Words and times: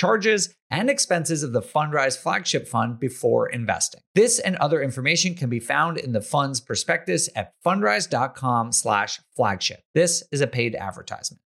charges, 0.00 0.54
and 0.70 0.88
expenses 0.88 1.42
of 1.42 1.52
the 1.52 1.60
Fundrise 1.60 2.16
flagship 2.16 2.66
fund 2.66 2.98
before 2.98 3.50
investing. 3.50 4.00
This 4.14 4.38
and 4.38 4.56
other 4.56 4.80
information 4.80 5.34
can 5.34 5.50
be 5.50 5.60
found 5.60 5.98
in 5.98 6.12
the 6.12 6.22
fund's 6.22 6.58
prospectus 6.58 7.28
at 7.36 7.52
fundrise.com 7.62 8.72
slash 8.72 9.20
flagship. 9.36 9.82
This 9.94 10.24
is 10.32 10.40
a 10.40 10.46
paid 10.46 10.74
advertisement. 10.74 11.42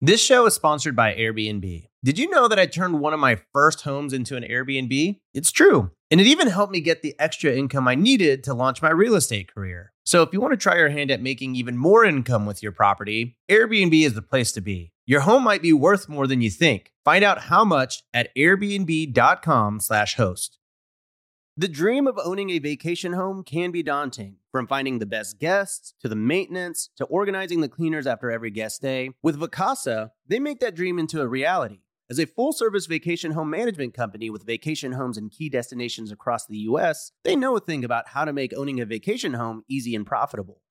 This 0.00 0.20
show 0.20 0.44
is 0.46 0.54
sponsored 0.54 0.96
by 0.96 1.14
Airbnb. 1.14 1.86
Did 2.02 2.18
you 2.18 2.28
know 2.30 2.48
that 2.48 2.58
I 2.58 2.66
turned 2.66 2.98
one 2.98 3.14
of 3.14 3.20
my 3.20 3.38
first 3.52 3.82
homes 3.82 4.12
into 4.12 4.36
an 4.36 4.42
Airbnb? 4.42 5.20
It's 5.32 5.52
true. 5.52 5.92
And 6.10 6.20
it 6.20 6.26
even 6.26 6.48
helped 6.48 6.72
me 6.72 6.80
get 6.80 7.02
the 7.02 7.14
extra 7.20 7.52
income 7.52 7.86
I 7.86 7.94
needed 7.94 8.42
to 8.44 8.54
launch 8.54 8.82
my 8.82 8.90
real 8.90 9.14
estate 9.14 9.54
career. 9.54 9.92
So 10.04 10.22
if 10.22 10.32
you 10.32 10.40
want 10.40 10.52
to 10.52 10.56
try 10.56 10.76
your 10.76 10.88
hand 10.88 11.12
at 11.12 11.22
making 11.22 11.54
even 11.54 11.76
more 11.76 12.04
income 12.04 12.44
with 12.44 12.60
your 12.60 12.72
property, 12.72 13.36
Airbnb 13.48 14.04
is 14.04 14.14
the 14.14 14.22
place 14.22 14.50
to 14.52 14.60
be. 14.60 14.92
Your 15.08 15.20
home 15.20 15.42
might 15.42 15.62
be 15.62 15.72
worth 15.72 16.06
more 16.06 16.26
than 16.26 16.42
you 16.42 16.50
think. 16.50 16.92
Find 17.02 17.24
out 17.24 17.44
how 17.44 17.64
much 17.64 18.02
at 18.12 18.28
airbnb.com/host. 18.36 20.58
The 21.56 21.66
dream 21.66 22.06
of 22.06 22.20
owning 22.22 22.50
a 22.50 22.58
vacation 22.58 23.14
home 23.14 23.42
can 23.42 23.70
be 23.70 23.82
daunting, 23.82 24.36
from 24.52 24.66
finding 24.66 24.98
the 24.98 25.06
best 25.06 25.38
guests 25.38 25.94
to 26.02 26.10
the 26.10 26.14
maintenance 26.14 26.90
to 26.96 27.06
organizing 27.06 27.62
the 27.62 27.70
cleaners 27.70 28.06
after 28.06 28.30
every 28.30 28.50
guest 28.50 28.82
day. 28.82 29.12
With 29.22 29.40
Vacasa, 29.40 30.10
they 30.26 30.38
make 30.38 30.60
that 30.60 30.76
dream 30.76 30.98
into 30.98 31.22
a 31.22 31.26
reality. 31.26 31.78
As 32.10 32.20
a 32.20 32.26
full 32.26 32.52
service 32.52 32.84
vacation 32.84 33.32
home 33.32 33.48
management 33.48 33.94
company 33.94 34.28
with 34.28 34.44
vacation 34.44 34.92
homes 34.92 35.16
in 35.16 35.30
key 35.30 35.48
destinations 35.48 36.12
across 36.12 36.46
the 36.46 36.58
US, 36.58 37.12
they 37.24 37.34
know 37.34 37.56
a 37.56 37.60
thing 37.60 37.82
about 37.82 38.08
how 38.08 38.26
to 38.26 38.34
make 38.34 38.52
owning 38.54 38.78
a 38.78 38.84
vacation 38.84 39.32
home 39.32 39.64
easy 39.70 39.94
and 39.94 40.04
profitable. 40.04 40.60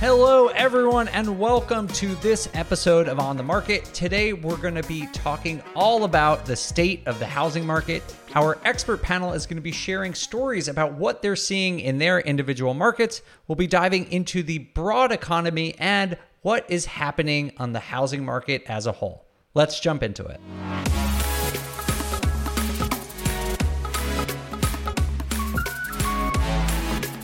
Hello, 0.00 0.46
everyone, 0.46 1.08
and 1.08 1.38
welcome 1.38 1.86
to 1.88 2.14
this 2.16 2.48
episode 2.54 3.06
of 3.06 3.20
On 3.20 3.36
the 3.36 3.42
Market. 3.42 3.84
Today, 3.92 4.32
we're 4.32 4.56
going 4.56 4.74
to 4.74 4.82
be 4.84 5.06
talking 5.08 5.62
all 5.76 6.04
about 6.04 6.46
the 6.46 6.56
state 6.56 7.06
of 7.06 7.18
the 7.18 7.26
housing 7.26 7.66
market. 7.66 8.02
Our 8.34 8.56
expert 8.64 9.02
panel 9.02 9.34
is 9.34 9.44
going 9.44 9.58
to 9.58 9.60
be 9.60 9.72
sharing 9.72 10.14
stories 10.14 10.68
about 10.68 10.94
what 10.94 11.20
they're 11.20 11.36
seeing 11.36 11.80
in 11.80 11.98
their 11.98 12.18
individual 12.18 12.72
markets. 12.72 13.20
We'll 13.46 13.56
be 13.56 13.66
diving 13.66 14.10
into 14.10 14.42
the 14.42 14.60
broad 14.60 15.12
economy 15.12 15.74
and 15.78 16.16
what 16.40 16.64
is 16.70 16.86
happening 16.86 17.52
on 17.58 17.74
the 17.74 17.80
housing 17.80 18.24
market 18.24 18.62
as 18.68 18.86
a 18.86 18.92
whole. 18.92 19.26
Let's 19.52 19.80
jump 19.80 20.02
into 20.02 20.24
it. 20.24 20.40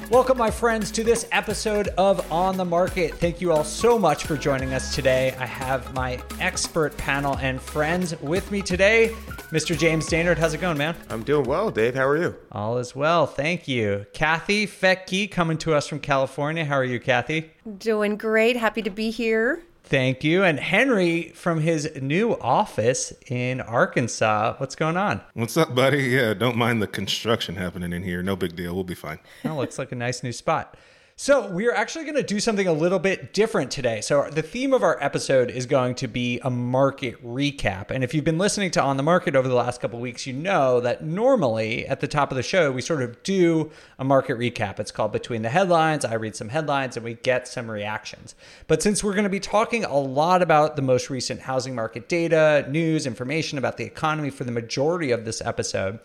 Welcome, 0.08 0.38
my 0.38 0.52
friends, 0.52 0.92
to 0.92 1.02
this 1.02 1.26
episode 1.32 1.88
of 1.98 2.30
On 2.30 2.56
the 2.56 2.64
Market. 2.64 3.16
Thank 3.16 3.40
you 3.40 3.50
all 3.50 3.64
so 3.64 3.98
much 3.98 4.22
for 4.22 4.36
joining 4.36 4.72
us 4.72 4.94
today. 4.94 5.34
I 5.36 5.46
have 5.46 5.92
my 5.94 6.22
expert 6.38 6.96
panel 6.96 7.36
and 7.38 7.60
friends 7.60 8.18
with 8.20 8.52
me 8.52 8.62
today. 8.62 9.08
Mr. 9.50 9.76
James 9.76 10.06
Dainard, 10.08 10.38
how's 10.38 10.54
it 10.54 10.60
going, 10.60 10.78
man? 10.78 10.94
I'm 11.10 11.24
doing 11.24 11.44
well, 11.48 11.72
Dave. 11.72 11.96
How 11.96 12.06
are 12.06 12.16
you? 12.16 12.36
All 12.52 12.78
is 12.78 12.94
well, 12.94 13.26
thank 13.26 13.66
you. 13.66 14.06
Kathy 14.12 14.68
Fettke 14.68 15.28
coming 15.28 15.58
to 15.58 15.74
us 15.74 15.88
from 15.88 15.98
California. 15.98 16.64
How 16.64 16.76
are 16.76 16.84
you, 16.84 17.00
Kathy? 17.00 17.50
Doing 17.78 18.16
great. 18.16 18.56
Happy 18.56 18.82
to 18.82 18.90
be 18.90 19.10
here. 19.10 19.65
Thank 19.88 20.24
you. 20.24 20.42
And 20.42 20.58
Henry 20.58 21.30
from 21.30 21.60
his 21.60 21.88
new 22.02 22.36
office 22.38 23.12
in 23.28 23.60
Arkansas. 23.60 24.54
What's 24.58 24.74
going 24.74 24.96
on? 24.96 25.20
What's 25.34 25.56
up, 25.56 25.76
buddy? 25.76 26.02
Yeah, 26.02 26.34
don't 26.34 26.56
mind 26.56 26.82
the 26.82 26.88
construction 26.88 27.54
happening 27.54 27.92
in 27.92 28.02
here. 28.02 28.20
No 28.20 28.34
big 28.34 28.56
deal. 28.56 28.74
We'll 28.74 28.82
be 28.82 28.96
fine. 28.96 29.20
That 29.44 29.54
looks 29.54 29.78
like 29.78 29.92
a 29.92 29.94
nice 29.94 30.24
new 30.24 30.32
spot. 30.32 30.76
So, 31.18 31.48
we 31.48 31.66
are 31.66 31.72
actually 31.72 32.04
going 32.04 32.16
to 32.16 32.22
do 32.22 32.38
something 32.40 32.68
a 32.68 32.74
little 32.74 32.98
bit 32.98 33.32
different 33.32 33.70
today. 33.70 34.02
So, 34.02 34.28
the 34.28 34.42
theme 34.42 34.74
of 34.74 34.82
our 34.82 35.02
episode 35.02 35.50
is 35.50 35.64
going 35.64 35.94
to 35.94 36.06
be 36.06 36.40
a 36.40 36.50
market 36.50 37.24
recap. 37.24 37.90
And 37.90 38.04
if 38.04 38.12
you've 38.12 38.22
been 38.22 38.36
listening 38.36 38.70
to 38.72 38.82
On 38.82 38.98
the 38.98 39.02
Market 39.02 39.34
over 39.34 39.48
the 39.48 39.54
last 39.54 39.80
couple 39.80 39.98
weeks, 39.98 40.26
you 40.26 40.34
know 40.34 40.78
that 40.80 41.02
normally 41.02 41.86
at 41.86 42.00
the 42.00 42.06
top 42.06 42.30
of 42.30 42.36
the 42.36 42.42
show, 42.42 42.70
we 42.70 42.82
sort 42.82 43.00
of 43.00 43.22
do 43.22 43.70
a 43.98 44.04
market 44.04 44.36
recap. 44.36 44.78
It's 44.78 44.90
called 44.90 45.10
Between 45.10 45.40
the 45.40 45.48
Headlines. 45.48 46.04
I 46.04 46.16
read 46.16 46.36
some 46.36 46.50
headlines 46.50 46.98
and 46.98 47.04
we 47.04 47.14
get 47.14 47.48
some 47.48 47.70
reactions. 47.70 48.34
But 48.66 48.82
since 48.82 49.02
we're 49.02 49.14
going 49.14 49.24
to 49.24 49.30
be 49.30 49.40
talking 49.40 49.86
a 49.86 49.98
lot 49.98 50.42
about 50.42 50.76
the 50.76 50.82
most 50.82 51.08
recent 51.08 51.40
housing 51.40 51.74
market 51.74 52.10
data, 52.10 52.66
news, 52.68 53.06
information 53.06 53.56
about 53.56 53.78
the 53.78 53.84
economy 53.84 54.28
for 54.28 54.44
the 54.44 54.52
majority 54.52 55.12
of 55.12 55.24
this 55.24 55.40
episode, 55.40 55.98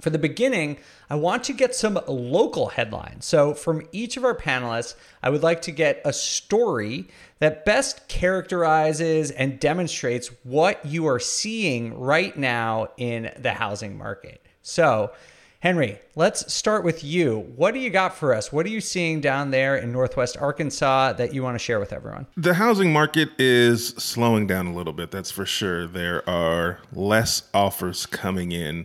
for 0.00 0.10
the 0.10 0.18
beginning, 0.18 0.78
I 1.08 1.14
want 1.14 1.44
to 1.44 1.52
get 1.52 1.74
some 1.74 2.00
local 2.06 2.68
headlines. 2.68 3.24
So, 3.24 3.54
from 3.54 3.86
each 3.92 4.16
of 4.16 4.24
our 4.24 4.34
panelists, 4.34 4.94
I 5.22 5.30
would 5.30 5.42
like 5.42 5.62
to 5.62 5.70
get 5.70 6.00
a 6.04 6.12
story 6.12 7.08
that 7.38 7.64
best 7.64 8.08
characterizes 8.08 9.30
and 9.30 9.60
demonstrates 9.60 10.30
what 10.42 10.84
you 10.84 11.06
are 11.06 11.20
seeing 11.20 11.98
right 11.98 12.36
now 12.36 12.88
in 12.96 13.32
the 13.38 13.52
housing 13.52 13.96
market. 13.96 14.44
So, 14.62 15.12
Henry, 15.60 15.98
let's 16.14 16.52
start 16.52 16.84
with 16.84 17.02
you. 17.02 17.38
What 17.56 17.72
do 17.72 17.80
you 17.80 17.88
got 17.88 18.14
for 18.14 18.34
us? 18.34 18.52
What 18.52 18.66
are 18.66 18.70
you 18.70 18.82
seeing 18.82 19.22
down 19.22 19.50
there 19.50 19.76
in 19.76 19.92
Northwest 19.92 20.36
Arkansas 20.36 21.14
that 21.14 21.32
you 21.32 21.42
want 21.42 21.54
to 21.54 21.58
share 21.58 21.80
with 21.80 21.90
everyone? 21.90 22.26
The 22.36 22.52
housing 22.52 22.92
market 22.92 23.30
is 23.38 23.88
slowing 23.88 24.46
down 24.46 24.66
a 24.66 24.74
little 24.74 24.92
bit, 24.92 25.10
that's 25.10 25.30
for 25.30 25.46
sure. 25.46 25.86
There 25.86 26.28
are 26.28 26.80
less 26.92 27.44
offers 27.54 28.04
coming 28.04 28.52
in 28.52 28.84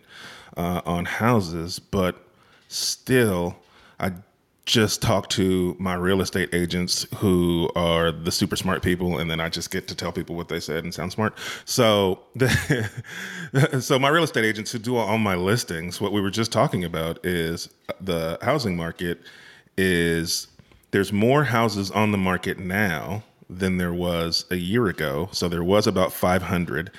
uh, 0.58 0.82
on 0.86 1.06
houses, 1.06 1.80
but 1.80 2.24
still, 2.68 3.56
I 4.00 4.14
just 4.70 5.02
talk 5.02 5.28
to 5.30 5.76
my 5.80 5.96
real 5.96 6.22
estate 6.22 6.54
agents 6.54 7.08
who 7.16 7.72
are 7.76 8.12
the 8.12 8.32
super 8.32 8.56
smart 8.56 8.84
people, 8.84 9.18
and 9.18 9.30
then 9.30 9.40
I 9.40 9.50
just 9.50 9.72
get 9.72 9.88
to 9.88 9.96
tell 9.96 10.12
people 10.12 10.36
what 10.36 10.48
they 10.48 10.60
said 10.60 10.84
and 10.84 10.94
sound 10.94 11.12
smart. 11.12 11.36
So, 11.66 12.20
the, 12.36 12.90
so 13.82 13.98
my 13.98 14.10
real 14.10 14.24
estate 14.24 14.46
agents 14.46 14.72
who 14.72 14.78
do 14.78 14.96
all 14.96 15.18
my 15.18 15.36
listings, 15.36 16.00
what 16.00 16.12
we 16.12 16.22
were 16.22 16.30
just 16.30 16.52
talking 16.52 16.84
about 16.84 17.26
is 17.26 17.70
the 18.00 18.38
housing 18.44 18.78
market 18.78 19.22
is 19.76 20.48
there's 20.92 21.12
more 21.12 21.44
houses 21.44 21.90
on 21.90 22.12
the 22.12 22.18
market 22.18 22.60
now 22.60 23.24
than 23.50 23.78
there 23.78 23.94
was 23.94 24.46
a 24.52 24.56
year 24.56 24.88
ago. 24.88 25.30
So 25.32 25.50
there 25.50 25.64
was 25.64 25.88
about 25.88 26.14
500 26.14 26.92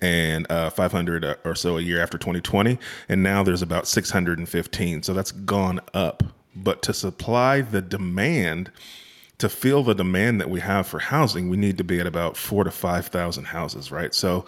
and 0.00 0.50
uh, 0.50 0.70
500 0.70 1.38
or 1.44 1.54
so 1.54 1.78
a 1.78 1.80
year 1.80 2.00
after 2.00 2.18
2020, 2.18 2.78
and 3.08 3.22
now 3.22 3.42
there's 3.42 3.62
about 3.62 3.86
615. 3.86 5.02
So 5.02 5.12
that's 5.14 5.32
gone 5.32 5.80
up. 5.94 6.22
But 6.54 6.82
to 6.82 6.92
supply 6.94 7.60
the 7.60 7.80
demand, 7.80 8.70
to 9.38 9.48
fill 9.48 9.82
the 9.82 9.94
demand 9.94 10.40
that 10.40 10.50
we 10.50 10.60
have 10.60 10.86
for 10.86 10.98
housing, 10.98 11.48
we 11.48 11.56
need 11.56 11.78
to 11.78 11.84
be 11.84 12.00
at 12.00 12.06
about 12.06 12.36
four 12.36 12.64
to 12.64 12.70
5,000 12.70 13.44
houses, 13.44 13.92
right? 13.92 14.14
So 14.14 14.44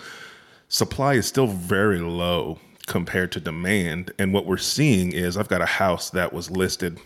supply 0.68 1.14
is 1.14 1.26
still 1.26 1.46
very 1.46 2.00
low 2.00 2.58
compared 2.86 3.32
to 3.32 3.40
demand. 3.40 4.12
And 4.18 4.32
what 4.32 4.46
we're 4.46 4.56
seeing 4.56 5.12
is 5.12 5.36
I've 5.36 5.48
got 5.48 5.62
a 5.62 5.66
house 5.66 6.10
that 6.10 6.32
was 6.32 6.50
listed 6.50 6.98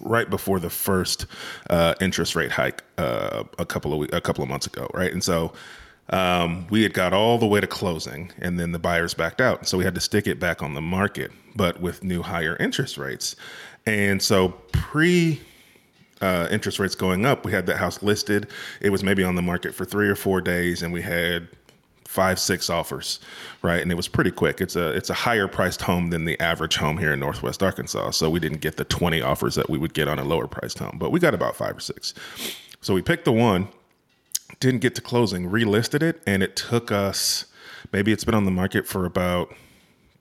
right 0.00 0.28
before 0.28 0.58
the 0.58 0.70
first 0.70 1.26
uh, 1.70 1.94
interest 2.00 2.34
rate 2.34 2.50
hike 2.50 2.82
uh, 2.98 3.44
a 3.58 3.66
couple 3.66 4.02
of 4.02 4.12
a 4.12 4.20
couple 4.20 4.42
of 4.42 4.48
months 4.48 4.66
ago, 4.66 4.88
right? 4.94 5.12
And 5.12 5.22
so 5.22 5.52
um, 6.12 6.66
we 6.68 6.82
had 6.82 6.92
got 6.92 7.12
all 7.14 7.38
the 7.38 7.46
way 7.46 7.58
to 7.58 7.66
closing 7.66 8.30
and 8.38 8.60
then 8.60 8.72
the 8.72 8.78
buyers 8.78 9.14
backed 9.14 9.40
out. 9.40 9.66
So 9.66 9.78
we 9.78 9.84
had 9.84 9.94
to 9.94 10.00
stick 10.00 10.26
it 10.26 10.38
back 10.38 10.62
on 10.62 10.74
the 10.74 10.80
market, 10.80 11.32
but 11.56 11.80
with 11.80 12.04
new 12.04 12.22
higher 12.22 12.56
interest 12.58 12.98
rates. 12.98 13.34
And 13.86 14.22
so 14.22 14.50
pre 14.72 15.40
uh, 16.20 16.48
interest 16.50 16.78
rates 16.78 16.94
going 16.94 17.26
up, 17.26 17.44
we 17.44 17.50
had 17.50 17.66
that 17.66 17.78
house 17.78 18.02
listed. 18.02 18.48
It 18.80 18.90
was 18.90 19.02
maybe 19.02 19.24
on 19.24 19.34
the 19.34 19.42
market 19.42 19.74
for 19.74 19.84
three 19.84 20.08
or 20.08 20.14
four 20.14 20.40
days, 20.40 20.82
and 20.82 20.92
we 20.92 21.02
had 21.02 21.48
five, 22.04 22.38
six 22.38 22.70
offers, 22.70 23.18
right? 23.62 23.82
And 23.82 23.90
it 23.90 23.94
was 23.94 24.06
pretty 24.06 24.30
quick. 24.30 24.60
It's 24.60 24.76
a 24.76 24.90
it's 24.90 25.10
a 25.10 25.14
higher 25.14 25.48
priced 25.48 25.80
home 25.80 26.10
than 26.10 26.26
the 26.26 26.38
average 26.38 26.76
home 26.76 26.98
here 26.98 27.12
in 27.12 27.20
Northwest 27.20 27.62
Arkansas. 27.62 28.10
So 28.10 28.30
we 28.30 28.38
didn't 28.38 28.60
get 28.60 28.76
the 28.76 28.84
20 28.84 29.22
offers 29.22 29.54
that 29.54 29.68
we 29.68 29.78
would 29.78 29.94
get 29.94 30.06
on 30.06 30.18
a 30.18 30.24
lower 30.24 30.46
priced 30.46 30.78
home, 30.78 30.96
but 30.98 31.10
we 31.10 31.18
got 31.18 31.34
about 31.34 31.56
five 31.56 31.76
or 31.76 31.80
six. 31.80 32.14
So 32.82 32.94
we 32.94 33.02
picked 33.02 33.24
the 33.24 33.32
one 33.32 33.68
didn't 34.60 34.80
get 34.80 34.94
to 34.96 35.00
closing, 35.00 35.50
relisted 35.50 36.02
it, 36.02 36.22
and 36.26 36.42
it 36.42 36.56
took 36.56 36.90
us 36.92 37.46
maybe 37.92 38.12
it's 38.12 38.24
been 38.24 38.34
on 38.34 38.44
the 38.44 38.50
market 38.50 38.86
for 38.86 39.04
about 39.04 39.54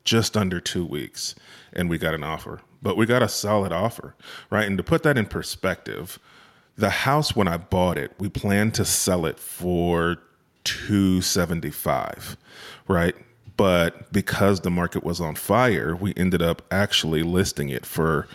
just 0.03 0.35
under 0.35 0.59
two 0.59 0.85
weeks, 0.85 1.35
and 1.73 1.89
we 1.89 1.97
got 1.97 2.13
an 2.13 2.23
offer. 2.23 2.61
But 2.81 2.97
we 2.97 3.05
got 3.05 3.21
a 3.21 3.29
solid 3.29 3.71
offer, 3.71 4.15
right? 4.49 4.65
And 4.65 4.77
to 4.77 4.83
put 4.83 5.03
that 5.03 5.17
in 5.17 5.27
perspective, 5.27 6.19
the 6.75 6.89
house 6.89 7.35
when 7.35 7.47
I 7.47 7.57
bought 7.57 7.97
it, 7.97 8.11
we 8.17 8.29
planned 8.29 8.73
to 8.75 8.85
sell 8.85 9.25
it 9.25 9.39
for 9.39 10.17
275, 10.63 12.37
right? 12.87 13.15
But 13.57 14.11
because 14.11 14.61
the 14.61 14.71
market 14.71 15.03
was 15.03 15.21
on 15.21 15.35
fire, 15.35 15.95
we 15.95 16.13
ended 16.17 16.41
up 16.41 16.63
actually 16.71 17.21
listing 17.21 17.69
it 17.69 17.85
for 17.85 18.27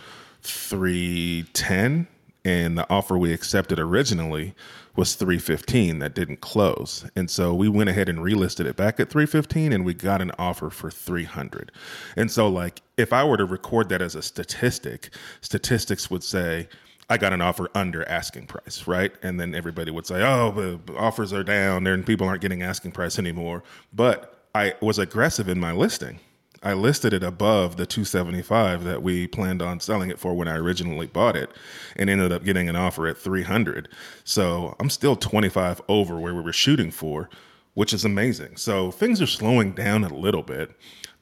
310 0.42 2.06
and 2.44 2.78
the 2.78 2.88
offer 2.88 3.18
we 3.18 3.32
accepted 3.32 3.80
originally 3.80 4.54
was 4.96 5.14
315 5.14 5.98
that 5.98 6.14
didn't 6.14 6.40
close. 6.40 7.08
And 7.14 7.30
so 7.30 7.54
we 7.54 7.68
went 7.68 7.90
ahead 7.90 8.08
and 8.08 8.18
relisted 8.18 8.66
it 8.66 8.76
back 8.76 8.98
at 9.00 9.10
315 9.10 9.72
and 9.72 9.84
we 9.84 9.94
got 9.94 10.20
an 10.20 10.32
offer 10.38 10.70
for 10.70 10.90
300. 10.90 11.72
And 12.16 12.30
so 12.30 12.48
like 12.48 12.82
if 12.96 13.12
I 13.12 13.24
were 13.24 13.36
to 13.36 13.44
record 13.44 13.88
that 13.90 14.02
as 14.02 14.14
a 14.14 14.22
statistic, 14.22 15.10
statistics 15.40 16.10
would 16.10 16.24
say 16.24 16.68
I 17.08 17.18
got 17.18 17.32
an 17.32 17.40
offer 17.40 17.68
under 17.74 18.08
asking 18.08 18.46
price, 18.46 18.86
right? 18.86 19.12
And 19.22 19.38
then 19.38 19.54
everybody 19.54 19.92
would 19.92 20.06
say, 20.06 20.22
"Oh, 20.22 20.50
the 20.50 20.96
offers 20.96 21.32
are 21.32 21.44
down 21.44 21.86
and 21.86 22.04
people 22.04 22.26
aren't 22.26 22.42
getting 22.42 22.62
asking 22.62 22.92
price 22.92 23.18
anymore." 23.18 23.62
But 23.92 24.36
I 24.54 24.74
was 24.80 24.98
aggressive 24.98 25.48
in 25.48 25.60
my 25.60 25.72
listing. 25.72 26.18
I 26.66 26.72
listed 26.72 27.12
it 27.12 27.22
above 27.22 27.76
the 27.76 27.86
275 27.86 28.82
that 28.82 29.00
we 29.00 29.28
planned 29.28 29.62
on 29.62 29.78
selling 29.78 30.10
it 30.10 30.18
for 30.18 30.34
when 30.34 30.48
I 30.48 30.56
originally 30.56 31.06
bought 31.06 31.36
it 31.36 31.48
and 31.94 32.10
ended 32.10 32.32
up 32.32 32.42
getting 32.42 32.68
an 32.68 32.74
offer 32.74 33.06
at 33.06 33.16
300. 33.16 33.88
So 34.24 34.74
I'm 34.80 34.90
still 34.90 35.14
25 35.14 35.80
over 35.88 36.18
where 36.18 36.34
we 36.34 36.42
were 36.42 36.52
shooting 36.52 36.90
for, 36.90 37.30
which 37.76 37.94
is 37.94 38.04
amazing. 38.04 38.56
So 38.56 38.90
things 38.90 39.22
are 39.22 39.26
slowing 39.26 39.72
down 39.72 40.04
a 40.04 40.12
little 40.12 40.42
bit. 40.42 40.72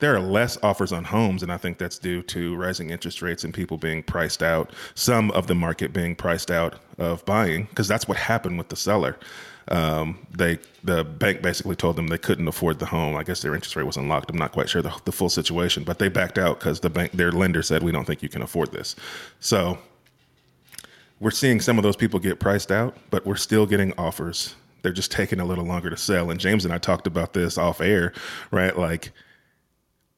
There 0.01 0.17
are 0.17 0.21
less 0.21 0.59
offers 0.63 0.93
on 0.93 1.05
homes, 1.05 1.43
and 1.43 1.53
I 1.53 1.57
think 1.57 1.79
that's 1.79 1.99
due 1.99 2.23
to 2.23 2.57
rising 2.57 2.91
interest 2.91 3.23
rates 3.23 3.45
and 3.45 3.55
people 3.55 3.77
being 3.77 4.03
priced 4.03 4.43
out, 4.43 4.73
some 4.95 5.31
of 5.31 5.47
the 5.47 5.55
market 5.55 5.93
being 5.93 6.17
priced 6.17 6.51
out 6.51 6.81
of 6.99 7.25
buying, 7.25 7.65
because 7.65 7.87
that's 7.87 8.09
what 8.09 8.17
happened 8.17 8.59
with 8.59 8.71
the 8.71 8.77
seller 8.77 9.17
um, 9.69 10.27
they 10.31 10.59
the 10.83 11.05
bank 11.05 11.41
basically 11.41 11.77
told 11.77 11.97
them 11.97 12.09
they 12.09 12.19
couldn't 12.19 12.49
afford 12.49 12.79
the 12.79 12.87
home. 12.87 13.17
I 13.17 13.23
guess 13.23 13.41
their 13.41 13.55
interest 13.55 13.77
rate 13.77 13.87
was 13.87 13.97
unlocked. 13.97 14.31
I'm 14.31 14.37
not 14.37 14.53
quite 14.53 14.69
sure 14.69 14.83
the, 14.83 14.95
the 15.05 15.13
full 15.13 15.31
situation, 15.31 15.85
but 15.85 15.99
they 15.99 16.09
backed 16.09 16.39
out 16.39 16.59
because 16.59 16.81
the 16.81 16.91
bank 16.91 17.13
their 17.13 17.33
lender 17.33 17.63
said 17.63 17.83
we 17.83 17.93
don't 17.93 18.05
think 18.05 18.23
you 18.23 18.29
can 18.29 18.43
afford 18.43 18.73
this. 18.73 18.95
So 19.41 19.79
we're 21.21 21.31
seeing 21.31 21.61
some 21.61 21.79
of 21.79 21.83
those 21.83 21.97
people 21.97 22.21
get 22.21 22.41
priced 22.41 22.71
out, 22.71 22.97
but 23.11 23.25
we're 23.25 23.37
still 23.37 23.65
getting 23.65 23.95
offers. 23.97 24.55
They're 24.85 24.93
just 24.93 25.11
taking 25.11 25.41
a 25.41 25.47
little 25.47 25.65
longer 25.65 25.89
to 25.89 25.97
sell. 25.97 26.31
And 26.31 26.39
James 26.39 26.67
and 26.67 26.75
I 26.75 26.77
talked 26.77 27.07
about 27.07 27.33
this 27.33 27.57
off 27.57 27.81
air, 27.81 28.13
right? 28.51 28.77
Like 28.77 29.13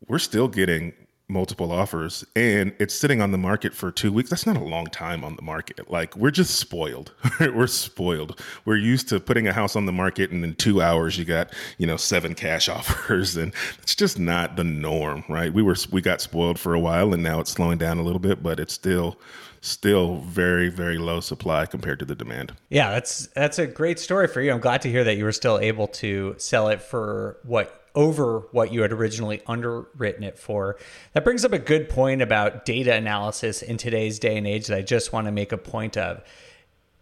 we're 0.08 0.18
still 0.18 0.48
getting 0.48 0.92
multiple 1.28 1.72
offers 1.72 2.24
and 2.36 2.72
it's 2.78 2.94
sitting 2.94 3.20
on 3.20 3.32
the 3.32 3.38
market 3.38 3.74
for 3.74 3.90
two 3.90 4.12
weeks. 4.12 4.30
That's 4.30 4.46
not 4.46 4.56
a 4.56 4.62
long 4.62 4.86
time 4.86 5.24
on 5.24 5.34
the 5.34 5.42
market. 5.42 5.90
Like 5.90 6.16
we're 6.16 6.30
just 6.30 6.56
spoiled. 6.56 7.12
We're 7.40 7.66
spoiled. 7.66 8.40
We're 8.64 8.76
used 8.76 9.08
to 9.08 9.18
putting 9.18 9.48
a 9.48 9.52
house 9.52 9.74
on 9.74 9.86
the 9.86 9.92
market 9.92 10.30
and 10.30 10.44
in 10.44 10.54
two 10.54 10.80
hours 10.80 11.18
you 11.18 11.24
got 11.24 11.52
you 11.78 11.86
know 11.86 11.96
seven 11.96 12.34
cash 12.34 12.68
offers 12.76 13.36
and 13.36 13.52
it's 13.82 13.94
just 13.94 14.18
not 14.18 14.56
the 14.56 14.64
norm 14.64 15.24
right? 15.28 15.52
We 15.52 15.62
were 15.62 15.76
we 15.90 16.00
got 16.00 16.20
spoiled 16.20 16.58
for 16.58 16.74
a 16.74 16.80
while 16.80 17.12
and 17.12 17.22
now 17.22 17.40
it's 17.40 17.50
slowing 17.50 17.78
down 17.78 17.98
a 17.98 18.02
little 18.02 18.20
bit 18.20 18.42
but 18.42 18.60
it's 18.60 18.74
still 18.74 19.18
still 19.62 20.18
very 20.18 20.68
very 20.68 20.96
low 20.96 21.18
supply 21.18 21.66
compared 21.66 21.98
to 21.98 22.04
the 22.04 22.14
demand. 22.14 22.54
Yeah, 22.68 22.90
that's 22.90 23.26
that's 23.28 23.58
a 23.58 23.66
great 23.66 23.98
story 23.98 24.28
for 24.28 24.40
you. 24.40 24.52
I'm 24.52 24.60
glad 24.60 24.82
to 24.82 24.90
hear 24.90 25.02
that 25.02 25.16
you 25.16 25.24
were 25.24 25.32
still 25.32 25.58
able 25.58 25.88
to 25.88 26.36
sell 26.38 26.68
it 26.68 26.80
for 26.80 27.38
what 27.42 27.85
over 27.96 28.46
what 28.52 28.72
you 28.72 28.82
had 28.82 28.92
originally 28.92 29.42
underwritten 29.46 30.22
it 30.22 30.38
for. 30.38 30.76
That 31.14 31.24
brings 31.24 31.44
up 31.44 31.52
a 31.52 31.58
good 31.58 31.88
point 31.88 32.22
about 32.22 32.64
data 32.64 32.94
analysis 32.94 33.62
in 33.62 33.78
today's 33.78 34.18
day 34.18 34.36
and 34.36 34.46
age 34.46 34.68
that 34.68 34.78
I 34.78 34.82
just 34.82 35.12
want 35.12 35.26
to 35.26 35.32
make 35.32 35.50
a 35.50 35.58
point 35.58 35.96
of. 35.96 36.22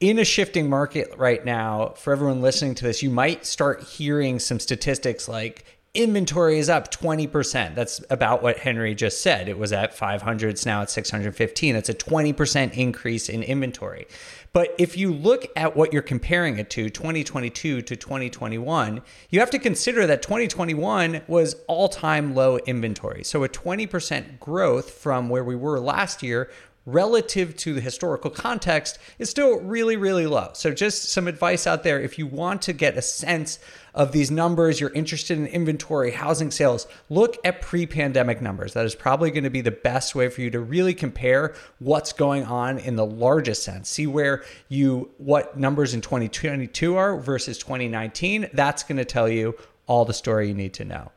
In 0.01 0.19
a 0.19 0.25
shifting 0.25 0.69
market 0.71 1.13
right 1.17 1.45
now, 1.45 1.95
for 1.97 2.13
everyone 2.13 2.41
listening 2.41 2.75
to 2.77 2.85
this, 2.85 3.03
you 3.03 3.11
might 3.11 3.45
start 3.45 3.83
hearing 3.83 4.39
some 4.39 4.61
statistics 4.61 5.29
like 5.29 5.65
inventory 5.95 6.59
is 6.59 6.69
up 6.69 6.91
20%. 6.91 7.75
That's 7.75 8.05
about 8.11 8.43
what 8.43 8.59
Henry 8.59 8.95
just 8.95 9.23
said. 9.23 9.49
It 9.49 9.59
was 9.59 9.73
at 9.73 9.95
500, 9.95 10.51
it's 10.51 10.67
now 10.67 10.83
at 10.83 10.91
615. 10.91 11.75
That's 11.75 11.89
a 11.89 11.95
20% 11.95 12.73
increase 12.75 13.29
in 13.29 13.43
inventory. 13.43 14.07
But 14.55 14.73
if 14.79 14.97
you 14.97 15.13
look 15.13 15.47
at 15.57 15.77
what 15.77 15.93
you're 15.93 16.01
comparing 16.01 16.59
it 16.59 16.71
to, 16.71 16.89
2022 16.89 17.83
to 17.83 17.97
2021, 17.97 19.03
you 19.29 19.41
have 19.41 19.51
to 19.51 19.59
consider 19.59 20.07
that 20.07 20.23
2021 20.23 21.23
was 21.27 21.57
all 21.67 21.89
time 21.89 22.37
low 22.37 22.59
inventory. 22.59 23.25
So 23.25 23.43
a 23.43 23.49
20% 23.49 24.39
growth 24.39 24.93
from 24.93 25.29
where 25.29 25.43
we 25.43 25.57
were 25.57 25.81
last 25.81 26.23
year 26.23 26.51
relative 26.87 27.57
to 27.57 27.73
the 27.73 27.81
historical 27.81 28.31
context 28.31 28.99
is 29.19 29.31
still 29.31 29.61
really, 29.61 29.97
really 29.97 30.27
low. 30.27 30.51
So, 30.53 30.73
just 30.73 31.11
some 31.11 31.29
advice 31.29 31.67
out 31.67 31.83
there 31.83 32.01
if 32.01 32.19
you 32.19 32.27
want 32.27 32.63
to 32.63 32.73
get 32.73 32.97
a 32.97 33.03
sense 33.03 33.59
of 33.95 34.13
these 34.13 34.31
numbers, 34.31 34.81
you're 34.81 34.91
interested 34.91 35.39
in 35.39 35.47
inventory, 35.47 36.11
housing 36.11 36.51
sales, 36.51 36.87
look 37.09 37.37
at 37.45 37.61
pre 37.61 37.87
pandemic 37.87 38.43
numbers. 38.43 38.75
That 38.75 38.85
is 38.85 38.95
probably 38.95 39.31
going 39.31 39.45
to 39.45 39.51
be 39.51 39.61
the 39.61 39.71
best 39.71 40.15
way 40.15 40.29
for 40.29 40.41
you 40.41 40.51
to 40.51 40.61
really 40.61 40.95
compare 40.95 41.55
what's 41.79 42.13
going 42.13 42.45
on 42.45 42.79
in 42.79 42.97
the 42.97 43.07
largest 43.07 43.63
sense. 43.63 43.89
See 43.89 44.07
where 44.07 44.45
you, 44.69 45.11
what 45.19 45.59
numbers 45.59 45.95
in 45.95 46.01
2022 46.01 46.97
are 46.97 47.17
versus 47.19 47.59
2019. 47.59 48.51
That's 48.53 48.83
going 48.83 48.99
to 48.99 49.05
tell 49.05 49.29
you 49.29 49.57
all 49.87 50.05
the 50.05 50.15
story 50.15 50.49
you 50.49 50.55
need 50.55 50.75
to 50.75 50.85
know. 50.85 51.13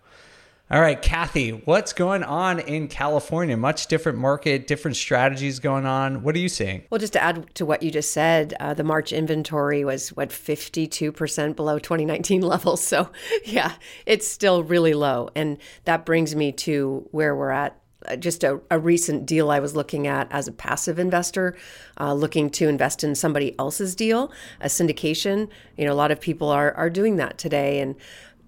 All 0.69 0.81
right, 0.81 1.01
Kathy, 1.01 1.51
what's 1.51 1.93
going 1.93 2.23
on 2.23 2.59
in 2.59 2.89
California? 2.89 3.55
Much 3.55 3.87
different 3.87 4.17
market, 4.17 4.67
different 4.67 4.97
strategies 4.97 5.59
going 5.59 5.85
on. 5.85 6.23
What 6.23 6.35
are 6.35 6.39
you 6.39 6.49
seeing? 6.49 6.83
Well, 6.89 6.99
just 6.99 7.13
to 7.13 7.23
add 7.23 7.55
to 7.55 7.65
what 7.65 7.83
you 7.83 7.89
just 7.89 8.11
said, 8.11 8.53
uh, 8.59 8.73
the 8.73 8.83
March 8.83 9.13
inventory 9.13 9.85
was 9.85 10.09
what 10.09 10.27
52% 10.27 11.55
below 11.55 11.79
2019 11.79 12.41
levels. 12.41 12.83
So, 12.83 13.09
yeah, 13.45 13.75
it's 14.05 14.27
still 14.27 14.61
really 14.61 14.93
low. 14.93 15.29
And 15.35 15.57
that 15.85 16.05
brings 16.05 16.35
me 16.35 16.51
to 16.51 17.07
where 17.11 17.33
we're 17.33 17.51
at 17.51 17.79
uh, 18.05 18.15
just 18.15 18.43
a, 18.43 18.59
a, 18.69 18.77
recent 18.77 19.25
deal 19.25 19.49
I 19.49 19.59
was 19.59 19.75
looking 19.75 20.05
at 20.05 20.31
as 20.31 20.47
a 20.47 20.51
passive 20.51 20.99
investor, 20.99 21.57
uh, 21.99 22.13
looking 22.13 22.49
to 22.51 22.67
invest 22.67 23.03
in 23.03 23.15
somebody 23.15 23.57
else's 23.57 23.95
deal, 23.95 24.31
a 24.61 24.67
syndication. 24.67 25.49
You 25.77 25.85
know, 25.85 25.93
a 25.93 25.95
lot 25.95 26.11
of 26.11 26.21
people 26.21 26.49
are 26.49 26.73
are 26.73 26.91
doing 26.91 27.15
that 27.15 27.39
today, 27.39 27.79
and 27.79 27.95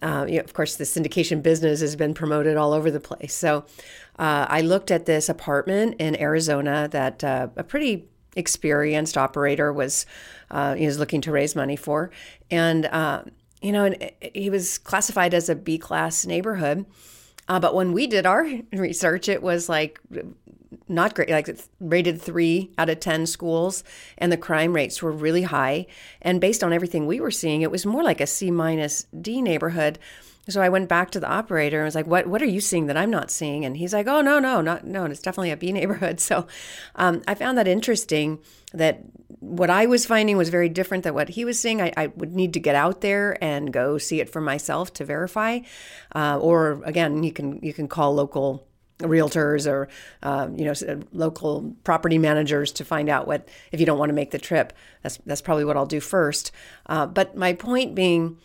uh, 0.02 0.26
you 0.28 0.36
know, 0.36 0.44
of 0.44 0.54
course, 0.54 0.76
the 0.76 0.84
syndication 0.84 1.42
business 1.42 1.82
has 1.82 1.96
been 1.96 2.14
promoted 2.14 2.58
all 2.58 2.74
over 2.74 2.90
the 2.90 3.00
place. 3.00 3.34
So 3.34 3.66
uh, 4.18 4.46
I 4.50 4.62
looked 4.62 4.92
at 4.92 5.06
this 5.06 5.30
apartment 5.30 5.96
in 6.00 6.20
Arizona 6.20 6.88
that 6.92 7.24
uh, 7.24 7.50
a 7.56 7.64
pretty 7.64 8.08
experienced 8.36 9.18
operator 9.18 9.74
was 9.74 10.06
uh, 10.52 10.76
was 10.80 11.00
looking 11.00 11.22
to 11.22 11.32
raise 11.32 11.56
money 11.56 11.76
for, 11.76 12.12
and 12.50 12.86
uh, 12.86 13.24
you 13.62 13.72
know, 13.72 13.86
and 13.86 14.12
he 14.34 14.50
was 14.50 14.78
classified 14.78 15.34
as 15.34 15.50
a 15.50 15.56
B 15.56 15.78
class 15.78 16.26
neighborhood. 16.26 16.86
Uh, 17.48 17.60
but 17.60 17.74
when 17.74 17.94
we 17.94 18.08
did 18.08 18.26
our 18.26 18.48
research, 18.74 19.28
it 19.28 19.42
was 19.42 19.68
like 19.68 20.00
not 20.88 21.16
great, 21.16 21.30
like 21.30 21.48
it's 21.48 21.70
rated 21.80 22.22
three 22.22 22.72
out 22.78 22.90
of 22.90 23.00
10 23.00 23.26
schools, 23.26 23.84
and 24.18 24.32
the 24.32 24.38
crime 24.38 24.74
rates 24.74 25.02
were 25.02 25.12
really 25.12 25.44
high. 25.44 25.88
And 26.22 26.42
based 26.42 26.64
on 26.64 26.74
everything 26.74 27.06
we 27.06 27.20
were 27.20 27.32
seeing, 27.32 27.62
it 27.62 27.72
was 27.72 27.86
more 27.86 28.04
like 28.04 28.22
a 28.22 28.28
C 28.28 28.52
minus 28.52 29.06
D 29.20 29.42
neighborhood. 29.42 30.00
So 30.48 30.62
I 30.62 30.70
went 30.70 30.90
back 30.90 31.12
to 31.12 31.20
the 31.20 31.30
operator 31.30 31.80
and 31.80 31.86
was 31.86 31.96
like, 31.96 32.08
"What 32.08 32.28
what 32.28 32.42
are 32.42 32.48
you 32.48 32.62
seeing 32.62 32.88
that 32.88 32.98
I'm 32.98 33.12
not 33.12 33.30
seeing?" 33.30 33.66
And 33.66 33.78
he's 33.78 33.94
like, 33.94 34.08
"Oh 34.08 34.22
no 34.22 34.40
no 34.40 34.62
not 34.62 34.86
no, 34.86 35.06
it's 35.06 35.22
definitely 35.22 35.52
a 35.52 35.58
B 35.58 35.72
neighborhood." 35.80 36.20
So 36.20 36.48
um, 36.96 37.22
I 37.28 37.36
found 37.36 37.58
that 37.58 37.68
interesting. 37.68 38.40
That 38.74 39.02
what 39.40 39.70
I 39.70 39.86
was 39.86 40.06
finding 40.06 40.38
was 40.38 40.50
very 40.50 40.70
different 40.70 41.04
than 41.04 41.14
what 41.14 41.30
he 41.30 41.46
was 41.46 41.60
seeing. 41.60 41.82
I, 41.82 41.92
I 41.98 42.08
would 42.08 42.36
need 42.36 42.54
to 42.54 42.60
get 42.60 42.76
out 42.76 43.02
there 43.02 43.38
and 43.44 43.72
go 43.72 43.98
see 43.98 44.22
it 44.22 44.30
for 44.30 44.42
myself 44.42 44.94
to 44.94 45.06
verify, 45.06 45.60
uh, 46.16 46.38
or 46.40 46.82
again, 46.84 47.24
you 47.24 47.32
can 47.32 47.60
you 47.64 47.74
can 47.74 47.88
call 47.88 48.14
local 48.14 48.69
realtors 49.00 49.70
or 49.70 49.88
uh, 50.24 50.48
you 50.56 50.66
know 50.66 50.74
local 51.14 51.76
property 51.84 52.18
managers 52.18 52.72
to 52.74 52.84
find 52.84 53.10
out 53.10 53.28
what 53.28 53.48
if 53.72 53.80
you 53.80 53.86
don't 53.86 53.98
want 53.98 54.10
to 54.10 54.14
make 54.14 54.32
the 54.32 54.40
trip 54.40 54.74
that's 55.02 55.18
that's 55.26 55.42
probably 55.42 55.66
what 55.66 55.78
I'll 55.78 55.86
do 55.86 56.00
first. 56.00 56.52
Uh, 56.86 57.06
but 57.06 57.36
my 57.36 57.54
point 57.54 57.96
being 57.96 58.38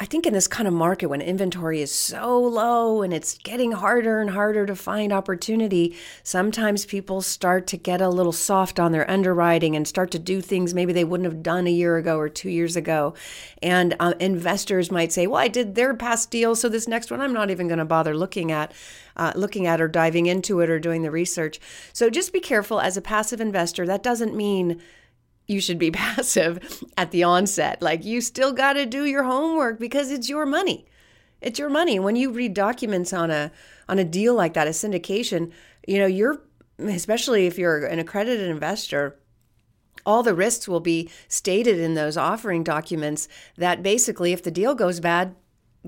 I 0.00 0.04
think 0.04 0.26
in 0.26 0.32
this 0.32 0.46
kind 0.46 0.68
of 0.68 0.74
market 0.74 1.08
when 1.08 1.20
inventory 1.20 1.82
is 1.82 1.90
so 1.90 2.40
low 2.40 3.02
and 3.02 3.12
it's 3.12 3.36
getting 3.38 3.72
harder 3.72 4.20
and 4.20 4.30
harder 4.30 4.64
to 4.64 4.76
find 4.76 5.12
opportunity, 5.12 5.96
sometimes 6.22 6.86
people 6.86 7.20
start 7.20 7.66
to 7.68 7.76
get 7.76 8.00
a 8.00 8.08
little 8.08 8.30
soft 8.30 8.78
on 8.78 8.92
their 8.92 9.10
underwriting 9.10 9.74
and 9.74 9.88
start 9.88 10.12
to 10.12 10.18
do 10.20 10.40
things 10.40 10.72
maybe 10.72 10.92
they 10.92 11.02
wouldn't 11.02 11.28
have 11.28 11.42
done 11.42 11.66
a 11.66 11.70
year 11.70 11.96
ago 11.96 12.16
or 12.16 12.28
two 12.28 12.48
years 12.48 12.76
ago. 12.76 13.14
And 13.60 13.96
uh, 13.98 14.14
investors 14.20 14.92
might 14.92 15.10
say, 15.10 15.26
"Well, 15.26 15.42
I 15.42 15.48
did 15.48 15.74
their 15.74 15.94
past 15.94 16.30
deal, 16.30 16.54
so 16.54 16.68
this 16.68 16.86
next 16.86 17.10
one 17.10 17.20
I'm 17.20 17.32
not 17.32 17.50
even 17.50 17.66
going 17.66 17.78
to 17.78 17.84
bother 17.84 18.16
looking 18.16 18.52
at." 18.52 18.72
Uh, 19.16 19.32
looking 19.34 19.66
at 19.66 19.80
or 19.80 19.88
diving 19.88 20.26
into 20.26 20.60
it 20.60 20.70
or 20.70 20.78
doing 20.78 21.02
the 21.02 21.10
research. 21.10 21.58
So 21.92 22.08
just 22.08 22.32
be 22.32 22.38
careful 22.38 22.80
as 22.80 22.96
a 22.96 23.02
passive 23.02 23.40
investor. 23.40 23.84
That 23.84 24.04
doesn't 24.04 24.32
mean 24.32 24.80
you 25.48 25.60
should 25.60 25.78
be 25.78 25.90
passive 25.90 26.84
at 26.96 27.10
the 27.10 27.24
onset. 27.24 27.82
Like 27.82 28.04
you 28.04 28.20
still 28.20 28.52
got 28.52 28.74
to 28.74 28.86
do 28.86 29.04
your 29.04 29.24
homework 29.24 29.80
because 29.80 30.12
it's 30.12 30.28
your 30.28 30.46
money. 30.46 30.86
It's 31.40 31.58
your 31.58 31.70
money. 31.70 31.98
When 31.98 32.16
you 32.16 32.30
read 32.30 32.54
documents 32.54 33.12
on 33.12 33.30
a 33.30 33.50
on 33.88 33.98
a 33.98 34.04
deal 34.04 34.34
like 34.34 34.54
that, 34.54 34.66
a 34.66 34.70
syndication, 34.70 35.52
you 35.86 35.98
know, 35.98 36.06
you're 36.06 36.42
especially 36.78 37.46
if 37.46 37.58
you're 37.58 37.86
an 37.86 37.98
accredited 37.98 38.48
investor, 38.48 39.18
all 40.04 40.22
the 40.22 40.34
risks 40.34 40.68
will 40.68 40.80
be 40.80 41.10
stated 41.28 41.78
in 41.78 41.94
those 41.94 42.16
offering 42.16 42.62
documents 42.62 43.28
that 43.56 43.82
basically 43.82 44.32
if 44.32 44.42
the 44.42 44.50
deal 44.50 44.74
goes 44.74 45.00
bad, 45.00 45.34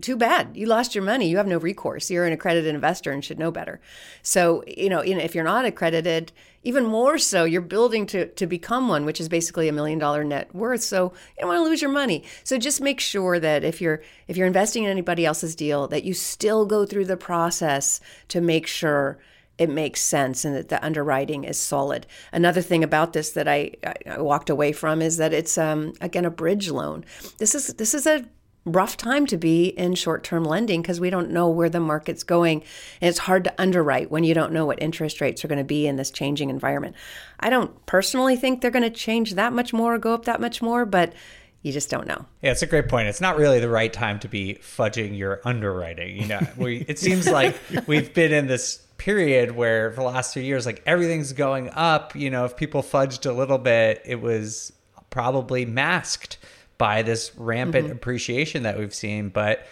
too 0.00 0.16
bad. 0.16 0.56
You 0.56 0.66
lost 0.66 0.94
your 0.94 1.04
money. 1.04 1.28
You 1.28 1.36
have 1.36 1.46
no 1.46 1.58
recourse. 1.58 2.10
You're 2.10 2.26
an 2.26 2.32
accredited 2.32 2.74
investor 2.74 3.10
and 3.10 3.24
should 3.24 3.38
know 3.38 3.50
better. 3.50 3.80
So, 4.22 4.62
you 4.66 4.88
know, 4.88 5.00
if 5.00 5.34
you're 5.34 5.44
not 5.44 5.64
accredited, 5.64 6.32
even 6.62 6.84
more 6.84 7.16
so, 7.16 7.44
you're 7.44 7.62
building 7.62 8.06
to, 8.06 8.26
to 8.26 8.46
become 8.46 8.88
one, 8.88 9.04
which 9.04 9.20
is 9.20 9.28
basically 9.28 9.68
a 9.68 9.72
million 9.72 9.98
dollar 9.98 10.24
net 10.24 10.54
worth. 10.54 10.82
So 10.82 11.12
you 11.36 11.40
don't 11.40 11.48
want 11.48 11.58
to 11.58 11.68
lose 11.68 11.80
your 11.80 11.90
money. 11.90 12.24
So 12.44 12.58
just 12.58 12.80
make 12.80 13.00
sure 13.00 13.40
that 13.40 13.64
if 13.64 13.80
you're 13.80 14.02
if 14.28 14.36
you're 14.36 14.46
investing 14.46 14.84
in 14.84 14.90
anybody 14.90 15.24
else's 15.24 15.54
deal, 15.54 15.88
that 15.88 16.04
you 16.04 16.12
still 16.12 16.66
go 16.66 16.84
through 16.84 17.06
the 17.06 17.16
process 17.16 18.00
to 18.28 18.40
make 18.40 18.66
sure 18.66 19.18
it 19.56 19.68
makes 19.68 20.00
sense 20.00 20.44
and 20.44 20.54
that 20.56 20.70
the 20.70 20.82
underwriting 20.84 21.44
is 21.44 21.58
solid. 21.58 22.06
Another 22.32 22.62
thing 22.62 22.82
about 22.82 23.12
this 23.12 23.30
that 23.32 23.46
I, 23.46 23.72
I 24.06 24.20
walked 24.20 24.48
away 24.48 24.72
from 24.72 25.02
is 25.02 25.18
that 25.18 25.34
it's 25.34 25.58
um, 25.58 25.92
again 26.00 26.24
a 26.24 26.30
bridge 26.30 26.70
loan. 26.70 27.04
This 27.38 27.54
is 27.54 27.68
this 27.68 27.94
is 27.94 28.06
a 28.06 28.24
rough 28.64 28.96
time 28.96 29.26
to 29.26 29.36
be 29.36 29.66
in 29.68 29.94
short 29.94 30.22
term 30.22 30.44
lending 30.44 30.82
because 30.82 31.00
we 31.00 31.10
don't 31.10 31.30
know 31.30 31.48
where 31.48 31.70
the 31.70 31.80
market's 31.80 32.22
going. 32.22 32.62
And 33.00 33.08
it's 33.08 33.18
hard 33.18 33.44
to 33.44 33.60
underwrite 33.60 34.10
when 34.10 34.24
you 34.24 34.34
don't 34.34 34.52
know 34.52 34.66
what 34.66 34.82
interest 34.82 35.20
rates 35.20 35.44
are 35.44 35.48
going 35.48 35.58
to 35.58 35.64
be 35.64 35.86
in 35.86 35.96
this 35.96 36.10
changing 36.10 36.50
environment. 36.50 36.96
I 37.38 37.50
don't 37.50 37.84
personally 37.86 38.36
think 38.36 38.60
they're 38.60 38.70
going 38.70 38.82
to 38.82 38.90
change 38.90 39.34
that 39.34 39.52
much 39.52 39.72
more 39.72 39.94
or 39.94 39.98
go 39.98 40.14
up 40.14 40.26
that 40.26 40.40
much 40.40 40.60
more, 40.60 40.84
but 40.84 41.14
you 41.62 41.72
just 41.72 41.90
don't 41.90 42.06
know. 42.06 42.24
Yeah, 42.42 42.52
it's 42.52 42.62
a 42.62 42.66
great 42.66 42.88
point. 42.88 43.08
It's 43.08 43.20
not 43.20 43.36
really 43.36 43.60
the 43.60 43.68
right 43.68 43.92
time 43.92 44.18
to 44.20 44.28
be 44.28 44.58
fudging 44.62 45.16
your 45.16 45.40
underwriting. 45.44 46.16
You 46.16 46.26
know, 46.26 46.40
we 46.56 46.84
it 46.88 46.98
seems 46.98 47.26
like 47.30 47.56
we've 47.86 48.12
been 48.12 48.32
in 48.32 48.46
this 48.46 48.78
period 48.96 49.52
where 49.52 49.90
for 49.90 50.00
the 50.00 50.06
last 50.06 50.34
few 50.34 50.42
years, 50.42 50.66
like 50.66 50.82
everything's 50.86 51.32
going 51.32 51.70
up. 51.70 52.14
You 52.14 52.30
know, 52.30 52.44
if 52.44 52.56
people 52.56 52.82
fudged 52.82 53.28
a 53.28 53.32
little 53.32 53.58
bit, 53.58 54.02
it 54.04 54.20
was 54.20 54.72
probably 55.10 55.66
masked 55.66 56.38
by 56.80 57.02
this 57.02 57.36
rampant 57.36 57.88
mm-hmm. 57.88 57.92
appreciation 57.92 58.62
that 58.62 58.78
we've 58.78 58.94
seen. 58.94 59.28
But 59.28 59.66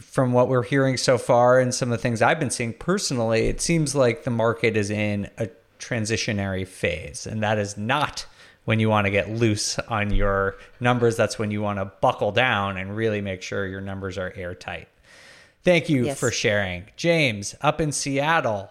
from 0.00 0.32
what 0.32 0.48
we're 0.48 0.64
hearing 0.64 0.96
so 0.96 1.16
far 1.16 1.60
and 1.60 1.72
some 1.72 1.92
of 1.92 1.96
the 1.96 2.02
things 2.02 2.20
I've 2.20 2.40
been 2.40 2.50
seeing 2.50 2.72
personally, 2.72 3.46
it 3.46 3.60
seems 3.60 3.94
like 3.94 4.24
the 4.24 4.30
market 4.30 4.76
is 4.76 4.90
in 4.90 5.30
a 5.38 5.48
transitionary 5.78 6.66
phase. 6.66 7.28
And 7.28 7.44
that 7.44 7.58
is 7.58 7.76
not 7.76 8.26
when 8.64 8.80
you 8.80 8.88
want 8.88 9.06
to 9.06 9.12
get 9.12 9.30
loose 9.30 9.78
on 9.78 10.12
your 10.12 10.56
numbers. 10.80 11.16
That's 11.16 11.38
when 11.38 11.52
you 11.52 11.62
want 11.62 11.78
to 11.78 11.84
buckle 11.84 12.32
down 12.32 12.76
and 12.76 12.96
really 12.96 13.20
make 13.20 13.40
sure 13.40 13.64
your 13.64 13.80
numbers 13.80 14.18
are 14.18 14.32
airtight. 14.34 14.88
Thank 15.62 15.88
you 15.88 16.06
yes. 16.06 16.18
for 16.18 16.32
sharing. 16.32 16.86
James, 16.96 17.54
up 17.60 17.80
in 17.80 17.92
Seattle, 17.92 18.68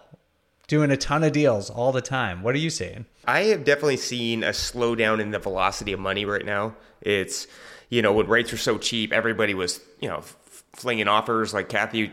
doing 0.68 0.90
a 0.90 0.96
ton 0.96 1.22
of 1.24 1.32
deals 1.32 1.70
all 1.70 1.92
the 1.92 2.02
time. 2.02 2.42
What 2.42 2.54
are 2.54 2.58
you 2.58 2.70
seeing? 2.70 3.06
I 3.26 3.44
have 3.44 3.64
definitely 3.64 3.98
seen 3.98 4.42
a 4.42 4.50
slowdown 4.50 5.20
in 5.20 5.30
the 5.30 5.38
velocity 5.38 5.92
of 5.92 6.00
money 6.00 6.24
right 6.24 6.44
now. 6.44 6.76
It's, 7.00 7.46
you 7.88 8.02
know, 8.02 8.12
when 8.12 8.26
rates 8.26 8.52
were 8.52 8.58
so 8.58 8.78
cheap, 8.78 9.12
everybody 9.12 9.54
was, 9.54 9.80
you 10.00 10.08
know, 10.08 10.22
flinging 10.74 11.06
offers 11.06 11.52
like 11.52 11.68
Kathy 11.68 12.10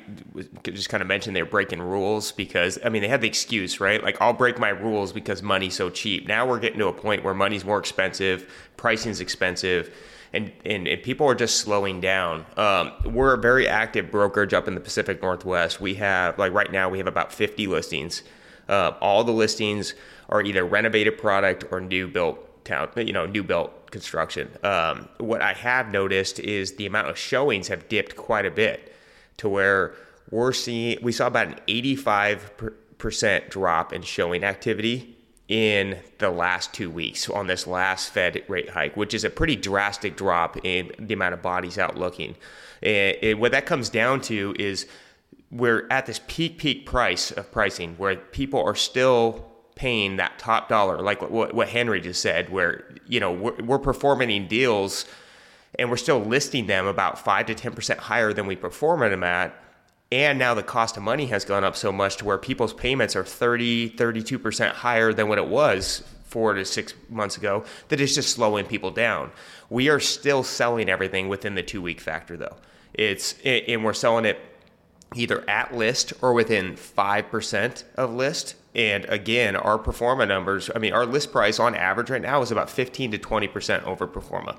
just 0.64 0.90
kind 0.90 1.02
of 1.02 1.08
mentioned 1.08 1.36
they're 1.36 1.46
breaking 1.46 1.82
rules 1.82 2.34
because 2.34 2.78
I 2.84 2.90
mean 2.90 3.02
they 3.02 3.08
had 3.08 3.22
the 3.22 3.28
excuse 3.28 3.80
right 3.80 4.04
like 4.04 4.22
I'll 4.22 4.34
break 4.34 4.60
my 4.60 4.70
rules 4.70 5.14
because 5.14 5.42
money's 5.42 5.76
so 5.76 5.90
cheap 5.90 6.28
now 6.28 6.46
we're 6.46 6.60
getting 6.60 6.80
to 6.80 6.88
a 6.88 6.94
point 6.94 7.24
where 7.24 7.34
money's 7.34 7.64
more 7.64 7.80
expensive 7.80 8.52
pricing's 8.76 9.22
expensive 9.22 9.96
and, 10.34 10.52
and, 10.66 10.88
and 10.88 11.02
people 11.02 11.26
are 11.26 11.36
just 11.36 11.58
slowing 11.58 12.02
down 12.02 12.46
um, 12.58 12.92
we're 13.06 13.34
a 13.34 13.38
very 13.38 13.66
active 13.66 14.12
brokerage 14.12 14.54
up 14.54 14.68
in 14.68 14.76
the 14.76 14.82
Pacific 14.82 15.22
Northwest 15.22 15.80
we 15.80 15.94
have 15.96 16.38
like 16.38 16.52
right 16.52 16.72
now 16.72 16.90
we 16.90 16.98
have 16.98 17.08
about 17.08 17.32
50 17.32 17.66
listings 17.68 18.24
uh, 18.70 18.94
all 19.02 19.24
the 19.24 19.32
listings 19.32 19.96
are 20.30 20.42
either 20.42 20.64
renovated 20.64 21.18
product 21.18 21.66
or 21.72 21.82
new 21.82 22.08
built 22.08 22.64
town, 22.64 22.90
you 22.96 23.12
know, 23.12 23.26
new 23.26 23.44
built 23.44 23.92
construction. 23.92 24.50
Um, 24.64 25.10
what 25.18 25.42
I 25.42 25.54
have 25.54 25.92
noticed 25.92 26.40
is 26.40 26.76
the 26.76 26.86
amount 26.86 27.10
of 27.10 27.18
showings 27.18 27.68
have 27.68 27.90
dipped 27.90 28.16
quite 28.16 28.46
a 28.46 28.52
bit 28.52 28.94
to 29.38 29.50
where 29.50 29.96
we're 30.30 30.54
seeing, 30.54 31.00
we 31.02 31.12
saw 31.12 31.28
about 31.28 31.48
an 31.48 31.56
85% 31.68 33.50
drop 33.50 33.92
in 33.94 34.04
showing 34.04 34.44
activity 34.44 35.16
in 35.48 35.98
the 36.20 36.30
last 36.30 36.74
two 36.74 36.92
weeks 36.92 37.28
on 37.28 37.48
this 37.48 37.66
last 37.66 38.12
Fed 38.12 38.44
rate 38.48 38.70
hike, 38.70 38.96
which 38.96 39.16
is 39.16 39.24
a 39.24 39.30
pretty 39.32 39.56
drastic 39.56 40.16
drop 40.16 40.64
in 40.64 40.92
the 41.00 41.16
amount 41.16 41.34
of 41.34 41.42
bodies 41.42 41.80
out 41.80 41.98
looking. 41.98 42.36
And, 42.84 43.18
and 43.24 43.40
what 43.40 43.52
that 43.54 43.66
comes 43.66 43.90
down 43.90 44.22
to 44.22 44.56
is 44.60 44.86
we're 45.52 45.88
at 45.90 46.06
this 46.06 46.20
peak 46.28 46.58
peak 46.58 46.86
price 46.86 47.32
of 47.32 47.52
pricing 47.52 47.96
where 47.98 48.16
people 48.16 48.64
are 48.64 48.76
still 48.76 49.46
paying 49.76 50.18
that 50.18 50.38
top 50.38 50.68
dollar 50.68 51.02
like 51.02 51.22
what, 51.22 51.54
what 51.54 51.70
henry 51.70 52.02
just 52.02 52.22
said 52.22 52.50
where 52.50 52.84
you 53.08 53.20
know 53.20 53.32
we're, 53.32 53.56
we're 53.64 53.80
performing 53.80 54.48
deals 54.48 55.06
and 55.78 55.90
we're 55.90 55.98
still 55.98 56.20
listing 56.20 56.66
them 56.66 56.88
about 56.88 57.20
5 57.20 57.46
to 57.48 57.56
10% 57.56 57.98
higher 57.98 58.34
than 58.34 58.48
we 58.48 58.56
perform 58.56 59.02
them 59.02 59.24
at. 59.24 59.54
And 60.12 60.40
now 60.40 60.56
the 60.56 60.64
cost 60.64 60.98
of 60.98 61.04
money 61.04 61.28
has 61.28 61.46
gone 61.46 61.64
up 61.64 61.76
so 61.76 61.92
much 61.92 62.18
to 62.18 62.26
where 62.26 62.40
people's 62.40 62.74
payments 62.74 63.16
are 63.16 63.24
30 63.24 63.92
32% 63.92 64.72
higher 64.72 65.14
than 65.14 65.28
what 65.28 65.38
it 65.38 65.48
was 65.48 66.04
four 66.24 66.54
to 66.54 66.66
six 66.66 66.94
months 67.10 67.38
ago 67.38 67.64
that 67.90 68.02
is 68.02 68.16
just 68.16 68.32
slowing 68.32 68.66
people 68.66 68.90
down. 68.90 69.32
We 69.70 69.90
are 69.90 70.00
still 70.00 70.44
selling 70.44 70.90
everything 70.90 71.28
within 71.28 71.54
the 71.54 71.62
two 71.62 71.82
week 71.82 72.02
factor 72.02 72.38
though. 72.38 72.58
It's 72.94 73.36
and 73.46 73.86
we're 73.86 73.94
selling 73.94 74.26
it 74.26 74.40
either 75.16 75.48
at 75.50 75.76
list 75.76 76.14
or 76.22 76.34
within 76.34 76.74
5% 76.74 77.84
of 77.96 78.14
list. 78.14 78.56
And 78.76 79.06
again, 79.06 79.56
our 79.56 79.78
pro 79.78 79.94
forma 79.94 80.26
numbers, 80.26 80.70
I 80.76 80.80
mean, 80.80 80.94
our 80.94 81.06
list 81.06 81.32
price 81.32 81.60
on 81.60 81.76
average 81.76 82.10
right 82.10 82.22
now 82.22 82.42
is 82.42 82.52
about 82.52 82.70
15 82.70 83.12
to 83.12 83.18
20% 83.18 83.84
over 83.84 84.06
pro 84.06 84.22
forma. 84.22 84.58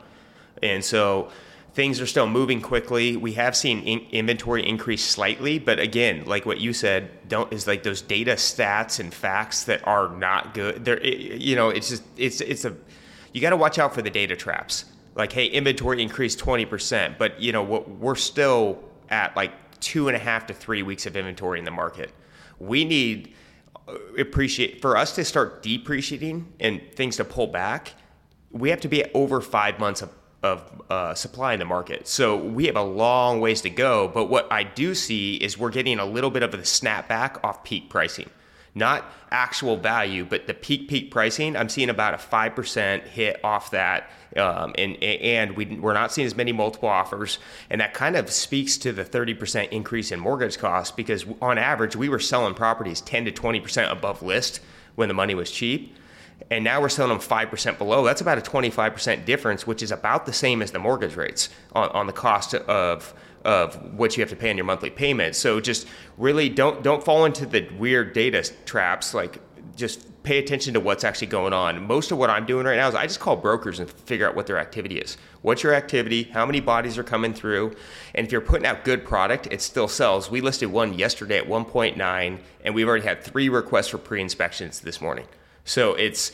And 0.63 0.85
so 0.85 1.31
things 1.75 2.01
are 2.01 2.07
still 2.07 2.27
moving 2.27 2.61
quickly. 2.61 3.17
We 3.17 3.35
have 3.35 3.57
seen 3.57 3.81
in- 3.81 4.07
inventory 4.11 4.67
increase 4.67 5.05
slightly, 5.05 5.59
but 5.59 5.79
again, 5.79 6.25
like 6.27 6.45
what 6.45 6.61
you 6.61 6.73
said, 6.73 7.29
don't 7.29 7.53
is 7.53 7.67
like 7.67 7.83
those 7.83 8.03
data 8.03 8.33
stats 8.33 8.99
and 8.99 9.15
facts 9.15 9.65
that 9.65 9.87
are 9.87 10.09
not 10.09 10.55
good. 10.55 10.85
There, 10.85 11.05
you 11.07 11.55
know, 11.55 11.69
it's 11.69 11.89
just 11.89 12.03
it's 12.17 12.41
it's 12.41 12.65
a 12.65 12.75
you 13.33 13.41
got 13.41 13.51
to 13.51 13.57
watch 13.57 13.79
out 13.79 13.95
for 13.95 14.03
the 14.03 14.11
data 14.11 14.35
traps. 14.35 14.87
Like, 15.15 15.33
hey, 15.33 15.47
inventory 15.47 16.03
increased 16.03 16.39
20%, 16.39 17.19
but 17.19 17.41
you 17.41 17.53
know 17.53 17.63
what? 17.63 17.89
We're 17.89 18.15
still 18.15 18.83
at 19.09 19.37
like 19.37 19.53
two 19.81 20.09
and 20.09 20.17
a 20.17 20.21
half 20.21 20.47
to 20.47 20.55
three 20.55 20.83
weeks 20.83 21.07
of 21.07 21.17
inventory 21.17 21.59
in 21.59 21.65
the 21.65 21.71
market. 21.71 22.13
We 22.59 22.85
need 22.85 23.35
uh, 23.89 23.95
appreciate 24.19 24.81
for 24.81 24.97
us 24.97 25.15
to 25.17 25.25
start 25.25 25.63
depreciating 25.63 26.53
and 26.61 26.81
things 26.95 27.17
to 27.17 27.25
pull 27.25 27.47
back. 27.47 27.95
We 28.51 28.71
have 28.71 28.81
to 28.81 28.89
be 28.89 29.03
at 29.03 29.11
over 29.15 29.41
five 29.41 29.79
months 29.79 30.03
of 30.03 30.11
of 30.43 30.81
uh, 30.89 31.15
supply 31.15 31.53
in 31.53 31.59
the 31.59 31.67
market. 31.67 32.09
So 32.09 32.35
we 32.35 32.65
have 32.65 32.77
a 32.77 32.83
long 32.83 33.41
ways 33.41 33.61
to 33.61 33.69
go. 33.69 34.09
But 34.09 34.31
what 34.31 34.51
I 34.51 34.63
do 34.63 34.95
see 34.95 35.35
is 35.35 35.59
we're 35.59 35.69
getting 35.71 35.99
a 35.99 36.07
little 36.07 36.31
bit 36.31 36.43
of 36.43 36.55
a 36.55 36.59
snapback 36.59 37.45
off 37.45 37.63
peak 37.63 37.91
pricing 37.91 38.31
not 38.75 39.05
actual 39.31 39.77
value, 39.77 40.25
but 40.25 40.47
the 40.47 40.55
peak 40.55 40.89
peak 40.89 41.11
pricing. 41.11 41.57
I'm 41.57 41.69
seeing 41.69 41.91
about 41.91 42.15
a 42.15 42.19
five 42.19 42.55
percent 42.55 43.05
hit 43.05 43.43
off 43.45 43.71
that, 43.73 44.11
um, 44.37 44.75
and 44.79 45.03
and 45.03 45.57
we, 45.57 45.67
we're 45.67 45.93
not 45.93 46.13
seeing 46.13 46.27
as 46.27 46.37
many 46.37 46.53
multiple 46.53 46.89
offers, 46.89 47.39
and 47.69 47.81
that 47.81 47.95
kind 47.95 48.17
of 48.17 48.31
speaks 48.31 48.79
to 48.79 48.93
the 48.93 49.05
30 49.05 49.35
percent 49.35 49.73
increase 49.73 50.13
in 50.13 50.21
mortgage 50.21 50.59
costs 50.59 50.95
because 50.95 51.25
on 51.43 51.59
average 51.59 51.97
we 51.97 52.09
were 52.09 52.21
selling 52.21 52.55
properties 52.55 53.01
10 53.01 53.27
to 53.27 53.33
20 53.33 53.61
percent 53.61 53.93
above 53.93 54.23
list 54.23 54.61
when 54.95 55.09
the 55.09 55.15
money 55.15 55.35
was 55.35 55.51
cheap. 55.51 55.97
And 56.51 56.65
now 56.65 56.81
we're 56.81 56.89
selling 56.89 57.11
them 57.11 57.21
5% 57.21 57.77
below. 57.77 58.03
That's 58.05 58.23
about 58.23 58.39
a 58.39 58.41
25% 58.41 59.27
difference, 59.27 59.67
which 59.67 59.83
is 59.83 59.93
about 59.93 60.25
the 60.25 60.33
same 60.33 60.63
as 60.63 60.71
the 60.71 60.79
mortgage 60.79 61.15
rates 61.15 61.51
on, 61.75 61.91
on 61.91 62.07
the 62.07 62.15
cost 62.15 62.55
of 62.55 63.15
of 63.45 63.95
what 63.95 64.17
you 64.17 64.23
have 64.23 64.31
to 64.31 64.37
pay 64.37 64.51
on 64.51 64.57
your 64.57 64.67
monthly 64.67 64.91
payment. 64.91 65.37
So 65.37 65.61
just 65.61 65.87
really 66.19 66.49
don't 66.49 66.83
don't 66.83 67.05
fall 67.05 67.25
into 67.25 67.47
the 67.47 67.69
weird 67.79 68.13
data 68.13 68.43
traps. 68.65 69.15
Like 69.15 69.41
just 69.77 70.07
pay 70.23 70.39
attention 70.39 70.75
to 70.75 70.81
what's 70.81 71.05
actually 71.05 71.27
going 71.29 71.53
on. 71.53 71.87
Most 71.87 72.11
of 72.11 72.19
what 72.19 72.29
I'm 72.29 72.45
doing 72.45 72.67
right 72.67 72.77
now 72.77 72.89
is 72.89 72.95
I 72.95 73.07
just 73.07 73.21
call 73.21 73.37
brokers 73.37 73.81
and 73.81 73.91
figure 73.91 74.29
out 74.29 74.35
what 74.35 74.47
their 74.47 74.59
activity 74.59 74.99
is. 74.99 75.17
What's 75.43 75.63
your 75.63 75.73
activity? 75.73 76.25
How 76.25 76.45
many 76.45 76.61
bodies 76.61 76.99
are 76.99 77.03
coming 77.03 77.33
through? 77.33 77.75
And 78.15 78.27
if 78.27 78.33
you're 78.33 78.43
putting 78.43 78.67
out 78.67 78.85
good 78.85 79.05
product, 79.05 79.49
it 79.51 79.63
still 79.63 79.89
sells. 79.89 80.31
We 80.31 80.43
listed 80.43 80.71
one 80.71 80.99
yesterday 80.99 81.39
at 81.39 81.49
1.9, 81.49 82.39
and 82.65 82.75
we've 82.75 82.87
already 82.87 83.07
had 83.07 83.23
three 83.23 83.49
requests 83.49 83.89
for 83.89 83.99
pre-inspections 83.99 84.81
this 84.81 85.01
morning. 85.01 85.27
So 85.65 85.95
it's 85.95 86.33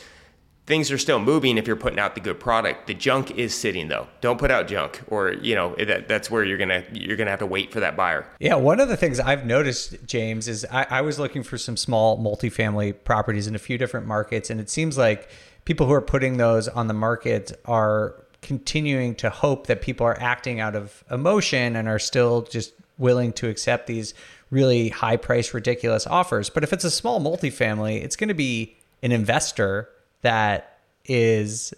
things 0.67 0.91
are 0.91 0.97
still 0.97 1.17
moving 1.17 1.57
if 1.57 1.65
you're 1.65 1.77
putting 1.77 1.97
out 1.97 2.13
the 2.13 2.21
good 2.21 2.39
product. 2.39 2.87
The 2.87 2.93
junk 2.93 3.31
is 3.31 3.55
sitting 3.55 3.87
though. 3.87 4.07
Don't 4.21 4.37
put 4.37 4.51
out 4.51 4.67
junk, 4.67 5.01
or 5.07 5.33
you 5.33 5.55
know 5.55 5.73
that, 5.75 6.07
that's 6.07 6.29
where 6.29 6.43
you're 6.43 6.57
gonna 6.57 6.83
you're 6.91 7.17
gonna 7.17 7.31
have 7.31 7.39
to 7.39 7.45
wait 7.47 7.71
for 7.71 7.79
that 7.79 7.95
buyer. 7.95 8.27
Yeah, 8.39 8.55
one 8.55 8.79
of 8.79 8.89
the 8.89 8.97
things 8.97 9.19
I've 9.19 9.45
noticed, 9.45 9.95
James, 10.05 10.47
is 10.47 10.65
I, 10.69 10.85
I 10.89 11.01
was 11.01 11.17
looking 11.17 11.41
for 11.41 11.57
some 11.57 11.77
small 11.77 12.19
multifamily 12.19 13.03
properties 13.03 13.47
in 13.47 13.55
a 13.55 13.59
few 13.59 13.77
different 13.77 14.05
markets, 14.05 14.49
and 14.49 14.59
it 14.59 14.69
seems 14.69 14.97
like 14.97 15.29
people 15.65 15.87
who 15.87 15.93
are 15.93 16.01
putting 16.01 16.37
those 16.37 16.67
on 16.67 16.87
the 16.87 16.93
market 16.93 17.59
are 17.65 18.23
continuing 18.41 19.15
to 19.15 19.29
hope 19.29 19.67
that 19.67 19.81
people 19.81 20.05
are 20.05 20.19
acting 20.19 20.59
out 20.59 20.75
of 20.75 21.03
emotion 21.09 21.75
and 21.75 21.87
are 21.87 21.99
still 21.99 22.43
just 22.43 22.73
willing 22.97 23.33
to 23.33 23.49
accept 23.49 23.87
these 23.87 24.13
really 24.49 24.89
high 24.89 25.17
price 25.17 25.53
ridiculous 25.53 26.07
offers. 26.07 26.49
But 26.49 26.63
if 26.63 26.71
it's 26.71 26.83
a 26.83 26.91
small 26.91 27.19
multifamily, 27.19 28.03
it's 28.03 28.15
going 28.15 28.29
to 28.29 28.33
be 28.33 28.77
an 29.03 29.11
investor 29.11 29.89
that 30.27 30.79
is 31.05 31.73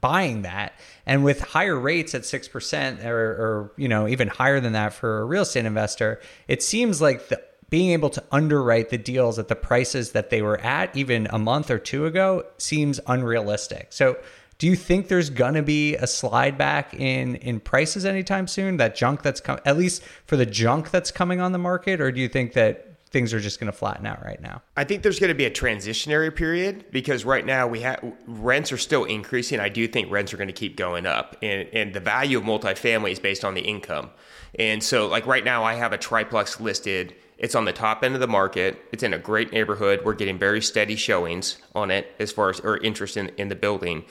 buying 0.00 0.42
that. 0.42 0.72
And 1.04 1.22
with 1.24 1.40
higher 1.40 1.78
rates 1.78 2.14
at 2.14 2.22
6% 2.22 3.04
or, 3.04 3.18
or 3.18 3.72
you 3.76 3.86
know 3.86 4.08
even 4.08 4.28
higher 4.28 4.60
than 4.60 4.72
that 4.72 4.94
for 4.94 5.20
a 5.20 5.24
real 5.24 5.42
estate 5.42 5.66
investor 5.66 6.20
it 6.48 6.62
seems 6.62 7.00
like 7.02 7.28
the, 7.28 7.42
being 7.68 7.90
able 7.90 8.08
to 8.10 8.22
underwrite 8.32 8.88
the 8.88 8.98
deals 8.98 9.38
at 9.38 9.48
the 9.48 9.56
prices 9.56 10.12
that 10.12 10.30
they 10.30 10.40
were 10.40 10.58
at 10.60 10.96
even 10.96 11.26
a 11.30 11.38
month 11.38 11.70
or 11.70 11.78
two 11.78 12.06
ago 12.06 12.44
seems 12.58 12.98
unrealistic. 13.06 13.88
So 13.90 14.16
do 14.58 14.66
you 14.66 14.76
think 14.76 15.08
there's 15.08 15.28
gonna 15.28 15.62
be 15.62 15.96
a 15.96 16.06
slide 16.06 16.56
back 16.56 16.94
in 16.94 17.36
in 17.36 17.60
prices 17.60 18.06
anytime 18.06 18.46
soon? 18.46 18.78
That 18.78 18.96
junk 18.96 19.22
that's 19.22 19.40
come 19.40 19.58
at 19.66 19.76
least 19.76 20.02
for 20.24 20.36
the 20.38 20.46
junk 20.46 20.90
that's 20.90 21.10
coming 21.10 21.42
on 21.42 21.52
the 21.52 21.58
market? 21.58 22.00
Or 22.00 22.10
do 22.10 22.20
you 22.22 22.28
think 22.28 22.54
that 22.54 22.95
things 23.16 23.32
are 23.32 23.40
just 23.40 23.58
going 23.58 23.72
to 23.72 23.76
flatten 23.76 24.04
out 24.04 24.22
right 24.22 24.42
now? 24.42 24.60
I 24.76 24.84
think 24.84 25.02
there's 25.02 25.18
going 25.18 25.28
to 25.28 25.34
be 25.34 25.46
a 25.46 25.50
transitionary 25.50 26.34
period 26.34 26.84
because 26.90 27.24
right 27.24 27.46
now 27.46 27.66
we 27.66 27.80
have 27.80 27.98
rents 28.26 28.72
are 28.72 28.76
still 28.76 29.04
increasing. 29.04 29.58
I 29.58 29.70
do 29.70 29.88
think 29.88 30.10
rents 30.10 30.34
are 30.34 30.36
going 30.36 30.48
to 30.48 30.52
keep 30.52 30.76
going 30.76 31.06
up, 31.06 31.34
and 31.40 31.66
and 31.72 31.94
the 31.94 32.00
value 32.00 32.36
of 32.36 32.44
multifamily 32.44 33.12
is 33.12 33.18
based 33.18 33.42
on 33.42 33.54
the 33.54 33.62
income. 33.62 34.10
And 34.58 34.82
so, 34.82 35.06
like 35.06 35.26
right 35.26 35.44
now, 35.44 35.64
I 35.64 35.74
have 35.74 35.94
a 35.94 35.98
triplex 35.98 36.60
listed. 36.60 37.14
It's 37.38 37.54
on 37.54 37.64
the 37.64 37.72
top 37.72 38.04
end 38.04 38.14
of 38.14 38.20
the 38.20 38.28
market. 38.28 38.82
It's 38.92 39.02
in 39.02 39.14
a 39.14 39.18
great 39.18 39.50
neighborhood. 39.50 40.02
We're 40.04 40.14
getting 40.14 40.38
very 40.38 40.60
steady 40.60 40.96
showings 40.96 41.56
on 41.74 41.90
it 41.90 42.14
as 42.18 42.32
far 42.32 42.50
as 42.50 42.60
or 42.60 42.76
interest 42.78 43.16
in, 43.16 43.30
in 43.38 43.48
the 43.48 43.54
building. 43.54 44.04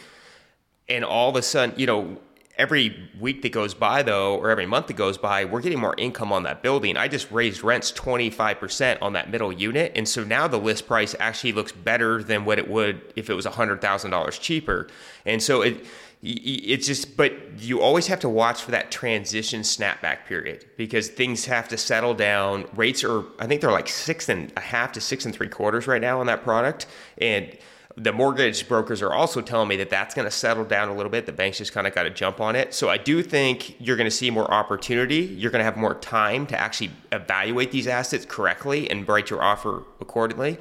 And 0.90 1.06
all 1.06 1.30
of 1.30 1.36
a 1.36 1.44
sudden, 1.44 1.78
you 1.78 1.86
know, 1.86 2.18
every 2.58 3.10
week 3.20 3.42
that 3.42 3.52
goes 3.52 3.74
by 3.74 4.02
though 4.02 4.38
or 4.38 4.50
every 4.50 4.66
month 4.66 4.88
that 4.88 4.96
goes 4.96 5.18
by 5.18 5.46
we're 5.46 5.62
getting 5.62 5.80
more 5.80 5.96
income 5.98 6.32
on 6.32 6.44
that 6.44 6.62
building. 6.62 6.98
I 6.98 7.08
just 7.08 7.32
raised 7.32 7.64
rents 7.64 7.92
25% 7.92 8.98
on 9.02 9.14
that 9.14 9.30
middle 9.30 9.52
unit 9.52 9.92
and 9.96 10.08
so 10.08 10.24
now 10.24 10.48
the 10.48 10.60
list 10.60 10.88
price 10.88 11.16
actually 11.20 11.54
looks 11.54 11.72
better 11.72 12.24
than 12.24 12.46
what 12.46 12.58
it 12.58 12.70
would 12.70 13.02
if 13.16 13.30
it 13.30 13.34
was 13.34 13.46
$100000 13.46 14.42
cheaper. 14.42 14.88
And 15.26 15.42
so 15.42 15.62
it 15.62 15.86
it's 16.28 16.88
just 16.88 17.16
but 17.18 17.34
you 17.60 17.82
always 17.82 18.08
have 18.08 18.20
to 18.20 18.30
watch 18.30 18.62
for 18.62 18.72
that 18.72 18.90
transition 18.90 19.62
snapback 19.62 20.26
period 20.26 20.66
because 20.76 21.08
things 21.10 21.46
have 21.46 21.68
to 21.68 21.78
settle 21.78 22.14
down. 22.14 22.66
Rates 22.76 23.04
are 23.04 23.24
i 23.40 23.46
think 23.46 23.62
they're 23.62 23.72
like 23.72 23.90
six 23.90 24.30
and 24.30 24.52
a 24.58 24.62
half 24.62 24.92
to 24.94 25.02
six 25.02 25.26
and 25.26 25.36
three 25.36 25.50
quarters 25.50 25.88
right 25.88 26.02
now 26.02 26.20
on 26.20 26.26
that 26.26 26.44
product 26.44 26.88
and 27.18 27.56
the 27.98 28.12
mortgage 28.12 28.68
brokers 28.68 29.02
are 29.02 29.14
also 29.14 29.42
telling 29.42 29.70
me 29.70 29.78
that 29.78 29.90
that's 29.90 30.14
going 30.14 30.26
to 30.26 30.32
settle 30.32 30.66
down 30.66 30.90
a 30.90 30.96
little 30.96 31.10
bit. 31.10 31.26
The 31.26 31.32
banks 31.32 31.60
just 31.60 31.72
kind 31.72 31.88
of 31.88 31.96
got 31.96 32.04
to 32.04 32.10
jump 32.10 32.42
on 32.42 32.56
it. 32.56 32.74
So 32.74 32.90
I 32.90 32.98
do 32.98 33.24
think 33.24 33.80
you're 33.80 33.96
going 33.96 34.10
to 34.10 34.16
see 34.16 34.30
more 34.30 34.52
opportunity. 34.52 35.22
You're 35.22 35.52
going 35.52 35.62
to 35.62 35.66
have 35.66 35.78
more 35.78 35.96
time 35.96 36.46
to 36.48 36.60
actually 36.60 36.92
evaluate 37.14 37.72
these 37.72 37.88
assets 37.88 38.26
correctly 38.26 38.90
and 38.90 39.08
write 39.08 39.30
your 39.30 39.42
offer 39.42 39.84
accordingly. 40.02 40.58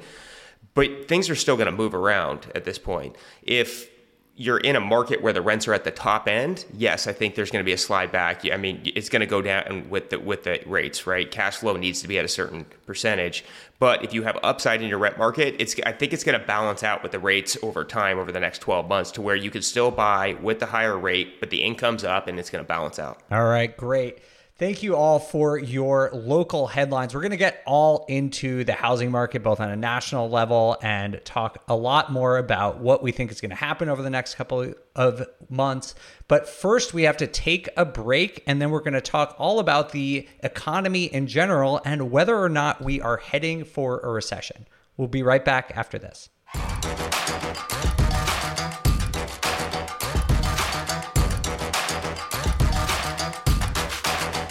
But 0.75 1.07
things 1.07 1.29
are 1.29 1.35
still 1.35 1.57
going 1.57 1.67
to 1.67 1.73
move 1.73 1.93
around 1.93 2.47
at 2.55 2.63
this 2.63 2.77
point. 2.77 3.17
If 3.43 3.89
you're 4.37 4.57
in 4.57 4.75
a 4.75 4.81
market 4.81 5.21
where 5.21 5.31
the 5.31 5.41
rents 5.41 5.65
are 5.67 5.73
at 5.73 5.85
the 5.85 5.91
top 5.91 6.27
end, 6.27 6.65
yes, 6.73 7.07
I 7.07 7.13
think 7.13 7.35
there's 7.35 7.51
going 7.51 7.63
to 7.63 7.65
be 7.65 7.71
a 7.71 7.77
slide 7.77 8.11
back. 8.11 8.41
I 8.51 8.57
mean, 8.57 8.81
it's 8.83 9.07
going 9.07 9.21
to 9.21 9.25
go 9.25 9.41
down 9.41 9.89
with 9.89 10.09
the 10.09 10.19
with 10.19 10.43
the 10.43 10.61
rates, 10.65 11.07
right? 11.07 11.29
Cash 11.29 11.57
flow 11.57 11.77
needs 11.77 12.01
to 12.01 12.07
be 12.07 12.19
at 12.19 12.25
a 12.25 12.29
certain 12.29 12.65
percentage. 12.85 13.45
But 13.79 14.03
if 14.03 14.13
you 14.13 14.23
have 14.23 14.37
upside 14.43 14.81
in 14.81 14.89
your 14.89 14.97
rent 14.99 15.17
market, 15.17 15.55
it's 15.59 15.75
I 15.85 15.93
think 15.93 16.11
it's 16.11 16.25
going 16.25 16.39
to 16.39 16.45
balance 16.45 16.83
out 16.83 17.01
with 17.01 17.13
the 17.13 17.19
rates 17.19 17.57
over 17.63 17.85
time 17.85 18.19
over 18.19 18.31
the 18.31 18.41
next 18.41 18.59
12 18.59 18.89
months 18.89 19.11
to 19.11 19.21
where 19.21 19.37
you 19.37 19.49
can 19.49 19.61
still 19.61 19.89
buy 19.89 20.35
with 20.41 20.59
the 20.59 20.65
higher 20.65 20.97
rate, 20.97 21.39
but 21.39 21.49
the 21.49 21.61
income's 21.61 22.03
up 22.03 22.27
and 22.27 22.37
it's 22.37 22.49
going 22.49 22.63
to 22.63 22.67
balance 22.67 22.99
out. 22.99 23.21
All 23.31 23.45
right, 23.45 23.75
great. 23.75 24.19
Thank 24.57 24.83
you 24.83 24.95
all 24.95 25.19
for 25.19 25.57
your 25.57 26.09
local 26.13 26.67
headlines. 26.67 27.13
We're 27.13 27.19
going 27.19 27.31
to 27.31 27.37
get 27.37 27.61
all 27.65 28.05
into 28.07 28.63
the 28.63 28.71
housing 28.71 29.11
market, 29.11 29.43
both 29.43 29.59
on 29.59 29.69
a 29.69 29.75
national 29.75 30.29
level, 30.29 30.77
and 30.81 31.19
talk 31.25 31.61
a 31.67 31.75
lot 31.75 32.09
more 32.09 32.37
about 32.37 32.79
what 32.79 33.03
we 33.03 33.11
think 33.11 33.31
is 33.33 33.41
going 33.41 33.49
to 33.49 33.55
happen 33.57 33.89
over 33.89 34.01
the 34.01 34.09
next 34.09 34.35
couple 34.35 34.73
of 34.95 35.27
months. 35.49 35.93
But 36.29 36.47
first, 36.47 36.93
we 36.93 37.03
have 37.03 37.17
to 37.17 37.27
take 37.27 37.67
a 37.75 37.83
break, 37.83 38.43
and 38.47 38.61
then 38.61 38.71
we're 38.71 38.79
going 38.79 38.93
to 38.93 39.01
talk 39.01 39.35
all 39.37 39.59
about 39.59 39.91
the 39.91 40.25
economy 40.41 41.03
in 41.03 41.27
general 41.27 41.81
and 41.83 42.09
whether 42.09 42.39
or 42.39 42.47
not 42.47 42.81
we 42.81 43.01
are 43.01 43.17
heading 43.17 43.65
for 43.65 43.99
a 43.99 44.09
recession. 44.09 44.67
We'll 44.95 45.09
be 45.09 45.21
right 45.21 45.43
back 45.43 45.73
after 45.75 45.99
this. 45.99 46.29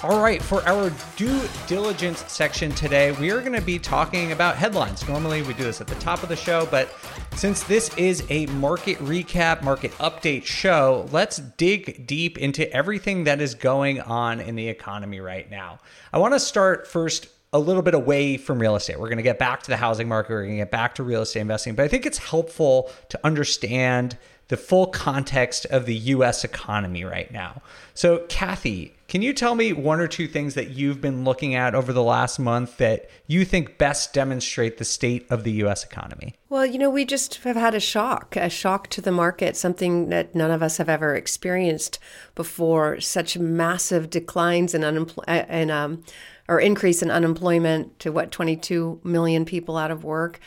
All 0.05 0.21
right, 0.21 0.43
for 0.43 0.62
our 0.69 0.93
due 1.17 1.40
diligence 1.67 2.31
section 2.31 2.71
today, 2.73 3.12
we 3.12 3.31
are 3.31 3.40
going 3.40 3.55
to 3.55 3.62
be 3.62 3.79
talking 3.79 4.33
about 4.33 4.55
headlines. 4.55 5.09
Normally, 5.09 5.40
we 5.40 5.55
do 5.55 5.64
this 5.64 5.81
at 5.81 5.87
the 5.87 5.95
top 5.95 6.23
of 6.23 6.29
the 6.29 6.37
show, 6.37 6.69
but 6.71 6.95
since 7.37 7.62
this 7.62 7.88
is 7.97 8.23
a 8.29 8.45
market 8.49 8.99
recap, 8.99 9.62
market 9.62 9.93
update 9.93 10.45
show, 10.45 11.09
let's 11.11 11.38
dig 11.38 12.07
deep 12.07 12.37
into 12.37 12.71
everything 12.71 13.25
that 13.25 13.40
is 13.40 13.55
going 13.55 13.99
on 14.03 14.40
in 14.40 14.57
the 14.57 14.69
economy 14.69 15.21
right 15.21 15.51
now. 15.51 15.79
I 16.12 16.19
want 16.19 16.35
to 16.35 16.38
start 16.38 16.87
first 16.87 17.29
a 17.55 17.59
little 17.59 17.81
bit 17.81 17.95
away 17.95 18.37
from 18.37 18.59
real 18.59 18.77
estate. 18.77 19.01
We're 19.01 19.09
going 19.09 19.17
to 19.17 19.23
get 19.23 19.38
back 19.38 19.62
to 19.62 19.71
the 19.71 19.79
housing 19.79 20.07
market, 20.07 20.35
we're 20.35 20.43
going 20.43 20.59
to 20.59 20.64
get 20.64 20.71
back 20.71 20.97
to 20.97 21.03
real 21.03 21.23
estate 21.23 21.40
investing, 21.40 21.77
but 21.77 21.85
I 21.85 21.88
think 21.88 22.05
it's 22.05 22.19
helpful 22.19 22.90
to 23.09 23.19
understand 23.25 24.19
the 24.49 24.59
full 24.59 24.88
context 24.88 25.64
of 25.67 25.87
the 25.87 25.95
US 25.95 26.45
economy 26.45 27.05
right 27.05 27.33
now. 27.33 27.62
So, 27.95 28.19
Kathy, 28.29 28.93
can 29.07 29.23
you 29.23 29.33
tell 29.33 29.55
me 29.55 29.73
one 29.73 30.01
or 30.01 30.09
two 30.09 30.27
things 30.27 30.55
that 30.55 30.71
you've 30.71 31.01
been 31.01 31.25
looking 31.25 31.55
at 31.55 31.75
over 31.75 31.93
the 31.93 32.03
last 32.03 32.38
month 32.38 32.79
that 32.79 33.11
you 33.27 33.45
think 33.45 33.77
best 33.77 34.12
demonstrate 34.12 34.79
the 34.79 34.85
state 34.85 35.27
of 35.31 35.45
the 35.45 35.53
US 35.64 35.85
economy? 35.85 36.35
Well, 36.49 36.64
you 36.64 36.79
know, 36.79 36.90
we 36.90 37.05
just 37.05 37.37
have 37.45 37.57
had 37.57 37.75
a 37.75 37.81
shock, 37.81 38.37
a 38.37 38.49
shock 38.49 38.88
to 38.90 39.01
the 39.01 39.12
market, 39.12 39.57
something 39.57 40.09
that 40.09 40.35
none 40.35 40.51
of 40.51 40.62
us 40.62 40.79
have 40.79 40.88
ever 40.88 41.14
experienced 41.14 41.99
before. 42.35 43.01
Such 43.01 43.37
massive 43.38 44.09
declines 44.09 44.75
in 44.75 44.85
unemployment 44.85 45.49
and 45.51 45.71
um, 45.71 46.05
or 46.49 46.61
increase 46.61 47.03
in 47.03 47.11
unemployment 47.11 47.99
to 48.01 48.12
what 48.12 48.31
22 48.31 49.01
million 49.03 49.45
people 49.45 49.77
out 49.77 49.90
of 49.90 50.05
work 50.05 50.40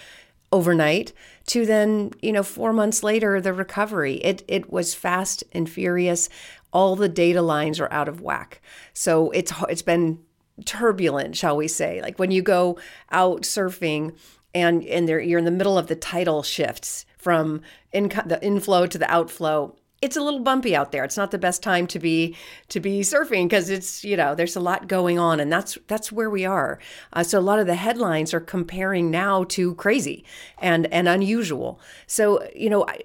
overnight 0.52 1.12
to 1.46 1.66
then 1.66 2.12
you 2.22 2.32
know 2.32 2.44
4 2.44 2.72
months 2.72 3.04
later 3.04 3.42
the 3.42 3.52
recovery 3.52 4.16
it 4.16 4.44
it 4.48 4.72
was 4.72 4.94
fast 4.94 5.44
and 5.52 5.70
furious 5.70 6.30
all 6.72 6.96
the 6.96 7.10
data 7.10 7.42
lines 7.42 7.80
are 7.80 7.92
out 7.92 8.08
of 8.08 8.22
whack 8.22 8.62
so 8.94 9.32
it's 9.32 9.54
it's 9.70 9.82
been 9.82 10.20
turbulent 10.66 11.36
shall 11.36 11.56
we 11.56 11.68
say 11.68 12.02
like 12.02 12.18
when 12.18 12.32
you 12.32 12.42
go 12.42 12.78
out 13.12 13.44
surfing 13.44 14.16
and 14.54 14.84
and 14.86 15.08
there 15.08 15.20
you're 15.20 15.40
in 15.40 15.46
the 15.46 15.52
middle 15.52 15.78
of 15.78 15.88
the 15.88 15.96
tidal 15.96 16.42
shifts 16.44 17.06
from 17.18 17.62
in, 17.92 18.10
the 18.26 18.40
inflow 18.42 18.88
to 18.88 18.98
the 18.98 19.10
outflow 19.12 19.76
it's 20.02 20.16
a 20.16 20.22
little 20.22 20.42
bumpy 20.42 20.76
out 20.76 20.92
there. 20.92 21.04
It's 21.04 21.18
not 21.18 21.32
the 21.32 21.40
best 21.40 21.64
time 21.64 21.88
to 21.88 22.00
be 22.00 22.36
to 22.70 22.80
be 22.80 23.02
surfing 23.02 23.46
because 23.46 23.70
it's 23.70 24.04
you 24.04 24.16
know 24.16 24.36
there's 24.36 24.56
a 24.56 24.60
lot 24.60 24.88
going 24.88 25.18
on, 25.18 25.40
and 25.40 25.52
that's 25.52 25.78
that's 25.88 26.12
where 26.12 26.30
we 26.30 26.46
are. 26.46 26.80
Uh, 27.14 27.24
so 27.24 27.40
a 27.40 27.42
lot 27.42 27.60
of 27.60 27.68
the 27.68 27.76
headlines 27.76 28.34
are 28.34 28.40
comparing 28.40 29.10
now 29.10 29.44
to 29.46 29.74
crazy 29.76 30.24
and 30.60 30.86
and 30.94 31.08
unusual. 31.08 31.80
So 32.06 32.48
you 32.56 32.70
know 32.70 32.86
I. 32.88 33.02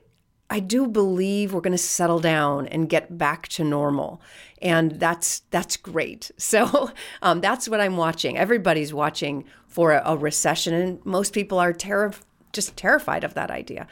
I 0.53 0.61
do 0.61 0.87
believe 0.87 1.55
we're 1.55 1.63
going 1.63 1.73
to 1.73 1.79
settle 1.79 2.21
down 2.21 2.67
and 2.67 2.87
get 2.87 3.17
back 3.17 3.49
to 3.49 3.65
normal, 3.65 4.21
and 4.61 4.93
that's 4.93 5.41
that's 5.51 5.79
great. 5.79 6.31
So 6.39 6.91
um, 7.23 7.41
that's 7.41 7.69
what 7.71 7.81
I'm 7.81 7.97
watching. 7.97 8.37
Everybody's 8.37 8.93
watching 8.93 9.45
for 9.67 9.93
a, 9.93 10.03
a 10.05 10.17
recession, 10.17 10.75
and 10.75 11.07
most 11.07 11.33
people 11.33 11.59
are 11.59 11.73
terrified 11.73 12.27
just 12.53 12.77
terrified 12.77 13.25
of 13.25 13.33
that 13.33 13.51
idea 13.51 13.87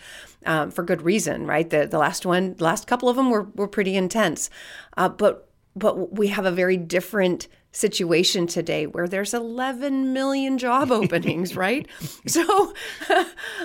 um, 0.45 0.71
for 0.71 0.83
good 0.85 1.01
reason, 1.01 1.47
right? 1.47 1.71
The 1.71 1.87
the 1.87 1.97
last 1.97 2.27
one, 2.27 2.53
the 2.57 2.65
last 2.65 2.87
couple 2.87 3.09
of 3.09 3.17
them 3.17 3.31
were 3.31 3.45
were 3.55 3.69
pretty 3.69 3.97
intense, 3.97 4.51
uh, 4.99 5.09
but 5.09 5.49
but 5.75 6.13
we 6.13 6.29
have 6.29 6.45
a 6.45 6.51
very 6.51 6.77
different 6.77 7.49
situation 7.73 8.47
today 8.47 8.87
where 8.87 9.07
there's 9.07 9.33
11 9.33 10.13
million 10.13 10.59
job 10.59 10.91
openings, 11.01 11.57
right? 11.57 11.87
So, 12.27 12.75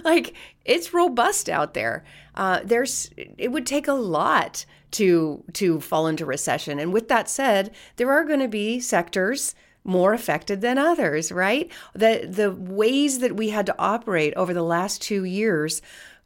like, 0.04 0.34
it's 0.64 0.94
robust 0.94 1.50
out 1.50 1.74
there. 1.74 2.04
Uh, 2.36 2.60
there's 2.64 3.10
it 3.18 3.52
would 3.52 3.66
take 3.66 3.88
a 3.88 3.94
lot 3.94 4.66
to 4.92 5.44
to 5.54 5.80
fall 5.80 6.08
into 6.08 6.26
recession, 6.26 6.80
and 6.80 6.94
with 6.94 7.08
that 7.08 7.30
said, 7.30 7.74
there 7.96 8.12
are 8.12 8.24
going 8.24 8.40
to 8.42 8.48
be 8.48 8.80
sectors 8.80 9.56
more 9.84 10.14
affected 10.14 10.62
than 10.62 10.78
others, 10.78 11.32
right? 11.32 11.72
The 11.94 12.28
the 12.30 12.52
ways 12.52 13.20
that 13.20 13.36
we 13.36 13.50
had 13.50 13.66
to 13.68 13.76
operate 13.80 14.34
over 14.36 14.54
the 14.54 14.64
last 14.64 15.02
two 15.02 15.24
years 15.24 15.82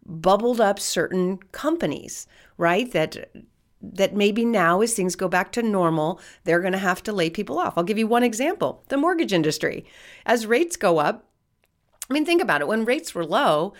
bubbled 0.05 0.59
up 0.59 0.79
certain 0.79 1.37
companies, 1.51 2.25
right? 2.57 2.91
That 2.91 3.31
that 3.81 4.15
maybe 4.15 4.43
now, 4.43 4.81
as 4.81 4.93
things 4.93 5.15
go 5.15 5.27
back 5.27 5.51
to 5.53 5.61
normal, 5.63 6.19
they're 6.43 6.59
going 6.59 6.73
to 6.73 6.79
have 6.79 7.01
to 7.03 7.13
lay 7.13 7.29
people 7.29 7.57
off. 7.59 7.77
I'll 7.77 7.83
give 7.83 7.97
you 7.97 8.07
one 8.07 8.23
example 8.23 8.83
the 8.87 8.97
mortgage 8.97 9.33
industry. 9.33 9.85
As 10.25 10.45
rates 10.45 10.75
go 10.75 10.97
up, 10.97 11.25
I 12.09 12.13
mean, 12.13 12.25
think 12.25 12.41
about 12.41 12.61
it. 12.61 12.67
When 12.67 12.85
rates 12.85 13.13
were 13.13 13.25
low, 13.25 13.73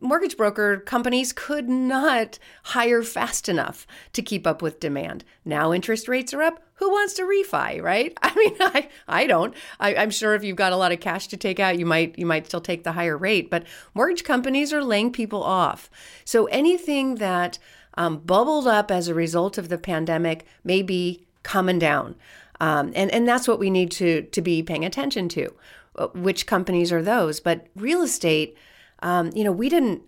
mortgage 0.00 0.36
broker 0.36 0.78
companies 0.78 1.32
could 1.32 1.68
not 1.68 2.38
hire 2.64 3.02
fast 3.02 3.48
enough 3.48 3.86
to 4.12 4.22
keep 4.22 4.46
up 4.46 4.62
with 4.62 4.80
demand. 4.80 5.24
Now 5.44 5.72
interest 5.72 6.08
rates 6.08 6.32
are 6.34 6.42
up. 6.42 6.62
Who 6.76 6.90
wants 6.90 7.14
to 7.14 7.22
refi, 7.22 7.80
right? 7.82 8.16
I 8.22 8.34
mean, 8.34 8.56
I, 8.60 8.88
I 9.06 9.26
don't. 9.26 9.54
I, 9.78 9.94
I'm 9.94 10.10
sure 10.10 10.34
if 10.34 10.42
you've 10.42 10.56
got 10.56 10.72
a 10.72 10.76
lot 10.76 10.92
of 10.92 11.00
cash 11.00 11.28
to 11.28 11.36
take 11.36 11.60
out, 11.60 11.78
you 11.78 11.86
might 11.86 12.18
you 12.18 12.26
might 12.26 12.46
still 12.46 12.60
take 12.60 12.84
the 12.84 12.92
higher 12.92 13.16
rate. 13.16 13.50
But 13.50 13.64
mortgage 13.94 14.24
companies 14.24 14.72
are 14.72 14.82
laying 14.82 15.12
people 15.12 15.42
off. 15.42 15.90
So 16.24 16.46
anything 16.46 17.16
that 17.16 17.58
um, 17.94 18.18
bubbled 18.18 18.66
up 18.66 18.90
as 18.90 19.08
a 19.08 19.14
result 19.14 19.58
of 19.58 19.68
the 19.68 19.78
pandemic 19.78 20.46
may 20.64 20.82
be 20.82 21.26
coming 21.42 21.78
down. 21.78 22.16
Um, 22.60 22.92
and, 22.94 23.10
and 23.10 23.26
that's 23.26 23.48
what 23.48 23.58
we 23.58 23.70
need 23.70 23.90
to, 23.92 24.22
to 24.22 24.40
be 24.40 24.62
paying 24.62 24.84
attention 24.84 25.28
to. 25.30 25.52
Uh, 25.96 26.06
which 26.14 26.46
companies 26.46 26.92
are 26.92 27.02
those? 27.02 27.40
But 27.40 27.66
real 27.76 28.02
estate, 28.02 28.56
um, 29.02 29.30
you 29.34 29.44
know, 29.44 29.52
we 29.52 29.68
didn't 29.68 30.02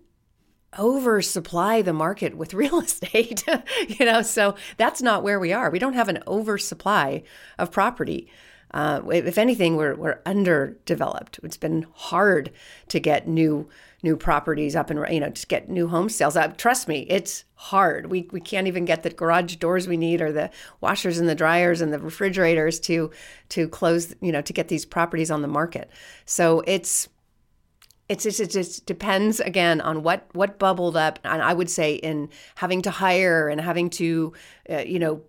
oversupply 0.79 1.81
the 1.81 1.93
market 1.93 2.35
with 2.35 2.53
real 2.63 2.79
estate, 2.79 3.43
you 3.87 4.05
know, 4.05 4.21
so 4.21 4.55
that's 4.77 5.01
not 5.01 5.23
where 5.23 5.39
we 5.39 5.53
are. 5.53 5.69
We 5.69 5.79
don't 5.79 5.93
have 5.93 6.09
an 6.09 6.23
oversupply 6.27 7.23
of 7.57 7.71
property. 7.71 8.29
Uh, 8.71 9.01
if 9.09 9.37
anything, 9.37 9.77
we're, 9.77 9.95
we're 9.95 10.19
underdeveloped. 10.25 11.39
It's 11.43 11.55
been 11.55 11.85
hard 11.93 12.51
to 12.89 12.99
get 12.99 13.27
new 13.27 13.69
new 14.05 14.15
properties 14.15 14.75
up 14.75 14.91
and 14.91 15.03
you 15.11 15.19
know 15.19 15.29
just 15.29 15.47
get 15.47 15.67
new 15.67 15.87
home 15.87 16.09
sales 16.09 16.35
up. 16.35 16.57
Trust 16.57 16.87
me, 16.87 17.07
it's 17.09 17.43
hard. 17.55 18.11
We 18.11 18.29
we 18.31 18.39
can't 18.39 18.67
even 18.67 18.85
get 18.85 19.01
the 19.01 19.09
garage 19.09 19.55
doors 19.55 19.87
we 19.87 19.97
need 19.97 20.21
or 20.21 20.31
the 20.31 20.51
washers 20.79 21.17
and 21.17 21.27
the 21.27 21.35
dryers 21.35 21.81
and 21.81 21.91
the 21.91 21.97
refrigerators 21.97 22.79
to 22.81 23.09
to 23.49 23.67
close 23.67 24.13
you 24.21 24.31
know 24.31 24.41
to 24.41 24.53
get 24.53 24.67
these 24.67 24.85
properties 24.85 25.31
on 25.31 25.41
the 25.41 25.47
market. 25.47 25.89
So 26.25 26.61
it's 26.67 27.09
it 28.09 28.19
just 28.19 28.85
depends 28.85 29.39
again 29.39 29.81
on 29.81 30.03
what 30.03 30.27
what 30.33 30.59
bubbled 30.59 30.95
up 30.95 31.19
and 31.23 31.41
i 31.41 31.53
would 31.53 31.69
say 31.69 31.95
in 31.95 32.29
having 32.55 32.81
to 32.81 32.91
hire 32.91 33.47
and 33.49 33.59
having 33.61 33.89
to 33.89 34.33
uh, 34.69 34.77
you 34.77 34.99
know 34.99 35.21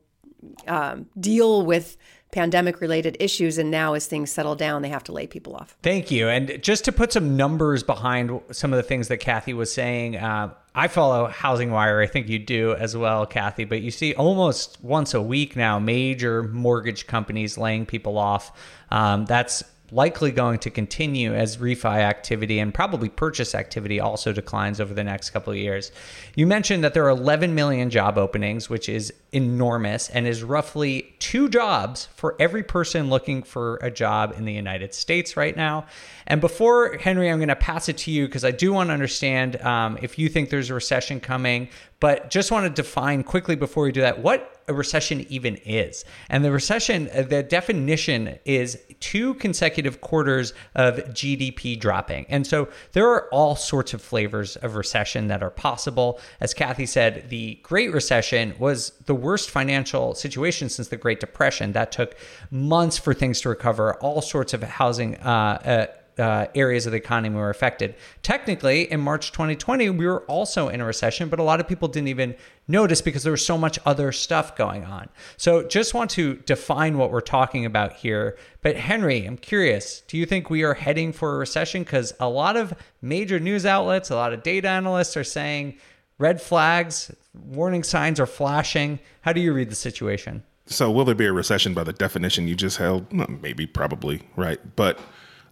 um, 0.68 1.06
deal 1.18 1.64
with 1.64 1.96
pandemic 2.36 2.80
related 2.80 3.16
issues. 3.18 3.56
And 3.56 3.70
now, 3.70 3.94
as 3.94 4.06
things 4.06 4.30
settle 4.30 4.54
down, 4.54 4.82
they 4.82 4.88
have 4.88 5.04
to 5.04 5.12
lay 5.12 5.26
people 5.26 5.56
off. 5.56 5.76
Thank 5.82 6.10
you. 6.10 6.28
And 6.28 6.62
just 6.62 6.84
to 6.84 6.92
put 6.92 7.12
some 7.12 7.36
numbers 7.36 7.82
behind 7.82 8.40
some 8.50 8.72
of 8.72 8.76
the 8.76 8.82
things 8.82 9.08
that 9.08 9.18
Kathy 9.18 9.54
was 9.54 9.72
saying, 9.72 10.16
uh, 10.16 10.52
I 10.74 10.88
follow 10.88 11.28
Housing 11.28 11.70
Wire. 11.70 12.00
I 12.02 12.06
think 12.06 12.28
you 12.28 12.38
do 12.38 12.74
as 12.74 12.94
well, 12.96 13.24
Kathy. 13.24 13.64
But 13.64 13.80
you 13.80 13.90
see 13.90 14.14
almost 14.14 14.78
once 14.82 15.14
a 15.14 15.22
week 15.22 15.56
now 15.56 15.78
major 15.78 16.42
mortgage 16.42 17.06
companies 17.06 17.56
laying 17.56 17.86
people 17.86 18.18
off. 18.18 18.52
Um, 18.90 19.24
that's 19.24 19.64
likely 19.92 20.30
going 20.30 20.58
to 20.58 20.70
continue 20.70 21.34
as 21.34 21.58
refi 21.58 21.98
activity 21.98 22.58
and 22.58 22.74
probably 22.74 23.08
purchase 23.08 23.54
activity 23.54 24.00
also 24.00 24.32
declines 24.32 24.80
over 24.80 24.92
the 24.94 25.04
next 25.04 25.30
couple 25.30 25.52
of 25.52 25.58
years. 25.58 25.92
You 26.34 26.46
mentioned 26.46 26.82
that 26.84 26.94
there 26.94 27.04
are 27.04 27.10
11 27.10 27.54
million 27.54 27.90
job 27.90 28.18
openings, 28.18 28.68
which 28.68 28.88
is 28.88 29.12
enormous 29.32 30.08
and 30.10 30.26
is 30.26 30.42
roughly 30.42 31.14
two 31.18 31.48
jobs 31.48 32.06
for 32.14 32.36
every 32.40 32.62
person 32.62 33.10
looking 33.10 33.42
for 33.42 33.76
a 33.76 33.90
job 33.90 34.34
in 34.36 34.44
the 34.44 34.52
United 34.52 34.94
States 34.94 35.36
right 35.36 35.56
now. 35.56 35.86
And 36.26 36.40
before, 36.40 36.96
Henry, 36.98 37.30
I'm 37.30 37.38
going 37.38 37.48
to 37.48 37.56
pass 37.56 37.88
it 37.88 37.98
to 37.98 38.10
you 38.10 38.26
because 38.26 38.44
I 38.44 38.50
do 38.50 38.72
want 38.72 38.88
to 38.88 38.94
understand 38.94 39.60
um, 39.62 39.98
if 40.02 40.18
you 40.18 40.28
think 40.28 40.50
there's 40.50 40.70
a 40.70 40.74
recession 40.74 41.20
coming, 41.20 41.68
but 42.00 42.30
just 42.30 42.50
want 42.50 42.64
to 42.64 42.82
define 42.82 43.22
quickly 43.22 43.56
before 43.56 43.84
we 43.84 43.92
do 43.92 44.00
that 44.00 44.18
what 44.18 44.56
a 44.68 44.74
recession 44.74 45.24
even 45.28 45.56
is. 45.56 46.04
And 46.28 46.44
the 46.44 46.50
recession, 46.50 47.08
uh, 47.14 47.22
the 47.22 47.42
definition 47.42 48.38
is 48.44 48.78
two 49.00 49.34
consecutive 49.34 50.00
quarters 50.00 50.52
of 50.74 50.96
GDP 50.96 51.78
dropping. 51.78 52.26
And 52.28 52.46
so 52.46 52.68
there 52.92 53.08
are 53.08 53.28
all 53.32 53.56
sorts 53.56 53.94
of 53.94 54.02
flavors 54.02 54.56
of 54.56 54.76
recession 54.76 55.28
that 55.28 55.42
are 55.42 55.50
possible. 55.50 56.20
As 56.40 56.54
Kathy 56.54 56.86
said, 56.86 57.28
the 57.28 57.58
Great 57.62 57.92
Recession 57.92 58.54
was 58.58 58.90
the 59.06 59.14
worst 59.14 59.50
financial 59.50 60.14
situation 60.14 60.68
since 60.68 60.88
the 60.88 60.96
Great 60.96 61.20
Depression. 61.20 61.72
That 61.72 61.92
took 61.92 62.16
months 62.50 62.98
for 62.98 63.14
things 63.14 63.40
to 63.42 63.48
recover, 63.48 63.94
all 63.96 64.22
sorts 64.22 64.54
of 64.54 64.62
housing. 64.62 65.16
Uh, 65.16 65.28
uh, 65.64 65.86
uh, 66.18 66.46
areas 66.54 66.86
of 66.86 66.92
the 66.92 66.98
economy 66.98 67.36
were 67.36 67.50
affected. 67.50 67.94
Technically, 68.22 68.90
in 68.90 69.00
March 69.00 69.32
2020, 69.32 69.90
we 69.90 70.06
were 70.06 70.22
also 70.22 70.68
in 70.68 70.80
a 70.80 70.84
recession, 70.84 71.28
but 71.28 71.38
a 71.38 71.42
lot 71.42 71.60
of 71.60 71.68
people 71.68 71.88
didn't 71.88 72.08
even 72.08 72.34
notice 72.68 73.02
because 73.02 73.22
there 73.22 73.32
was 73.32 73.44
so 73.44 73.58
much 73.58 73.78
other 73.84 74.12
stuff 74.12 74.56
going 74.56 74.84
on. 74.84 75.08
So, 75.36 75.66
just 75.66 75.94
want 75.94 76.10
to 76.12 76.36
define 76.36 76.98
what 76.98 77.10
we're 77.10 77.20
talking 77.20 77.66
about 77.66 77.92
here. 77.92 78.38
But, 78.62 78.76
Henry, 78.76 79.26
I'm 79.26 79.36
curious 79.36 80.00
do 80.08 80.16
you 80.16 80.26
think 80.26 80.48
we 80.48 80.62
are 80.62 80.74
heading 80.74 81.12
for 81.12 81.34
a 81.34 81.38
recession? 81.38 81.82
Because 81.82 82.14
a 82.18 82.28
lot 82.28 82.56
of 82.56 82.74
major 83.02 83.38
news 83.38 83.66
outlets, 83.66 84.10
a 84.10 84.16
lot 84.16 84.32
of 84.32 84.42
data 84.42 84.68
analysts 84.68 85.16
are 85.16 85.24
saying 85.24 85.78
red 86.18 86.40
flags, 86.40 87.14
warning 87.34 87.82
signs 87.82 88.18
are 88.18 88.26
flashing. 88.26 88.98
How 89.20 89.32
do 89.32 89.40
you 89.40 89.52
read 89.52 89.70
the 89.70 89.76
situation? 89.76 90.42
So, 90.68 90.90
will 90.90 91.04
there 91.04 91.14
be 91.14 91.26
a 91.26 91.32
recession 91.32 91.74
by 91.74 91.84
the 91.84 91.92
definition 91.92 92.48
you 92.48 92.56
just 92.56 92.78
held? 92.78 93.12
Maybe, 93.12 93.66
probably, 93.66 94.22
right? 94.34 94.58
But 94.74 94.98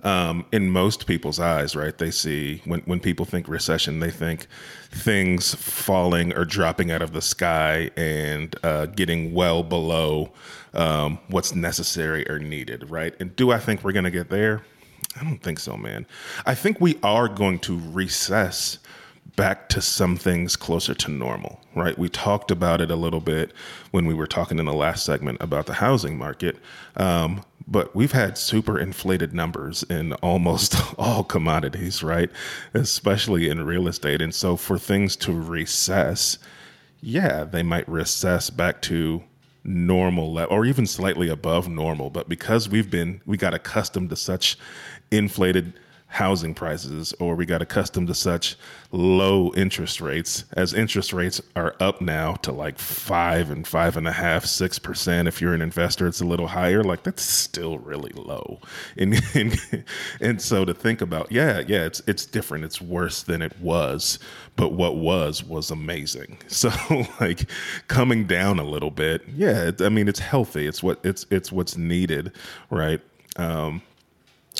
um, 0.04 0.44
in 0.52 0.70
most 0.70 1.06
people's 1.06 1.40
eyes, 1.40 1.74
right? 1.74 1.96
They 1.96 2.10
see 2.10 2.60
when 2.64 2.80
when 2.80 3.00
people 3.00 3.24
think 3.24 3.48
recession, 3.48 4.00
they 4.00 4.10
think 4.10 4.46
things 4.90 5.54
falling 5.54 6.32
or 6.34 6.44
dropping 6.44 6.90
out 6.92 7.02
of 7.02 7.12
the 7.12 7.22
sky 7.22 7.90
and 7.96 8.54
uh, 8.62 8.86
getting 8.86 9.32
well 9.32 9.62
below 9.62 10.32
um, 10.74 11.18
what's 11.28 11.54
necessary 11.54 12.28
or 12.28 12.38
needed, 12.38 12.90
right? 12.90 13.14
And 13.18 13.34
do 13.34 13.50
I 13.50 13.58
think 13.58 13.82
we're 13.82 13.92
going 13.92 14.04
to 14.04 14.10
get 14.10 14.28
there? 14.28 14.62
I 15.18 15.24
don't 15.24 15.42
think 15.42 15.58
so, 15.58 15.76
man. 15.76 16.06
I 16.44 16.54
think 16.54 16.80
we 16.80 16.98
are 17.02 17.28
going 17.28 17.60
to 17.60 17.78
recess 17.78 18.78
back 19.36 19.68
to 19.68 19.80
some 19.80 20.16
things 20.16 20.54
closer 20.54 20.94
to 20.94 21.10
normal, 21.10 21.60
right? 21.74 21.96
We 21.98 22.08
talked 22.08 22.50
about 22.50 22.80
it 22.80 22.90
a 22.90 22.96
little 22.96 23.20
bit 23.20 23.52
when 23.90 24.06
we 24.06 24.14
were 24.14 24.26
talking 24.26 24.58
in 24.58 24.66
the 24.66 24.72
last 24.72 25.04
segment 25.04 25.38
about 25.40 25.66
the 25.66 25.74
housing 25.74 26.16
market. 26.16 26.56
Um, 26.96 27.42
but 27.66 27.94
we've 27.94 28.12
had 28.12 28.36
super 28.36 28.78
inflated 28.78 29.32
numbers 29.32 29.82
in 29.84 30.12
almost 30.14 30.76
all 30.98 31.24
commodities, 31.24 32.02
right? 32.02 32.30
Especially 32.74 33.48
in 33.48 33.64
real 33.64 33.88
estate. 33.88 34.20
And 34.20 34.34
so 34.34 34.56
for 34.56 34.78
things 34.78 35.16
to 35.16 35.32
recess, 35.32 36.38
yeah, 37.00 37.44
they 37.44 37.62
might 37.62 37.88
recess 37.88 38.50
back 38.50 38.82
to 38.82 39.22
normal 39.64 40.34
le- 40.34 40.44
or 40.44 40.66
even 40.66 40.86
slightly 40.86 41.28
above 41.28 41.68
normal. 41.68 42.10
But 42.10 42.28
because 42.28 42.68
we've 42.68 42.90
been, 42.90 43.20
we 43.24 43.36
got 43.36 43.54
accustomed 43.54 44.10
to 44.10 44.16
such 44.16 44.58
inflated 45.10 45.72
housing 46.14 46.54
prices 46.54 47.12
or 47.18 47.34
we 47.34 47.44
got 47.44 47.60
accustomed 47.60 48.06
to 48.06 48.14
such 48.14 48.54
low 48.92 49.52
interest 49.56 50.00
rates 50.00 50.44
as 50.52 50.72
interest 50.72 51.12
rates 51.12 51.40
are 51.56 51.74
up 51.80 52.00
now 52.00 52.34
to 52.34 52.52
like 52.52 52.78
five 52.78 53.50
and 53.50 53.66
five 53.66 53.96
and 53.96 54.06
a 54.06 54.12
half 54.12 54.44
six 54.44 54.78
percent 54.78 55.26
if 55.26 55.40
you're 55.40 55.54
an 55.54 55.60
investor 55.60 56.06
it's 56.06 56.20
a 56.20 56.24
little 56.24 56.46
higher 56.46 56.84
like 56.84 57.02
that's 57.02 57.24
still 57.24 57.78
really 57.80 58.12
low. 58.14 58.60
And, 58.96 59.20
and 59.34 59.84
and 60.20 60.40
so 60.40 60.64
to 60.64 60.72
think 60.72 61.00
about 61.00 61.32
yeah 61.32 61.64
yeah 61.66 61.84
it's 61.84 62.00
it's 62.06 62.24
different. 62.26 62.64
It's 62.64 62.80
worse 62.80 63.24
than 63.24 63.42
it 63.42 63.58
was 63.58 64.20
but 64.54 64.72
what 64.72 64.94
was 64.94 65.42
was 65.42 65.72
amazing. 65.72 66.38
So 66.54 66.70
like 67.20 67.50
coming 67.88 68.28
down 68.28 68.60
a 68.60 68.64
little 68.64 68.92
bit 68.92 69.22
yeah 69.34 69.72
i 69.80 69.88
mean 69.88 70.06
it's 70.06 70.20
healthy. 70.20 70.68
It's 70.68 70.80
what 70.80 71.00
it's 71.02 71.26
it's 71.30 71.50
what's 71.50 71.76
needed 71.76 72.30
right? 72.70 73.00
Um 73.36 73.82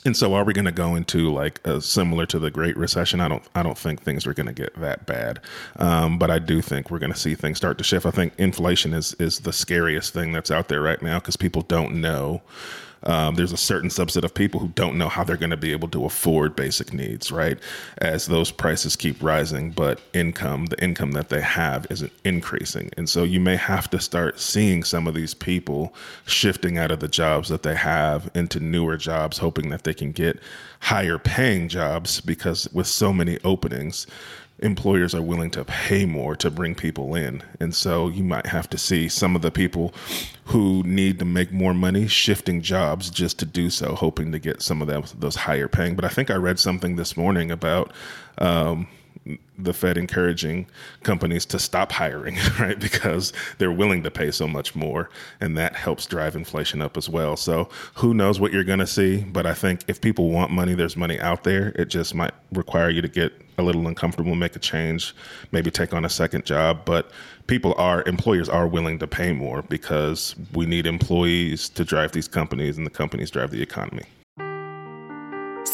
and 0.04 0.16
so, 0.16 0.35
are 0.35 0.44
we 0.44 0.52
going 0.52 0.64
to 0.64 0.72
go 0.72 0.94
into 0.96 1.33
like 1.33 1.61
a, 1.66 1.80
similar 1.80 2.26
to 2.26 2.38
the 2.38 2.50
Great 2.50 2.76
Recession? 2.76 3.20
I 3.20 3.28
don't. 3.28 3.42
I 3.54 3.62
don't 3.62 3.78
think 3.78 4.02
things 4.02 4.26
are 4.26 4.35
going 4.35 4.46
to 4.46 4.52
get 4.52 4.74
that 4.80 5.07
bad, 5.07 5.40
um, 5.76 6.18
but 6.18 6.30
I 6.30 6.38
do 6.38 6.61
think 6.61 6.90
we're 6.90 6.98
going 6.98 7.12
to 7.12 7.18
see 7.18 7.35
things 7.35 7.57
start 7.57 7.78
to 7.78 7.85
shift. 7.85 8.04
I 8.04 8.11
think 8.11 8.35
inflation 8.38 8.92
is 8.92 9.14
is 9.14 9.40
the 9.40 9.52
scariest 9.52 10.12
thing 10.12 10.33
that's 10.33 10.50
out 10.50 10.68
there 10.68 10.83
right 10.83 11.00
now 11.00 11.20
because 11.20 11.37
people 11.37 11.62
don't 11.62 12.00
know 12.00 12.42
um, 13.04 13.34
there's 13.34 13.52
a 13.52 13.56
certain 13.56 13.90
subset 13.90 14.24
of 14.24 14.34
people 14.34 14.60
who 14.60 14.68
don't 14.68 14.96
know 14.98 15.08
how 15.08 15.24
they're 15.24 15.36
going 15.36 15.50
to 15.50 15.56
be 15.56 15.72
able 15.72 15.88
to 15.88 16.04
afford 16.04 16.56
basic 16.56 16.92
needs, 16.92 17.30
right? 17.30 17.58
As 17.98 18.26
those 18.26 18.50
prices 18.50 18.96
keep 18.96 19.22
rising, 19.22 19.70
but 19.70 20.00
income, 20.12 20.66
the 20.66 20.82
income 20.82 21.12
that 21.12 21.28
they 21.28 21.40
have, 21.40 21.86
isn't 21.90 22.12
increasing. 22.24 22.90
And 22.96 23.08
so 23.08 23.22
you 23.22 23.40
may 23.40 23.56
have 23.56 23.90
to 23.90 24.00
start 24.00 24.40
seeing 24.40 24.84
some 24.84 25.06
of 25.06 25.14
these 25.14 25.34
people 25.34 25.94
shifting 26.26 26.78
out 26.78 26.90
of 26.90 27.00
the 27.00 27.08
jobs 27.08 27.48
that 27.50 27.62
they 27.62 27.74
have 27.74 28.30
into 28.34 28.60
newer 28.60 28.96
jobs, 28.96 29.38
hoping 29.38 29.70
that 29.70 29.84
they 29.84 29.94
can 29.94 30.12
get 30.12 30.40
higher 30.80 31.18
paying 31.18 31.68
jobs 31.68 32.20
because 32.20 32.68
with 32.72 32.86
so 32.86 33.12
many 33.12 33.38
openings, 33.44 34.06
employers 34.60 35.14
are 35.14 35.22
willing 35.22 35.50
to 35.50 35.64
pay 35.64 36.06
more 36.06 36.36
to 36.36 36.50
bring 36.50 36.74
people 36.74 37.14
in. 37.14 37.42
And 37.60 37.74
so 37.74 38.08
you 38.08 38.24
might 38.24 38.46
have 38.46 38.68
to 38.70 38.78
see 38.78 39.08
some 39.08 39.34
of 39.34 39.42
the 39.42 39.50
people 39.50 39.92
who 40.46 40.82
need 40.84 41.18
to 41.18 41.24
make 41.24 41.52
more 41.52 41.74
money 41.74 42.06
shifting 42.06 42.62
jobs 42.62 43.10
just 43.10 43.38
to 43.40 43.44
do 43.44 43.68
so, 43.70 43.94
hoping 43.94 44.32
to 44.32 44.38
get 44.38 44.62
some 44.62 44.80
of 44.80 45.18
those, 45.18 45.34
higher 45.36 45.68
paying. 45.68 45.96
But 45.96 46.04
I 46.04 46.08
think 46.08 46.30
I 46.30 46.36
read 46.36 46.58
something 46.58 46.96
this 46.96 47.16
morning 47.16 47.50
about 47.50 47.92
um, 48.38 48.86
the 49.58 49.72
Fed 49.72 49.96
encouraging 49.96 50.66
companies 51.02 51.46
to 51.46 51.58
stop 51.58 51.92
hiring, 51.92 52.37
right? 52.60 52.78
Because 52.78 53.32
they're 53.58 53.72
willing 53.72 54.02
to 54.02 54.10
pay 54.10 54.30
so 54.30 54.46
much 54.46 54.74
more, 54.74 55.08
and 55.40 55.56
that 55.56 55.76
helps 55.76 56.06
drive 56.06 56.37
inflation 56.37 56.82
up 56.82 56.96
as 56.96 57.08
well. 57.08 57.37
So 57.37 57.68
who 57.94 58.12
knows 58.14 58.40
what 58.40 58.52
you're 58.52 58.64
going 58.64 58.80
to 58.80 58.87
see? 58.87 59.20
But 59.22 59.46
I 59.46 59.54
think 59.54 59.80
if 59.88 60.00
people 60.00 60.30
want 60.30 60.50
money, 60.50 60.74
there's 60.74 60.96
money 60.96 61.18
out 61.20 61.44
there. 61.44 61.68
It 61.76 61.87
just 61.87 62.14
might 62.14 62.34
require 62.52 62.90
you 62.90 63.00
to 63.00 63.08
get 63.08 63.32
a 63.56 63.62
little 63.62 63.87
uncomfortable, 63.87 64.34
make 64.34 64.56
a 64.56 64.58
change, 64.58 65.14
maybe 65.52 65.70
take 65.70 65.94
on 65.94 66.04
a 66.04 66.10
second 66.10 66.44
job. 66.44 66.84
But 66.84 67.10
people 67.46 67.74
are, 67.78 68.02
employers 68.06 68.48
are 68.48 68.66
willing 68.66 68.98
to 68.98 69.06
pay 69.06 69.32
more 69.32 69.62
because 69.62 70.34
we 70.52 70.66
need 70.66 70.87
employees 70.87 71.68
to 71.70 71.84
drive 71.84 72.12
these 72.12 72.28
companies, 72.28 72.76
and 72.76 72.87
the 72.87 72.90
companies 72.90 73.30
drive 73.30 73.50
the 73.50 73.62
economy. 73.62 74.04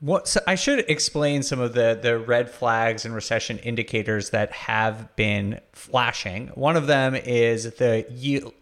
What 0.00 0.26
so 0.28 0.40
I 0.46 0.54
should 0.54 0.78
explain 0.88 1.42
some 1.42 1.60
of 1.60 1.74
the 1.74 1.98
the 2.00 2.18
red 2.18 2.50
flags 2.50 3.04
and 3.04 3.14
recession 3.14 3.58
indicators 3.58 4.30
that 4.30 4.50
have 4.52 5.14
been 5.14 5.60
flashing. 5.80 6.48
One 6.48 6.76
of 6.76 6.86
them 6.86 7.14
is 7.14 7.64
the 7.74 8.04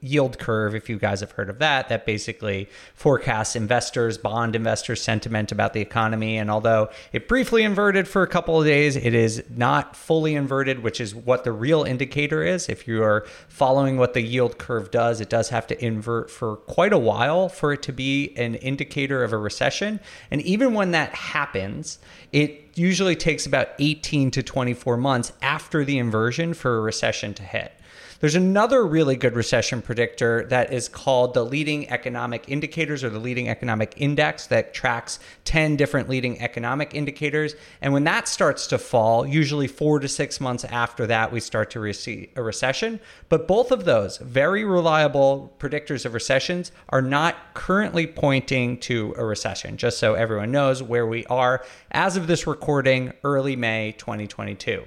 yield 0.01 0.39
curve 0.39 0.77
if 0.77 0.89
you 0.89 0.99
guys 0.99 1.19
have 1.19 1.33
heard 1.33 1.51
of 1.51 1.59
that 1.59 1.89
that 1.89 2.07
basically 2.07 2.69
forecasts 2.95 3.57
investors, 3.57 4.17
bond 4.17 4.55
investors 4.55 5.03
sentiment 5.03 5.51
about 5.51 5.73
the 5.73 5.81
economy 5.81 6.39
and 6.39 6.49
although 6.49 6.91
it 7.13 7.27
briefly 7.27 7.65
inverted 7.65 8.07
for 8.07 8.23
a 8.23 8.29
couple 8.29 8.61
of 8.61 8.65
days, 8.65 8.95
it 8.95 9.15
is 9.15 9.43
not 9.51 9.97
fully 9.97 10.37
inverted, 10.37 10.85
which 10.85 11.01
is 11.01 11.13
what 11.13 11.43
the 11.43 11.51
real 11.51 11.83
indicator 11.83 12.45
is. 12.45 12.69
If 12.69 12.87
you 12.87 13.03
are 13.03 13.27
following 13.49 13.97
what 13.97 14.15
the 14.15 14.23
yield 14.23 14.59
curve 14.59 14.93
does, 14.93 15.21
it 15.21 15.29
does 15.29 15.49
have 15.49 15.67
to 15.67 15.85
invert 15.85 16.31
for 16.31 16.57
quite 16.57 16.93
a 16.93 16.99
while 16.99 17.49
for 17.49 17.73
it 17.73 17.83
to 17.83 17.93
be 17.93 18.33
an 18.37 18.55
indicator 18.55 19.25
of 19.25 19.33
a 19.33 19.39
recession. 19.39 19.99
And 20.31 20.41
even 20.43 20.73
when 20.73 20.93
that 20.93 21.15
happens, 21.15 21.99
it 22.31 22.68
usually 22.79 23.17
takes 23.17 23.47
about 23.47 23.69
18 23.79 24.31
to 24.33 24.43
24 24.43 24.97
months 24.97 25.33
after 25.43 25.85
the 25.85 25.99
inversion 25.99 26.55
for 26.55 26.79
a 26.79 26.81
recession 26.81 27.35
to 27.35 27.43
hit. 27.43 27.73
There's 28.21 28.35
another 28.35 28.85
really 28.85 29.15
good 29.15 29.37
recession 29.37 29.81
predictor 29.81 30.45
that 30.47 30.73
is 30.73 30.89
called 30.89 31.35
the 31.35 31.45
leading 31.45 31.89
economic 31.89 32.49
indicators 32.49 33.05
or 33.05 33.11
the 33.11 33.21
leading 33.21 33.49
economic 33.49 33.95
index 33.97 34.49
that 34.49 34.75
tracks 34.75 35.21
10 35.45 35.77
different 35.77 36.09
leading 36.09 36.41
economic 36.41 36.97
indicators. 36.97 37.55
And 37.81 37.93
when 37.93 38.03
that 38.05 38.27
starts 38.27 38.67
to 38.69 38.79
fall, 38.79 39.25
usually 39.25 39.69
four 39.69 40.01
to 40.01 40.09
six 40.09 40.41
months 40.41 40.65
after 40.65 41.07
that, 41.07 41.31
we 41.31 41.39
start 41.39 41.71
to 41.71 41.81
receive 41.81 42.31
a 42.35 42.43
recession. 42.43 42.99
But 43.29 43.47
both 43.47 43.71
of 43.71 43.85
those 43.85 44.17
very 44.17 44.65
reliable 44.65 45.55
predictors 45.61 46.05
of 46.05 46.13
recessions 46.13 46.73
are 46.89 47.03
not 47.03 47.37
currently 47.55 48.09
pointing 48.09 48.79
to 48.79 49.15
a 49.17 49.25
recession, 49.25 49.77
just 49.77 49.99
so 49.99 50.15
everyone 50.15 50.51
knows 50.51 50.83
where 50.83 51.07
we 51.07 51.25
are 51.27 51.65
as 51.93 52.17
of 52.17 52.27
this 52.27 52.49
recording, 52.49 53.13
early 53.23 53.55
May 53.55 53.95
2022. 53.97 54.85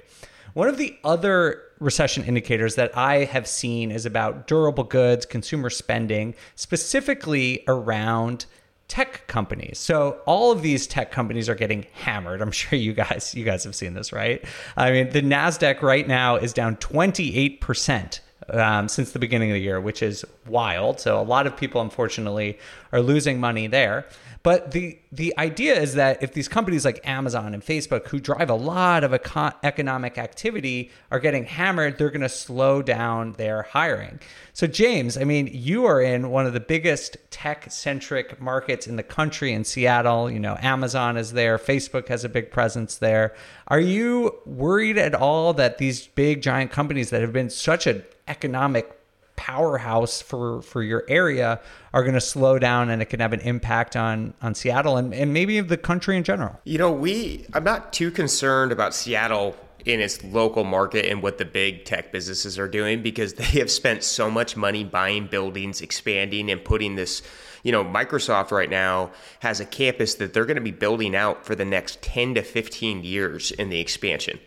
One 0.53 0.67
of 0.67 0.77
the 0.77 0.97
other 1.05 1.70
recession 1.81 2.23
indicators 2.23 2.75
that 2.75 2.95
I 2.97 3.25
have 3.25 3.47
seen 3.47 3.91
is 3.91 4.05
about 4.05 4.47
durable 4.47 4.85
goods, 4.85 5.25
consumer 5.25 5.69
spending, 5.69 6.35
specifically 6.55 7.63
around 7.67 8.45
tech 8.87 9.25
companies. 9.27 9.79
So 9.79 10.19
all 10.25 10.51
of 10.51 10.61
these 10.61 10.85
tech 10.85 11.11
companies 11.11 11.49
are 11.49 11.55
getting 11.55 11.85
hammered. 11.93 12.41
I'm 12.41 12.51
sure 12.61 12.77
you 12.77 12.93
guys 12.93 13.33
you 13.35 13.43
guys 13.43 13.63
have 13.63 13.75
seen 13.75 13.95
this, 13.95 14.13
right? 14.13 14.43
I 14.77 14.91
mean, 14.91 15.09
the 15.09 15.21
Nasdaq 15.21 15.81
right 15.81 16.07
now 16.07 16.35
is 16.35 16.53
down 16.53 16.77
28% 16.77 18.19
um, 18.49 18.87
since 18.87 19.11
the 19.11 19.19
beginning 19.19 19.51
of 19.51 19.55
the 19.55 19.61
year, 19.61 19.79
which 19.79 20.03
is 20.03 20.25
wild. 20.45 20.99
So 20.99 21.19
a 21.19 21.23
lot 21.23 21.47
of 21.47 21.55
people, 21.55 21.81
unfortunately, 21.81 22.59
are 22.91 23.01
losing 23.01 23.39
money 23.39 23.67
there. 23.67 24.05
But 24.43 24.71
the 24.71 24.97
the 25.11 25.37
idea 25.37 25.79
is 25.79 25.93
that 25.95 26.23
if 26.23 26.33
these 26.33 26.47
companies 26.47 26.85
like 26.85 26.99
Amazon 27.07 27.53
and 27.53 27.63
Facebook, 27.63 28.07
who 28.07 28.19
drive 28.19 28.49
a 28.49 28.55
lot 28.55 29.03
of 29.03 29.11
econ- 29.11 29.53
economic 29.61 30.17
activity, 30.17 30.89
are 31.11 31.19
getting 31.19 31.43
hammered, 31.43 31.97
they're 31.97 32.09
going 32.09 32.21
to 32.21 32.29
slow 32.29 32.81
down 32.81 33.33
their 33.33 33.63
hiring. 33.63 34.19
So 34.53 34.67
James, 34.67 35.17
I 35.17 35.25
mean, 35.25 35.49
you 35.51 35.85
are 35.85 36.01
in 36.01 36.31
one 36.31 36.47
of 36.47 36.53
the 36.53 36.59
biggest 36.59 37.17
tech 37.29 37.71
centric 37.71 38.41
markets 38.41 38.87
in 38.87 38.95
the 38.95 39.03
country 39.03 39.53
in 39.53 39.63
Seattle. 39.63 40.31
You 40.31 40.39
know, 40.39 40.57
Amazon 40.61 41.17
is 41.17 41.33
there, 41.33 41.57
Facebook 41.57 42.07
has 42.07 42.23
a 42.23 42.29
big 42.29 42.51
presence 42.51 42.97
there. 42.97 43.35
Are 43.67 43.79
you 43.79 44.39
worried 44.45 44.97
at 44.97 45.13
all 45.13 45.53
that 45.53 45.77
these 45.77 46.07
big 46.07 46.41
giant 46.41 46.71
companies 46.71 47.09
that 47.11 47.21
have 47.21 47.33
been 47.33 47.49
such 47.49 47.85
an 47.85 48.03
economic 48.27 49.00
powerhouse 49.41 50.21
for 50.21 50.61
for 50.61 50.83
your 50.83 51.03
area 51.07 51.59
are 51.93 52.03
going 52.03 52.13
to 52.13 52.21
slow 52.21 52.59
down 52.59 52.91
and 52.91 53.01
it 53.01 53.05
can 53.05 53.19
have 53.19 53.33
an 53.33 53.39
impact 53.39 53.95
on 53.95 54.35
on 54.39 54.53
Seattle 54.53 54.97
and, 54.97 55.15
and 55.15 55.33
maybe 55.33 55.59
the 55.61 55.77
country 55.77 56.15
in 56.15 56.23
general. 56.23 56.59
You 56.63 56.77
know, 56.77 56.91
we 56.91 57.47
I'm 57.55 57.63
not 57.63 57.91
too 57.91 58.11
concerned 58.11 58.71
about 58.71 58.93
Seattle 58.93 59.55
in 59.83 59.99
its 59.99 60.23
local 60.23 60.63
market 60.63 61.07
and 61.07 61.23
what 61.23 61.39
the 61.39 61.45
big 61.45 61.85
tech 61.85 62.11
businesses 62.11 62.59
are 62.59 62.67
doing 62.67 63.01
because 63.01 63.33
they 63.33 63.59
have 63.59 63.71
spent 63.71 64.03
so 64.03 64.29
much 64.29 64.55
money 64.55 64.83
buying 64.83 65.25
buildings, 65.25 65.81
expanding 65.81 66.51
and 66.51 66.63
putting 66.63 66.95
this 66.95 67.23
you 67.63 67.71
know, 67.71 67.83
Microsoft 67.83 68.49
right 68.49 68.69
now 68.69 69.11
has 69.39 69.59
a 69.59 69.65
campus 69.65 70.15
that 70.15 70.33
they're 70.33 70.45
going 70.45 70.55
to 70.55 70.61
be 70.61 70.71
building 70.71 71.15
out 71.15 71.45
for 71.45 71.53
the 71.53 71.65
next 71.65 72.01
10 72.01 72.35
to 72.35 72.41
15 72.41 73.03
years 73.03 73.51
in 73.51 73.69
the 73.69 73.79
expansion. 73.79 74.39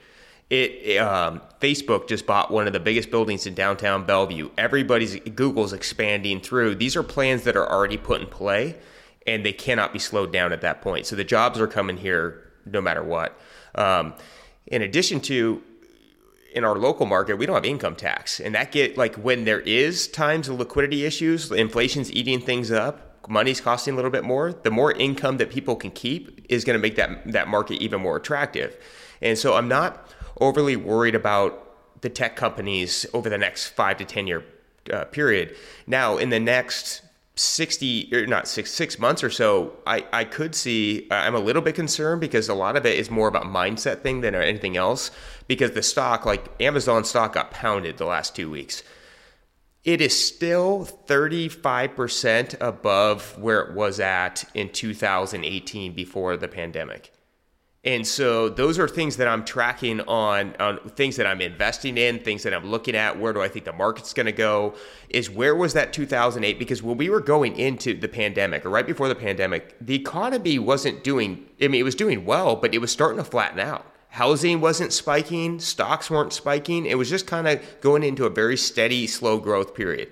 It 0.50 0.98
um, 0.98 1.40
Facebook 1.60 2.06
just 2.06 2.26
bought 2.26 2.50
one 2.50 2.66
of 2.66 2.72
the 2.72 2.80
biggest 2.80 3.10
buildings 3.10 3.46
in 3.46 3.54
downtown 3.54 4.04
Bellevue. 4.04 4.50
Everybody's 4.58 5.18
Google's 5.20 5.72
expanding 5.72 6.40
through. 6.40 6.74
These 6.74 6.96
are 6.96 7.02
plans 7.02 7.44
that 7.44 7.56
are 7.56 7.70
already 7.70 7.96
put 7.96 8.20
in 8.20 8.26
play, 8.26 8.76
and 9.26 9.44
they 9.44 9.52
cannot 9.52 9.92
be 9.92 9.98
slowed 9.98 10.32
down 10.32 10.52
at 10.52 10.60
that 10.60 10.82
point. 10.82 11.06
So 11.06 11.16
the 11.16 11.24
jobs 11.24 11.58
are 11.58 11.66
coming 11.66 11.96
here 11.96 12.52
no 12.66 12.80
matter 12.80 13.02
what. 13.02 13.38
Um, 13.74 14.14
in 14.66 14.82
addition 14.82 15.20
to 15.22 15.62
in 16.54 16.62
our 16.62 16.76
local 16.76 17.06
market, 17.06 17.36
we 17.36 17.46
don't 17.46 17.56
have 17.56 17.64
income 17.64 17.96
tax, 17.96 18.38
and 18.38 18.54
that 18.54 18.70
get 18.70 18.98
like 18.98 19.16
when 19.16 19.44
there 19.44 19.60
is 19.60 20.06
times 20.08 20.48
of 20.48 20.58
liquidity 20.58 21.04
issues, 21.04 21.50
inflation's 21.50 22.12
eating 22.12 22.40
things 22.40 22.70
up, 22.70 23.28
money's 23.28 23.60
costing 23.60 23.94
a 23.94 23.96
little 23.96 24.10
bit 24.10 24.24
more. 24.24 24.52
The 24.52 24.70
more 24.70 24.92
income 24.92 25.38
that 25.38 25.50
people 25.50 25.74
can 25.74 25.90
keep 25.90 26.46
is 26.48 26.64
going 26.64 26.78
to 26.78 26.82
make 26.82 26.96
that 26.96 27.32
that 27.32 27.48
market 27.48 27.80
even 27.80 28.00
more 28.02 28.16
attractive. 28.16 28.76
And 29.20 29.38
so 29.38 29.54
I'm 29.54 29.68
not 29.68 30.06
overly 30.40 30.76
worried 30.76 31.14
about 31.14 31.60
the 32.00 32.10
tech 32.10 32.36
companies 32.36 33.06
over 33.14 33.28
the 33.28 33.38
next 33.38 33.68
five 33.68 33.96
to 33.96 34.04
10 34.04 34.26
year 34.26 34.44
uh, 34.92 35.04
period. 35.06 35.56
Now, 35.86 36.18
in 36.18 36.30
the 36.30 36.40
next 36.40 37.02
60 37.36 38.10
or 38.14 38.26
not 38.26 38.46
six 38.46 38.70
six 38.70 38.96
months 38.96 39.24
or 39.24 39.30
so 39.30 39.76
i 39.88 40.06
i 40.12 40.22
could 40.22 40.54
see 40.54 41.08
i'm 41.10 41.34
a 41.34 41.40
little 41.40 41.62
bit 41.62 41.74
concerned 41.74 42.20
because 42.20 42.48
a 42.48 42.54
lot 42.54 42.76
of 42.76 42.86
it 42.86 42.96
is 42.96 43.10
more 43.10 43.26
about 43.26 43.42
mindset 43.42 44.02
thing 44.02 44.20
than 44.20 44.36
anything 44.36 44.76
else 44.76 45.10
because 45.48 45.72
the 45.72 45.82
stock 45.82 46.24
like 46.24 46.48
amazon 46.60 47.04
stock 47.04 47.32
got 47.32 47.50
pounded 47.50 47.98
the 47.98 48.04
last 48.04 48.36
two 48.36 48.48
weeks 48.48 48.84
it 49.82 50.00
is 50.00 50.18
still 50.18 50.88
35% 51.06 52.56
above 52.58 53.36
where 53.36 53.60
it 53.60 53.74
was 53.74 54.00
at 54.00 54.42
in 54.54 54.70
2018 54.70 55.92
before 55.92 56.36
the 56.36 56.48
pandemic 56.48 57.12
And 57.84 58.06
so 58.06 58.48
those 58.48 58.78
are 58.78 58.88
things 58.88 59.18
that 59.18 59.28
I'm 59.28 59.44
tracking 59.44 60.00
on, 60.02 60.56
on 60.58 60.78
things 60.90 61.16
that 61.16 61.26
I'm 61.26 61.42
investing 61.42 61.98
in, 61.98 62.18
things 62.18 62.42
that 62.44 62.54
I'm 62.54 62.70
looking 62.70 62.96
at. 62.96 63.18
Where 63.18 63.34
do 63.34 63.42
I 63.42 63.48
think 63.48 63.66
the 63.66 63.74
market's 63.74 64.14
going 64.14 64.26
to 64.26 64.32
go? 64.32 64.74
Is 65.10 65.28
where 65.28 65.54
was 65.54 65.74
that 65.74 65.92
2008? 65.92 66.58
Because 66.58 66.82
when 66.82 66.96
we 66.96 67.10
were 67.10 67.20
going 67.20 67.56
into 67.56 67.92
the 67.92 68.08
pandemic 68.08 68.64
or 68.64 68.70
right 68.70 68.86
before 68.86 69.08
the 69.08 69.14
pandemic, 69.14 69.76
the 69.82 69.94
economy 69.94 70.58
wasn't 70.58 71.04
doing, 71.04 71.46
I 71.60 71.68
mean, 71.68 71.80
it 71.80 71.84
was 71.84 71.94
doing 71.94 72.24
well, 72.24 72.56
but 72.56 72.74
it 72.74 72.78
was 72.78 72.90
starting 72.90 73.18
to 73.18 73.24
flatten 73.24 73.60
out. 73.60 73.84
Housing 74.08 74.62
wasn't 74.62 74.92
spiking, 74.92 75.58
stocks 75.58 76.10
weren't 76.10 76.32
spiking. 76.32 76.86
It 76.86 76.96
was 76.96 77.10
just 77.10 77.26
kind 77.26 77.46
of 77.46 77.60
going 77.82 78.02
into 78.02 78.24
a 78.24 78.30
very 78.30 78.56
steady, 78.56 79.06
slow 79.06 79.38
growth 79.38 79.74
period. 79.74 80.10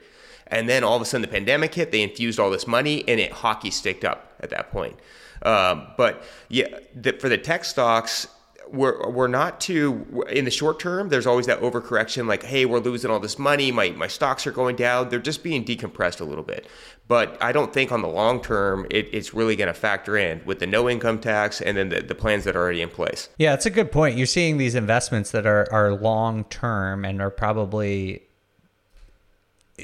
And 0.48 0.68
then 0.68 0.84
all 0.84 0.96
of 0.96 1.02
a 1.02 1.06
sudden 1.06 1.22
the 1.22 1.28
pandemic 1.28 1.74
hit, 1.74 1.90
they 1.90 2.02
infused 2.02 2.38
all 2.38 2.50
this 2.50 2.66
money 2.66 3.08
and 3.08 3.18
it 3.18 3.32
hockey 3.32 3.70
sticked 3.70 4.04
up 4.04 4.34
at 4.40 4.50
that 4.50 4.70
point. 4.70 4.98
Um, 5.44 5.88
but 5.96 6.22
yeah, 6.48 6.78
the, 6.94 7.12
for 7.14 7.28
the 7.28 7.38
tech 7.38 7.64
stocks, 7.64 8.28
we're, 8.72 9.08
we're 9.10 9.28
not 9.28 9.60
too 9.60 10.24
in 10.30 10.44
the 10.44 10.50
short 10.50 10.80
term 10.80 11.10
there's 11.10 11.26
always 11.26 11.46
that 11.46 11.60
overcorrection 11.60 12.26
like 12.26 12.42
hey 12.42 12.64
we're 12.64 12.78
losing 12.78 13.10
all 13.10 13.20
this 13.20 13.38
money 13.38 13.70
my, 13.70 13.90
my 13.90 14.06
stocks 14.06 14.46
are 14.46 14.52
going 14.52 14.76
down. 14.76 15.08
They're 15.10 15.18
just 15.18 15.42
being 15.42 15.64
decompressed 15.64 16.20
a 16.20 16.24
little 16.24 16.44
bit. 16.44 16.66
But 17.06 17.40
i 17.42 17.52
don't 17.52 17.72
think 17.72 17.92
on 17.92 18.00
the 18.00 18.08
long 18.08 18.40
term 18.40 18.86
it, 18.90 19.08
it's 19.12 19.34
really 19.34 19.56
going 19.56 19.68
to 19.68 19.74
factor 19.74 20.16
in 20.16 20.40
with 20.44 20.58
the 20.58 20.66
no 20.66 20.88
income 20.88 21.18
tax 21.18 21.60
and 21.60 21.76
then 21.76 21.90
the, 21.90 22.00
the 22.00 22.14
plans 22.14 22.44
that 22.44 22.56
are 22.56 22.60
already 22.60 22.80
in 22.80 22.88
place. 22.88 23.28
Yeah 23.38 23.52
it's 23.52 23.66
a 23.66 23.70
good 23.70 23.92
point. 23.92 24.16
You're 24.16 24.26
seeing 24.26 24.56
these 24.56 24.74
investments 24.74 25.32
that 25.32 25.46
are, 25.46 25.70
are 25.70 25.92
long 25.92 26.44
term 26.44 27.04
and 27.04 27.20
are 27.20 27.30
probably 27.30 28.22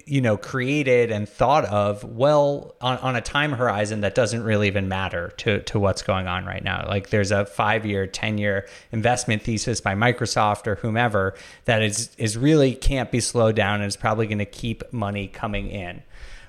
you 0.06 0.20
know 0.20 0.36
created 0.36 1.10
and 1.10 1.26
thought 1.28 1.64
of 1.66 2.04
well 2.04 2.74
on, 2.80 2.98
on 2.98 3.16
a 3.16 3.22
time 3.22 3.52
horizon 3.52 4.02
that 4.02 4.14
doesn't 4.14 4.42
really 4.42 4.66
even 4.66 4.86
matter 4.86 5.32
to 5.38 5.60
to 5.62 5.78
what's 5.80 6.02
going 6.02 6.26
on 6.26 6.44
right 6.44 6.62
now 6.62 6.84
like 6.86 7.08
there's 7.08 7.30
a 7.30 7.46
five 7.46 7.86
year 7.86 8.06
ten 8.06 8.36
year 8.36 8.68
investment 8.92 9.42
thesis 9.42 9.80
by 9.80 9.94
microsoft 9.94 10.66
or 10.66 10.74
whomever 10.76 11.34
that 11.64 11.82
is 11.82 12.14
is 12.18 12.36
really 12.36 12.74
can't 12.74 13.10
be 13.10 13.18
slowed 13.18 13.56
down 13.56 13.76
and 13.76 13.88
is 13.88 13.96
probably 13.96 14.26
going 14.26 14.38
to 14.38 14.44
keep 14.44 14.82
money 14.92 15.26
coming 15.26 15.70
in 15.70 16.02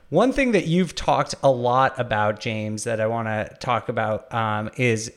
one 0.09 0.33
thing 0.33 0.51
that 0.51 0.67
you've 0.67 0.93
talked 0.93 1.33
a 1.41 1.49
lot 1.49 1.97
about 1.97 2.41
james 2.41 2.83
that 2.83 2.99
i 2.99 3.07
want 3.07 3.27
to 3.27 3.55
talk 3.59 3.87
about 3.87 4.31
um, 4.33 4.69
is 4.75 5.13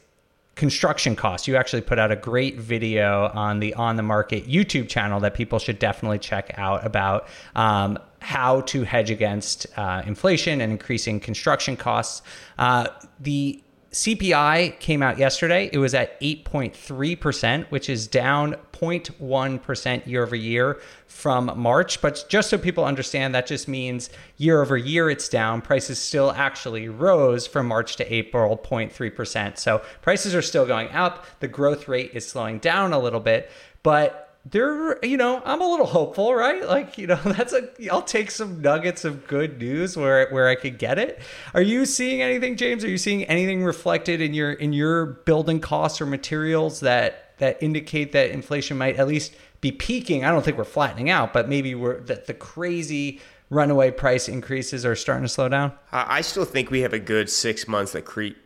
construction 0.54 1.16
costs. 1.16 1.48
You 1.48 1.56
actually 1.56 1.82
put 1.82 1.98
out 1.98 2.12
a 2.12 2.16
great 2.16 2.58
video 2.58 3.30
on 3.34 3.60
the 3.60 3.74
On 3.74 3.96
the 3.96 4.02
Market 4.02 4.46
YouTube 4.46 4.88
channel 4.88 5.20
that 5.20 5.34
people 5.34 5.58
should 5.58 5.78
definitely 5.78 6.18
check 6.18 6.52
out 6.58 6.84
about 6.84 7.26
um, 7.54 7.98
how 8.22 8.62
to 8.62 8.84
hedge 8.84 9.10
against 9.10 9.66
uh, 9.76 10.02
inflation 10.06 10.60
and 10.60 10.72
increasing 10.72 11.20
construction 11.20 11.76
costs. 11.76 12.22
Uh, 12.58 12.88
the 13.20 13.62
CPI 13.92 14.78
came 14.80 15.02
out 15.02 15.18
yesterday. 15.18 15.68
It 15.70 15.76
was 15.76 15.92
at 15.92 16.18
8.3%, 16.22 17.66
which 17.66 17.90
is 17.90 18.06
down 18.06 18.56
0.1% 18.72 20.06
year 20.06 20.22
over 20.22 20.34
year 20.34 20.80
from 21.06 21.52
March. 21.56 22.00
But 22.00 22.24
just 22.28 22.48
so 22.48 22.56
people 22.56 22.86
understand, 22.86 23.34
that 23.34 23.46
just 23.46 23.68
means 23.68 24.08
year 24.38 24.62
over 24.62 24.78
year 24.78 25.10
it's 25.10 25.28
down. 25.28 25.60
Prices 25.60 25.98
still 25.98 26.32
actually 26.32 26.88
rose 26.88 27.46
from 27.46 27.66
March 27.66 27.96
to 27.96 28.12
April 28.12 28.56
0.3%. 28.56 29.58
So 29.58 29.82
prices 30.00 30.34
are 30.34 30.42
still 30.42 30.64
going 30.64 30.88
up. 30.88 31.26
The 31.40 31.48
growth 31.48 31.86
rate 31.86 32.12
is 32.14 32.26
slowing 32.26 32.60
down 32.60 32.94
a 32.94 32.98
little 32.98 33.20
bit. 33.20 33.50
But 33.82 34.31
there 34.44 34.98
you 35.04 35.16
know 35.16 35.40
i'm 35.44 35.60
a 35.60 35.66
little 35.66 35.86
hopeful 35.86 36.34
right? 36.34 36.66
Like 36.66 36.98
you 36.98 37.06
know 37.06 37.16
that's 37.24 37.52
a 37.52 37.68
i'll 37.90 38.02
take 38.02 38.30
some 38.30 38.60
nuggets 38.60 39.04
of 39.04 39.26
good 39.26 39.58
news 39.58 39.96
where 39.96 40.28
where 40.30 40.48
i 40.48 40.54
could 40.54 40.78
get 40.78 40.98
it. 40.98 41.20
Are 41.54 41.62
you 41.62 41.86
seeing 41.86 42.22
anything 42.22 42.56
james? 42.56 42.84
Are 42.84 42.88
you 42.88 42.98
seeing 42.98 43.24
anything 43.24 43.64
reflected 43.64 44.20
in 44.20 44.34
your 44.34 44.52
in 44.52 44.72
your 44.72 45.06
building 45.06 45.60
costs 45.60 46.00
or 46.00 46.06
materials 46.06 46.80
that 46.80 47.38
that 47.38 47.62
indicate 47.62 48.12
that 48.12 48.30
inflation 48.30 48.78
might 48.78 48.96
at 48.96 49.06
least 49.06 49.34
be 49.60 49.70
peaking? 49.70 50.24
I 50.24 50.30
don't 50.30 50.44
think 50.44 50.58
we're 50.58 50.64
flattening 50.64 51.10
out 51.10 51.32
but 51.32 51.48
maybe 51.48 51.74
we're 51.74 52.00
that 52.00 52.26
the 52.26 52.34
crazy 52.34 53.20
runaway 53.52 53.90
price 53.90 54.28
increases 54.28 54.84
are 54.86 54.96
starting 54.96 55.24
to 55.24 55.28
slow 55.28 55.48
down? 55.48 55.72
I 55.92 56.22
still 56.22 56.46
think 56.46 56.70
we 56.70 56.80
have 56.80 56.94
a 56.94 56.98
good 56.98 57.28
six 57.28 57.68
months 57.68 57.92
that 57.92 58.06
creep 58.06 58.38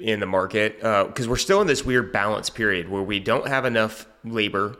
in 0.00 0.20
the 0.20 0.26
market 0.26 0.78
because 0.78 1.26
uh, 1.26 1.30
we're 1.30 1.36
still 1.36 1.60
in 1.60 1.66
this 1.66 1.84
weird 1.84 2.12
balance 2.12 2.50
period 2.50 2.88
where 2.88 3.02
we 3.02 3.20
don't 3.20 3.46
have 3.46 3.64
enough 3.64 4.06
labor 4.24 4.76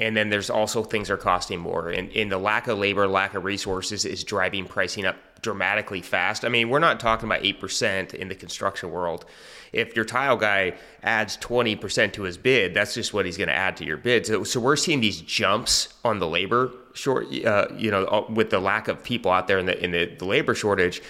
and 0.00 0.16
then 0.16 0.30
there's 0.30 0.48
also 0.48 0.82
things 0.82 1.10
are 1.10 1.18
costing 1.18 1.60
more. 1.60 1.90
And, 1.90 2.10
and 2.16 2.32
the 2.32 2.38
lack 2.38 2.66
of 2.66 2.78
labor 2.78 3.06
lack 3.06 3.34
of 3.34 3.44
resources 3.44 4.06
is 4.06 4.24
driving 4.24 4.64
pricing 4.64 5.04
up 5.04 5.16
dramatically 5.42 6.00
fast. 6.00 6.44
I 6.44 6.48
mean 6.48 6.70
we're 6.70 6.80
not 6.80 6.98
talking 6.98 7.28
about 7.28 7.42
8% 7.42 8.14
in 8.14 8.28
the 8.28 8.34
construction 8.34 8.90
world. 8.90 9.26
If 9.72 9.94
your 9.94 10.04
tile 10.04 10.36
guy 10.36 10.74
adds 11.02 11.36
20% 11.36 12.12
to 12.14 12.22
his 12.22 12.38
bid 12.38 12.74
that's 12.74 12.94
just 12.94 13.14
what 13.14 13.26
he's 13.26 13.36
going 13.36 13.48
to 13.48 13.54
add 13.54 13.76
to 13.76 13.84
your 13.84 13.98
bid. 13.98 14.26
So, 14.26 14.42
so 14.42 14.58
we're 14.58 14.76
seeing 14.76 15.00
these 15.00 15.20
jumps 15.20 15.94
on 16.04 16.18
the 16.18 16.26
labor 16.26 16.72
short 16.94 17.26
uh, 17.44 17.68
you 17.76 17.90
know 17.90 18.26
with 18.30 18.50
the 18.50 18.58
lack 18.58 18.88
of 18.88 19.04
people 19.04 19.30
out 19.30 19.46
there 19.46 19.58
in 19.58 19.66
the 19.66 19.84
the, 19.92 20.16
the 20.18 20.24
labor 20.24 20.54
shortage 20.54 21.02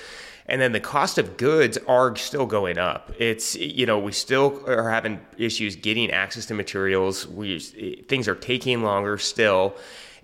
and 0.50 0.60
then 0.60 0.72
the 0.72 0.80
cost 0.80 1.16
of 1.16 1.36
goods 1.36 1.78
are 1.86 2.16
still 2.16 2.44
going 2.44 2.76
up. 2.76 3.12
It's 3.18 3.54
you 3.54 3.86
know 3.86 3.98
we 3.98 4.12
still 4.12 4.62
are 4.68 4.90
having 4.90 5.20
issues 5.38 5.76
getting 5.76 6.10
access 6.10 6.44
to 6.46 6.54
materials. 6.54 7.26
We 7.26 7.60
things 7.60 8.26
are 8.26 8.34
taking 8.34 8.82
longer 8.82 9.16
still, 9.16 9.76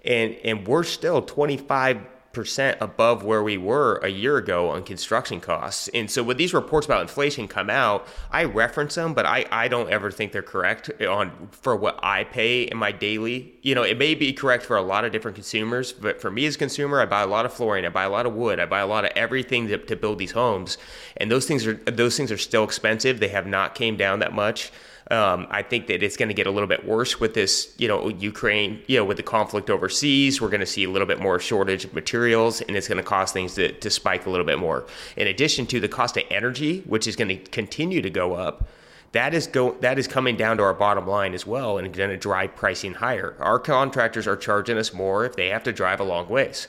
and 0.05 0.35
and 0.45 0.67
we're 0.67 0.83
still 0.83 1.23
25 1.23 2.01
percent 2.37 2.77
above 2.83 3.25
where 3.25 3.43
we 3.43 3.57
were 3.57 3.97
a 4.03 4.09
year 4.09 4.37
ago 4.37 4.69
on 4.69 4.85
construction 4.85 5.41
costs. 5.41 5.89
And 5.95 6.11
so 6.11 6.23
when 6.23 6.37
these 6.37 6.53
reports 6.53 6.85
about 6.85 7.01
inflation 7.01 7.49
come 7.49 7.71
out, 7.71 8.07
I 8.31 8.45
reference 8.45 8.95
them, 8.95 9.15
but 9.15 9.25
I, 9.25 9.47
I 9.51 9.69
don't 9.69 9.91
ever 9.91 10.11
think 10.11 10.33
they're 10.33 10.43
correct 10.43 10.91
on 11.03 11.49
for 11.51 11.75
what 11.75 11.99
I 12.03 12.25
pay 12.25 12.65
in 12.65 12.77
my 12.77 12.93
daily. 12.93 13.55
You 13.63 13.75
know, 13.75 13.83
it 13.83 13.97
may 13.97 14.15
be 14.15 14.35
correct 14.35 14.65
for 14.65 14.77
a 14.77 14.83
lot 14.83 15.07
of 15.07 15.13
different 15.13 15.35
consumers, 15.35 15.93
but 15.93 16.21
for 16.21 16.31
me 16.31 16.45
as 16.45 16.57
a 16.57 16.59
consumer, 16.59 17.01
I 17.01 17.07
buy 17.07 17.23
a 17.23 17.27
lot 17.27 17.47
of 17.47 17.55
flooring, 17.55 17.87
I 17.87 17.89
buy 17.89 18.05
a 18.05 18.11
lot 18.11 18.27
of 18.27 18.35
wood, 18.35 18.61
I 18.61 18.67
buy 18.67 18.81
a 18.81 18.87
lot 18.87 19.07
of 19.07 19.13
everything 19.17 19.67
to, 19.69 19.79
to 19.79 19.97
build 19.97 20.19
these 20.19 20.33
homes. 20.33 20.77
And 21.17 21.31
those 21.31 21.47
things 21.47 21.67
are 21.67 21.75
those 21.75 22.19
things 22.19 22.31
are 22.31 22.39
still 22.39 22.65
expensive. 22.65 23.19
They 23.19 23.29
have 23.29 23.47
not 23.47 23.75
came 23.75 23.97
down 23.97 24.19
that 24.19 24.35
much. 24.35 24.71
Um, 25.11 25.47
I 25.51 25.63
think 25.63 25.87
that 25.87 26.03
it's 26.03 26.17
going 26.17 26.29
to 26.29 26.35
get 26.35 26.49
a 26.49 26.51
little 26.51 26.67
bit 26.67 26.85
worse 26.85 27.21
with 27.21 27.35
this, 27.35 27.75
you 27.79 27.87
know, 27.87 28.09
Ukraine, 28.09 28.83
you 28.89 28.99
know, 28.99 29.05
with 29.05 29.17
the 29.17 29.23
conflict 29.23 29.71
overseas. 29.71 30.41
We're 30.41 30.49
going 30.49 30.61
to 30.61 30.67
see 30.67 30.83
a 30.83 30.91
little 30.91 31.07
bit 31.07 31.21
more 31.21 31.39
shortage 31.39 31.85
of 31.85 31.95
materials, 31.95 32.61
and 32.61 32.77
it's 32.77 32.89
going 32.89 32.99
to 32.99 33.09
cause 33.09 33.31
things 33.31 33.55
to, 33.55 33.71
to 33.73 33.89
spike 33.91 34.27
a 34.27 34.31
little 34.31 34.47
bit 34.47 34.59
more. 34.59 34.87
In 35.17 35.29
addition 35.29 35.67
to 35.67 35.79
the 35.79 35.89
cost 35.89 36.17
of 36.17 36.25
energy, 36.31 36.81
which 36.87 37.07
is 37.07 37.15
going 37.15 37.29
to 37.29 37.37
continue 37.37 38.03
to 38.03 38.11
go 38.11 38.35
up 38.35 38.69
that 39.13 39.33
is 39.33 39.47
go 39.47 39.73
that 39.81 39.99
is 39.99 40.07
coming 40.07 40.37
down 40.37 40.59
to 40.59 40.63
our 40.63 40.75
bottom 40.75 41.07
line 41.07 41.33
as 41.33 41.47
well 41.47 41.79
and 41.79 41.91
going 41.95 42.11
to 42.11 42.19
drive 42.19 42.55
pricing 42.55 42.95
higher. 42.95 43.35
Our 43.41 43.59
contractors 43.59 44.27
are 44.27 44.37
charging 44.37 44.77
us 44.77 44.93
more 44.93 45.25
if 45.25 45.37
they 45.37 45.49
have 45.49 45.63
to 45.63 45.73
drive 45.73 46.01
a 46.01 46.05
long 46.05 46.29
ways. 46.29 46.69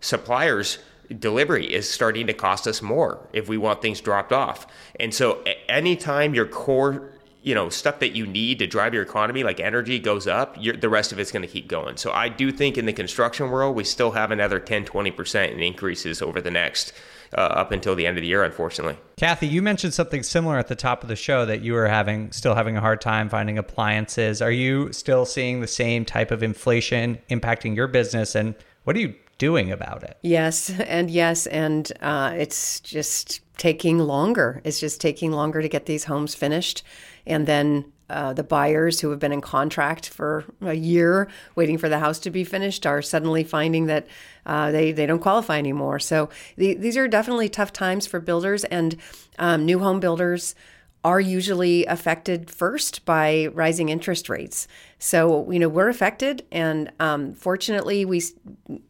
Suppliers 0.00 0.78
delivery 1.18 1.66
is 1.66 1.90
starting 1.90 2.28
to 2.28 2.32
cost 2.32 2.68
us 2.68 2.80
more 2.80 3.26
if 3.32 3.48
we 3.48 3.56
want 3.56 3.82
things 3.82 4.00
dropped 4.00 4.32
off. 4.32 4.66
And 5.00 5.12
so 5.12 5.42
anytime 5.68 6.34
your 6.34 6.46
core 6.46 7.10
you 7.42 7.54
know 7.54 7.68
stuff 7.68 7.98
that 8.00 8.10
you 8.10 8.26
need 8.26 8.58
to 8.58 8.66
drive 8.66 8.92
your 8.94 9.02
economy 9.02 9.42
like 9.42 9.60
energy 9.60 9.98
goes 9.98 10.26
up 10.26 10.56
the 10.62 10.88
rest 10.88 11.12
of 11.12 11.18
it's 11.18 11.32
going 11.32 11.42
to 11.42 11.48
keep 11.48 11.68
going. 11.68 11.96
So 11.96 12.12
i 12.12 12.28
do 12.28 12.52
think 12.52 12.78
in 12.78 12.86
the 12.86 12.92
construction 12.92 13.50
world 13.50 13.76
we 13.76 13.84
still 13.84 14.12
have 14.12 14.30
another 14.30 14.58
10 14.58 14.84
20% 14.84 15.52
in 15.52 15.60
increases 15.60 16.22
over 16.22 16.40
the 16.40 16.50
next 16.50 16.92
uh, 17.36 17.40
up 17.40 17.70
until 17.72 17.94
the 17.94 18.06
end 18.06 18.18
of 18.18 18.22
the 18.22 18.28
year 18.28 18.44
unfortunately. 18.44 18.98
Kathy 19.16 19.46
you 19.46 19.62
mentioned 19.62 19.94
something 19.94 20.22
similar 20.22 20.58
at 20.58 20.68
the 20.68 20.76
top 20.76 21.02
of 21.02 21.08
the 21.08 21.16
show 21.16 21.46
that 21.46 21.62
you 21.62 21.72
were 21.72 21.88
having 21.88 22.32
still 22.32 22.54
having 22.54 22.76
a 22.76 22.80
hard 22.80 23.00
time 23.00 23.28
finding 23.28 23.58
appliances. 23.58 24.42
Are 24.42 24.50
you 24.50 24.92
still 24.92 25.24
seeing 25.24 25.60
the 25.60 25.66
same 25.66 26.04
type 26.04 26.30
of 26.30 26.42
inflation 26.42 27.18
impacting 27.30 27.76
your 27.76 27.88
business? 27.88 28.34
And 28.34 28.54
what 28.84 28.96
are 28.96 29.00
you 29.00 29.14
doing 29.40 29.72
about 29.72 30.04
it. 30.04 30.18
Yes 30.22 30.70
and 30.70 31.10
yes 31.10 31.48
and 31.48 31.90
uh, 32.00 32.32
it's 32.36 32.78
just 32.80 33.40
taking 33.56 33.98
longer. 33.98 34.60
It's 34.64 34.78
just 34.78 35.00
taking 35.00 35.32
longer 35.32 35.60
to 35.62 35.68
get 35.68 35.86
these 35.86 36.04
homes 36.04 36.34
finished. 36.34 36.84
And 37.26 37.46
then 37.46 37.92
uh, 38.10 38.32
the 38.32 38.42
buyers 38.42 39.00
who 39.00 39.10
have 39.10 39.18
been 39.18 39.32
in 39.32 39.40
contract 39.40 40.08
for 40.08 40.44
a 40.60 40.74
year 40.74 41.28
waiting 41.54 41.78
for 41.78 41.88
the 41.88 41.98
house 41.98 42.18
to 42.20 42.30
be 42.30 42.44
finished 42.44 42.84
are 42.84 43.00
suddenly 43.00 43.44
finding 43.44 43.86
that 43.86 44.06
uh, 44.46 44.70
they, 44.70 44.92
they 44.92 45.06
don't 45.06 45.20
qualify 45.20 45.58
anymore. 45.58 45.98
So 45.98 46.28
the, 46.56 46.74
these 46.74 46.96
are 46.96 47.08
definitely 47.08 47.48
tough 47.48 47.72
times 47.72 48.06
for 48.06 48.20
builders 48.20 48.64
and 48.64 48.96
um, 49.38 49.64
new 49.64 49.78
home 49.78 50.00
builders 50.00 50.54
are 51.02 51.20
usually 51.20 51.86
affected 51.86 52.50
first 52.50 53.04
by 53.04 53.48
rising 53.54 53.88
interest 53.88 54.28
rates. 54.28 54.68
So 54.98 55.50
you 55.50 55.58
know 55.58 55.68
we're 55.68 55.88
affected, 55.88 56.44
and 56.52 56.92
um, 57.00 57.34
fortunately 57.34 58.04
we 58.04 58.22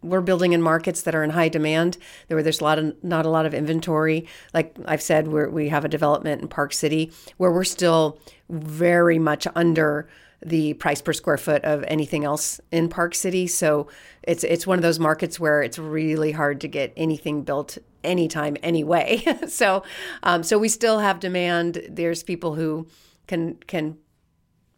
we're 0.02 0.20
building 0.20 0.52
in 0.52 0.60
markets 0.60 1.02
that 1.02 1.14
are 1.14 1.22
in 1.22 1.30
high 1.30 1.48
demand. 1.48 1.98
There 2.28 2.42
there's 2.42 2.60
a 2.60 2.64
lot 2.64 2.78
of 2.78 3.04
not 3.04 3.26
a 3.26 3.30
lot 3.30 3.46
of 3.46 3.54
inventory. 3.54 4.26
Like 4.52 4.76
I've 4.86 5.02
said, 5.02 5.28
we 5.28 5.46
we 5.46 5.68
have 5.68 5.84
a 5.84 5.88
development 5.88 6.42
in 6.42 6.48
Park 6.48 6.72
City 6.72 7.12
where 7.36 7.52
we're 7.52 7.64
still 7.64 8.18
very 8.48 9.18
much 9.18 9.46
under 9.54 10.08
the 10.44 10.74
price 10.74 11.02
per 11.02 11.12
square 11.12 11.36
foot 11.36 11.62
of 11.64 11.84
anything 11.86 12.24
else 12.24 12.60
in 12.72 12.88
Park 12.88 13.14
City. 13.14 13.46
So 13.46 13.88
it's 14.22 14.42
it's 14.42 14.66
one 14.66 14.78
of 14.78 14.82
those 14.82 14.98
markets 14.98 15.38
where 15.38 15.62
it's 15.62 15.78
really 15.78 16.32
hard 16.32 16.60
to 16.62 16.68
get 16.68 16.92
anything 16.96 17.42
built 17.42 17.78
anytime 18.04 18.56
anyway. 18.62 19.22
so 19.48 19.82
um, 20.22 20.42
so 20.42 20.58
we 20.58 20.68
still 20.68 20.98
have 20.98 21.20
demand. 21.20 21.82
There's 21.88 22.22
people 22.22 22.54
who 22.54 22.86
can 23.26 23.56
can 23.66 23.98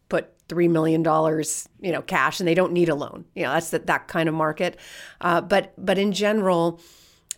put 0.09 0.33
three 0.47 0.67
million 0.67 1.03
dollars, 1.03 1.67
you 1.81 1.91
know, 1.91 2.01
cash, 2.01 2.39
and 2.39 2.47
they 2.47 2.53
don't 2.53 2.73
need 2.73 2.89
a 2.89 2.95
loan. 2.95 3.25
You 3.35 3.43
know, 3.43 3.53
that's 3.53 3.71
that 3.71 3.87
that 3.87 4.07
kind 4.07 4.29
of 4.29 4.35
market. 4.35 4.77
Uh, 5.21 5.41
but 5.41 5.73
but 5.77 5.97
in 5.97 6.11
general, 6.11 6.79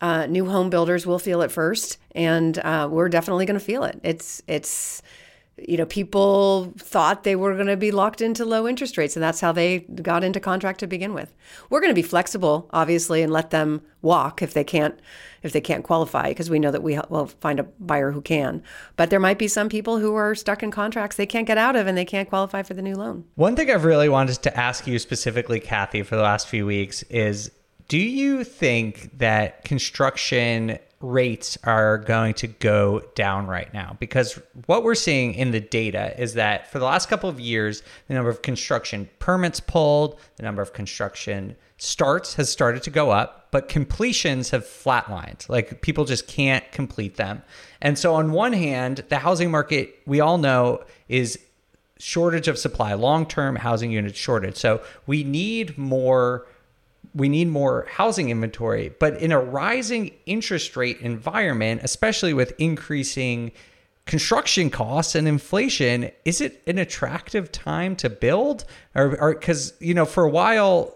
uh, 0.02 0.26
new 0.26 0.46
home 0.46 0.70
builders 0.70 1.06
will 1.06 1.20
feel 1.20 1.42
it 1.42 1.52
first, 1.52 1.98
and 2.14 2.58
uh, 2.60 2.88
we're 2.92 3.10
definitely 3.10 3.46
going 3.46 3.60
to 3.60 3.66
feel 3.66 3.84
it. 3.84 4.00
It's 4.04 4.42
it's 4.48 5.02
you 5.58 5.78
know, 5.78 5.86
people 5.86 6.74
thought 6.78 7.24
they 7.24 7.36
were 7.36 7.54
going 7.54 7.68
to 7.68 7.78
be 7.78 7.92
locked 7.92 8.20
into 8.20 8.44
low 8.44 8.68
interest 8.68 8.98
rates, 8.98 9.16
and 9.16 9.24
that's 9.24 9.40
how 9.40 9.54
they 9.54 9.80
got 9.80 10.24
into 10.24 10.40
contract 10.40 10.82
to 10.82 10.88
begin 10.88 11.14
with. 11.14 11.34
We're 11.70 11.80
going 11.80 11.92
to 11.92 11.96
be 11.96 12.02
flexible, 12.02 12.70
obviously, 12.74 13.22
and 13.22 13.32
let 13.32 13.52
them 13.52 13.82
walk 14.02 14.42
if 14.42 14.54
they 14.54 14.64
can't 14.64 15.00
if 15.44 15.54
they 15.54 15.62
can't 15.62 15.84
qualify, 15.84 16.30
because 16.30 16.50
we 16.50 16.58
know 16.58 16.72
that 16.72 16.82
we 16.82 17.00
will 17.10 17.28
find 17.28 17.60
a 17.60 17.64
buyer 17.64 18.12
who 18.12 18.20
can. 18.20 18.64
But 18.96 19.12
there 19.12 19.20
might 19.20 19.38
be 19.38 19.48
some 19.48 19.70
people 19.70 20.00
who 20.00 20.16
are 20.16 20.34
stuck 20.34 20.64
in 20.64 20.72
contracts 20.72 21.18
they 21.18 21.28
can't 21.28 21.46
get 21.46 21.60
out 21.60 21.76
of, 21.76 21.86
and 21.86 21.96
they 21.96 22.04
can't 22.04 22.28
qualify 22.28 22.64
for 22.64 22.74
the 22.74 22.82
new 22.82 22.96
loan. 22.96 23.26
One 23.36 23.56
thing 23.56 23.70
I've 23.70 23.86
really 23.86 24.10
wanted 24.10 24.42
to 24.42 24.60
ask 24.60 24.88
you 24.88 24.98
specifically, 24.98 25.60
Kathy, 25.60 26.02
for 26.02 26.16
the 26.16 26.24
last 26.24 26.48
few 26.48 26.66
weeks 26.66 27.04
is 27.04 27.52
do 27.88 28.00
you 28.00 28.44
think 28.44 29.20
that 29.20 29.64
construction 29.64 30.80
rates 31.06 31.58
are 31.64 31.98
going 32.00 32.34
to 32.34 32.48
go 32.48 33.02
down 33.14 33.48
right 33.48 33.72
now? 33.74 33.96
Because 34.00 34.40
what 34.66 34.84
we're 34.84 34.96
seeing 34.96 35.34
in 35.36 35.52
the 35.52 35.60
data 35.60 36.20
is 36.20 36.34
that 36.34 36.72
for 36.72 36.80
the 36.80 36.86
last 36.86 37.08
couple 37.08 37.30
of 37.30 37.40
years, 37.40 37.84
the 38.08 38.16
number 38.16 38.30
of 38.30 38.42
construction 38.42 39.08
permits 39.20 39.60
pulled, 39.60 40.20
the 40.38 40.44
number 40.44 40.62
of 40.62 40.74
construction 40.74 41.56
starts 41.78 42.36
has 42.36 42.50
started 42.50 42.84
to 42.84 42.90
go 42.90 43.12
up, 43.12 43.50
but 43.52 43.70
completions 43.70 44.50
have 44.50 44.66
flatlined. 44.66 45.48
Like 45.48 45.82
people 45.82 46.06
just 46.06 46.28
can't 46.28 46.70
complete 46.72 47.16
them. 47.16 47.44
And 47.82 47.98
so, 48.00 48.16
on 48.16 48.32
one 48.32 48.54
hand, 48.54 49.04
the 49.10 49.20
housing 49.20 49.52
market, 49.52 50.00
we 50.06 50.20
all 50.20 50.38
know, 50.38 50.84
is 51.08 51.38
shortage 52.00 52.48
of 52.48 52.58
supply, 52.58 52.94
long 52.94 53.26
term 53.26 53.56
housing 53.56 53.92
unit 53.92 54.16
shortage. 54.16 54.58
So, 54.58 54.82
we 55.06 55.24
need 55.24 55.78
more 55.78 56.48
we 57.16 57.30
need 57.30 57.48
more 57.48 57.88
housing 57.90 58.30
inventory. 58.30 58.94
But 59.00 59.22
in 59.22 59.32
a 59.32 59.40
rising 59.40 60.12
interest 60.26 60.76
rate 60.76 61.00
environment, 61.00 61.82
especially 61.84 62.34
with 62.34 62.54
increasing 62.60 63.54
construction 64.06 64.70
costs 64.70 65.16
and 65.16 65.28
inflation, 65.28 66.12
is 66.26 66.42
it 66.42 66.62
an 66.68 66.78
attractive 66.78 67.52
time 67.52 67.96
to 67.96 68.10
build? 68.10 68.66
Or 68.94 69.34
because, 69.34 69.74
you 69.80 69.94
know, 69.94 70.06
for 70.06 70.26
a 70.26 70.30
while, 70.30 70.94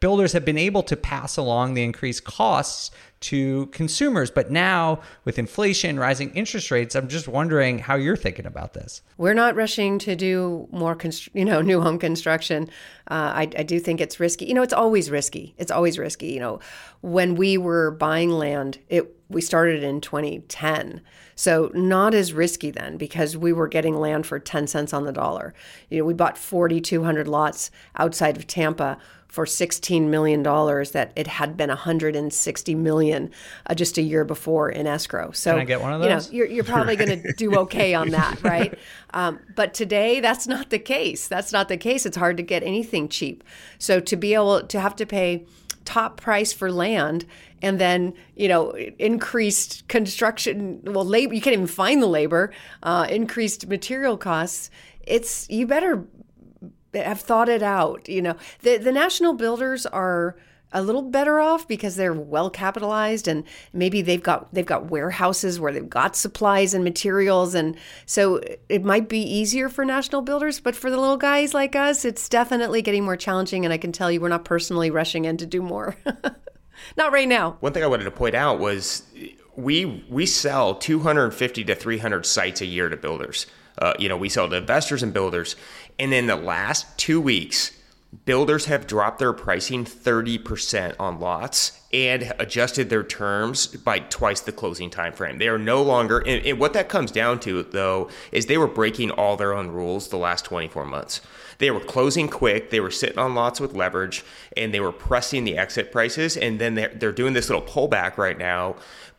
builders 0.00 0.32
have 0.32 0.44
been 0.44 0.58
able 0.58 0.82
to 0.84 0.96
pass 0.96 1.36
along 1.36 1.74
the 1.74 1.82
increased 1.82 2.24
costs 2.24 2.90
to 3.20 3.66
consumers. 3.66 4.30
But 4.30 4.50
now, 4.50 5.00
with 5.24 5.38
inflation, 5.38 5.98
rising 5.98 6.30
interest 6.30 6.70
rates, 6.70 6.94
I'm 6.94 7.08
just 7.08 7.26
wondering 7.26 7.80
how 7.80 7.96
you're 7.96 8.16
thinking 8.16 8.46
about 8.46 8.74
this. 8.74 9.02
We're 9.16 9.34
not 9.34 9.56
rushing 9.56 9.98
to 10.00 10.14
do 10.14 10.68
more, 10.70 10.94
const- 10.94 11.30
you 11.34 11.44
know, 11.44 11.60
new 11.62 11.80
home 11.80 11.98
construction. 11.98 12.70
Uh, 13.10 13.32
I, 13.34 13.42
I 13.42 13.62
do 13.64 13.80
think 13.80 14.00
it's 14.00 14.20
risky. 14.20 14.46
You 14.46 14.54
know, 14.54 14.62
it's 14.62 14.72
always 14.72 15.10
risky. 15.10 15.54
It's 15.58 15.72
always 15.72 15.98
risky. 15.98 16.28
You 16.28 16.40
know, 16.40 16.60
when 17.00 17.34
we 17.34 17.58
were 17.58 17.90
buying 17.90 18.30
land, 18.30 18.78
it 18.88 19.14
we 19.30 19.42
started 19.42 19.82
in 19.82 20.00
2010. 20.00 21.02
So 21.34 21.70
not 21.74 22.14
as 22.14 22.32
risky 22.32 22.70
then 22.70 22.96
because 22.96 23.36
we 23.36 23.52
were 23.52 23.68
getting 23.68 23.94
land 23.94 24.26
for 24.26 24.38
10 24.38 24.66
cents 24.66 24.92
on 24.94 25.04
the 25.04 25.12
dollar. 25.12 25.52
You 25.90 25.98
know, 25.98 26.04
we 26.04 26.14
bought 26.14 26.38
4,200 26.38 27.28
lots 27.28 27.70
outside 27.96 28.36
of 28.38 28.46
Tampa 28.46 28.96
for 29.28 29.44
$16 29.44 30.08
million 30.08 30.42
that 30.42 31.12
it 31.14 31.26
had 31.26 31.56
been 31.56 31.68
160 31.68 32.74
million 32.74 33.30
uh, 33.66 33.74
just 33.74 33.98
a 33.98 34.02
year 34.02 34.24
before 34.24 34.70
in 34.70 34.86
escrow. 34.86 35.30
So 35.32 35.52
Can 35.52 35.60
I 35.60 35.64
get 35.64 35.80
one 35.82 35.92
of 35.92 36.00
those? 36.00 36.32
You 36.32 36.40
know, 36.40 36.44
you're, 36.44 36.46
you're 36.46 36.64
probably 36.64 36.96
going 36.96 37.22
to 37.22 37.32
do 37.34 37.54
okay 37.58 37.94
on 37.94 38.10
that, 38.10 38.42
right? 38.42 38.76
Um, 39.12 39.38
but 39.54 39.74
today, 39.74 40.20
that's 40.20 40.46
not 40.46 40.70
the 40.70 40.78
case. 40.78 41.28
That's 41.28 41.52
not 41.52 41.68
the 41.68 41.76
case. 41.76 42.06
It's 42.06 42.16
hard 42.16 42.38
to 42.38 42.42
get 42.42 42.62
anything 42.62 43.08
cheap. 43.08 43.44
So 43.78 44.00
to 44.00 44.16
be 44.16 44.34
able 44.34 44.62
to 44.62 44.80
have 44.80 44.96
to 44.96 45.06
pay 45.06 45.44
top 45.84 46.20
price 46.20 46.52
for 46.52 46.70
land 46.70 47.24
and 47.62 47.80
then 47.80 48.12
you 48.36 48.46
know 48.46 48.72
increased 48.98 49.88
construction 49.88 50.82
well 50.84 51.02
labor 51.02 51.32
you 51.32 51.40
can't 51.40 51.54
even 51.54 51.66
find 51.66 52.02
the 52.02 52.06
labor 52.06 52.52
uh, 52.82 53.06
increased 53.08 53.66
material 53.68 54.18
costs 54.18 54.70
it's 55.06 55.48
you 55.48 55.66
better 55.66 56.04
have 56.94 57.20
thought 57.20 57.48
it 57.48 57.62
out. 57.62 58.08
You 58.08 58.22
know, 58.22 58.36
the 58.62 58.78
the 58.78 58.92
national 58.92 59.34
builders 59.34 59.86
are 59.86 60.36
a 60.72 60.82
little 60.82 61.02
better 61.02 61.40
off 61.40 61.66
because 61.66 61.96
they're 61.96 62.12
well 62.12 62.50
capitalized 62.50 63.26
and 63.26 63.44
maybe 63.72 64.02
they've 64.02 64.22
got 64.22 64.52
they've 64.52 64.66
got 64.66 64.90
warehouses 64.90 65.58
where 65.58 65.72
they've 65.72 65.88
got 65.88 66.14
supplies 66.14 66.74
and 66.74 66.84
materials. 66.84 67.54
And 67.54 67.76
so 68.06 68.40
it 68.68 68.84
might 68.84 69.08
be 69.08 69.20
easier 69.20 69.68
for 69.68 69.84
national 69.84 70.22
builders 70.22 70.60
but 70.60 70.76
for 70.76 70.90
the 70.90 70.98
little 70.98 71.16
guys 71.16 71.54
like 71.54 71.74
us 71.74 72.04
it's 72.04 72.28
definitely 72.28 72.82
getting 72.82 73.04
more 73.04 73.16
challenging. 73.16 73.64
And 73.64 73.72
I 73.72 73.78
can 73.78 73.92
tell 73.92 74.12
you 74.12 74.20
we're 74.20 74.28
not 74.28 74.44
personally 74.44 74.90
rushing 74.90 75.24
in 75.24 75.36
to 75.38 75.46
do 75.46 75.62
more. 75.62 75.96
Not 76.96 77.12
right 77.12 77.26
now. 77.26 77.56
One 77.58 77.72
thing 77.72 77.82
I 77.82 77.88
wanted 77.88 78.04
to 78.04 78.12
point 78.12 78.36
out 78.36 78.60
was 78.60 79.02
we 79.56 80.04
we 80.08 80.26
sell 80.26 80.76
250 80.76 81.64
to 81.64 81.74
300 81.74 82.24
sites 82.24 82.60
a 82.60 82.66
year 82.66 82.88
to 82.88 82.96
builders. 82.96 83.46
Uh, 83.78 83.94
you 83.98 84.08
know 84.08 84.16
we 84.16 84.28
sell 84.28 84.48
to 84.48 84.56
investors 84.56 85.02
and 85.02 85.12
builders 85.12 85.56
and 85.98 86.12
in 86.14 86.26
the 86.26 86.36
last 86.36 86.98
two 86.98 87.20
weeks, 87.20 87.72
builders 88.24 88.66
have 88.66 88.86
dropped 88.86 89.18
their 89.18 89.32
pricing 89.32 89.84
30% 89.84 90.94
on 90.98 91.20
lots 91.20 91.80
and 91.92 92.32
adjusted 92.38 92.88
their 92.88 93.02
terms 93.02 93.66
by 93.66 93.98
twice 93.98 94.40
the 94.40 94.52
closing 94.52 94.90
time 94.90 95.12
frame. 95.12 95.38
They 95.38 95.48
are 95.48 95.58
no 95.58 95.82
longer 95.82 96.18
and, 96.18 96.44
and, 96.44 96.58
what 96.58 96.72
that 96.72 96.88
comes 96.88 97.10
down 97.10 97.40
to 97.40 97.62
though 97.62 98.08
is 98.32 98.46
they 98.46 98.58
were 98.58 98.66
breaking 98.66 99.10
all 99.10 99.36
their 99.36 99.54
own 99.54 99.68
rules 99.68 100.08
the 100.08 100.16
last 100.16 100.44
24 100.46 100.84
months. 100.84 101.20
They 101.58 101.70
were 101.70 101.80
closing 101.80 102.28
quick, 102.28 102.70
they 102.70 102.80
were 102.80 102.90
sitting 102.90 103.18
on 103.18 103.34
lots 103.34 103.60
with 103.60 103.74
leverage 103.74 104.24
and 104.56 104.72
they 104.72 104.80
were 104.80 104.92
pressing 104.92 105.44
the 105.44 105.58
exit 105.58 105.92
prices 105.92 106.36
and 106.36 106.58
then 106.58 106.74
they're, 106.74 106.92
they're 106.94 107.12
doing 107.12 107.34
this 107.34 107.50
little 107.50 107.64
pullback 107.64 108.16
right 108.16 108.38
now 108.38 108.76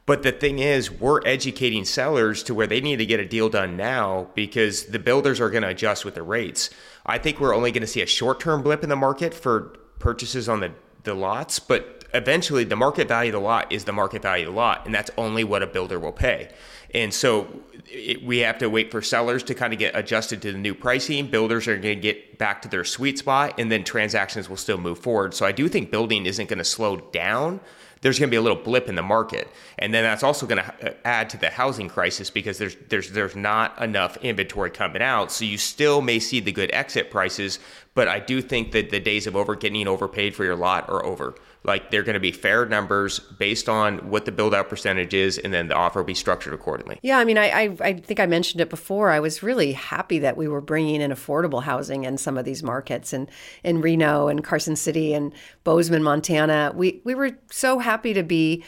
but 0.09 0.23
the 0.23 0.31
thing 0.31 0.57
is, 0.57 0.89
we're 0.89 1.21
educating 1.23 1.85
sellers 1.85 2.41
to 2.41 2.55
where 2.55 2.65
they 2.65 2.81
need 2.81 2.95
to 2.95 3.05
get 3.05 3.19
a 3.19 3.25
deal 3.27 3.47
done 3.47 3.77
now 3.77 4.27
because 4.33 4.85
the 4.85 4.97
builders 4.97 5.39
are 5.39 5.51
going 5.51 5.61
to 5.61 5.69
adjust 5.69 6.03
with 6.03 6.15
the 6.15 6.23
rates. 6.23 6.71
I 7.05 7.19
think 7.19 7.39
we're 7.39 7.53
only 7.53 7.71
going 7.71 7.81
to 7.81 7.87
see 7.87 8.01
a 8.01 8.07
short 8.07 8.39
term 8.39 8.63
blip 8.63 8.81
in 8.81 8.89
the 8.89 8.95
market 8.95 9.35
for 9.35 9.77
purchases 9.99 10.49
on 10.49 10.61
the, 10.61 10.71
the 11.03 11.13
lots, 11.13 11.59
but 11.59 12.05
eventually 12.15 12.63
the 12.63 12.75
market 12.75 13.07
value 13.07 13.29
of 13.29 13.33
the 13.33 13.39
lot 13.39 13.71
is 13.71 13.83
the 13.83 13.91
market 13.91 14.23
value 14.23 14.47
of 14.47 14.53
the 14.55 14.59
lot, 14.59 14.83
and 14.87 14.95
that's 14.95 15.11
only 15.15 15.43
what 15.43 15.61
a 15.61 15.67
builder 15.67 15.99
will 15.99 16.11
pay. 16.11 16.49
And 16.95 17.13
so 17.13 17.47
it, 17.85 18.23
we 18.23 18.39
have 18.39 18.57
to 18.57 18.67
wait 18.67 18.89
for 18.89 19.03
sellers 19.03 19.43
to 19.43 19.53
kind 19.53 19.73
of 19.73 19.77
get 19.77 19.95
adjusted 19.95 20.41
to 20.41 20.51
the 20.51 20.57
new 20.57 20.73
pricing. 20.73 21.27
Builders 21.27 21.67
are 21.67 21.77
going 21.77 21.97
to 21.97 22.01
get 22.01 22.39
back 22.39 22.63
to 22.63 22.67
their 22.67 22.83
sweet 22.83 23.19
spot, 23.19 23.59
and 23.59 23.71
then 23.71 23.83
transactions 23.83 24.49
will 24.49 24.57
still 24.57 24.79
move 24.79 24.97
forward. 24.97 25.35
So 25.35 25.45
I 25.45 25.51
do 25.51 25.69
think 25.69 25.91
building 25.91 26.25
isn't 26.25 26.49
going 26.49 26.57
to 26.57 26.65
slow 26.65 26.97
down 26.97 27.59
there's 28.01 28.17
going 28.17 28.29
to 28.29 28.31
be 28.31 28.37
a 28.37 28.41
little 28.41 28.61
blip 28.61 28.87
in 28.87 28.95
the 28.95 29.03
market, 29.03 29.47
and 29.77 29.93
then 29.93 30.03
that's 30.03 30.23
also 30.23 30.45
going 30.45 30.63
to 30.63 30.89
uh, 30.89 30.93
add 31.03 31.29
to 31.31 31.37
the 31.37 31.49
housing 31.49 31.89
crisis 31.89 32.29
because 32.29 32.57
there's 32.57 32.75
there's 32.89 33.11
there's 33.11 33.35
not 33.35 33.79
enough 33.81 34.17
inventory 34.17 34.71
coming 34.71 35.01
out. 35.01 35.31
So 35.31 35.45
you 35.45 35.57
still 35.57 36.01
may 36.01 36.19
see 36.19 36.39
the 36.39 36.51
good 36.51 36.69
exit 36.73 37.11
prices, 37.11 37.59
but 37.93 38.07
I 38.07 38.19
do 38.19 38.41
think 38.41 38.71
that 38.71 38.89
the 38.89 38.99
days 38.99 39.27
of 39.27 39.35
over 39.35 39.55
getting 39.55 39.87
overpaid 39.87 40.35
for 40.35 40.43
your 40.43 40.55
lot 40.55 40.87
are 40.89 41.05
over. 41.05 41.35
Like 41.63 41.91
they're 41.91 42.03
going 42.03 42.13
to 42.13 42.19
be 42.19 42.31
fair 42.31 42.65
numbers 42.65 43.19
based 43.19 43.67
on 43.67 44.09
what 44.09 44.25
the 44.25 44.31
build 44.31 44.55
out 44.55 44.69
percentage 44.69 45.13
is, 45.13 45.37
and 45.37 45.53
then 45.53 45.67
the 45.67 45.75
offer 45.75 45.99
will 45.99 46.05
be 46.05 46.13
structured 46.13 46.53
accordingly. 46.53 46.99
Yeah, 47.01 47.17
I 47.17 47.25
mean, 47.25 47.37
I, 47.37 47.49
I, 47.49 47.77
I 47.81 47.93
think 47.93 48.19
I 48.19 48.25
mentioned 48.25 48.61
it 48.61 48.69
before. 48.69 49.09
I 49.09 49.19
was 49.19 49.43
really 49.43 49.73
happy 49.73 50.19
that 50.19 50.37
we 50.37 50.47
were 50.47 50.61
bringing 50.61 51.01
in 51.01 51.11
affordable 51.11 51.63
housing 51.63 52.05
in 52.05 52.17
some 52.17 52.37
of 52.37 52.45
these 52.45 52.63
markets, 52.63 53.11
and 53.11 53.29
in 53.63 53.81
Reno 53.81 54.29
and 54.29 54.43
Carson 54.43 54.75
City 54.75 55.13
and 55.13 55.33
Bozeman, 55.63 56.01
Montana. 56.01 56.71
We 56.73 57.01
we 57.03 57.13
were 57.13 57.31
so 57.51 57.79
happy 57.79 58.13
to 58.13 58.23
be 58.23 58.63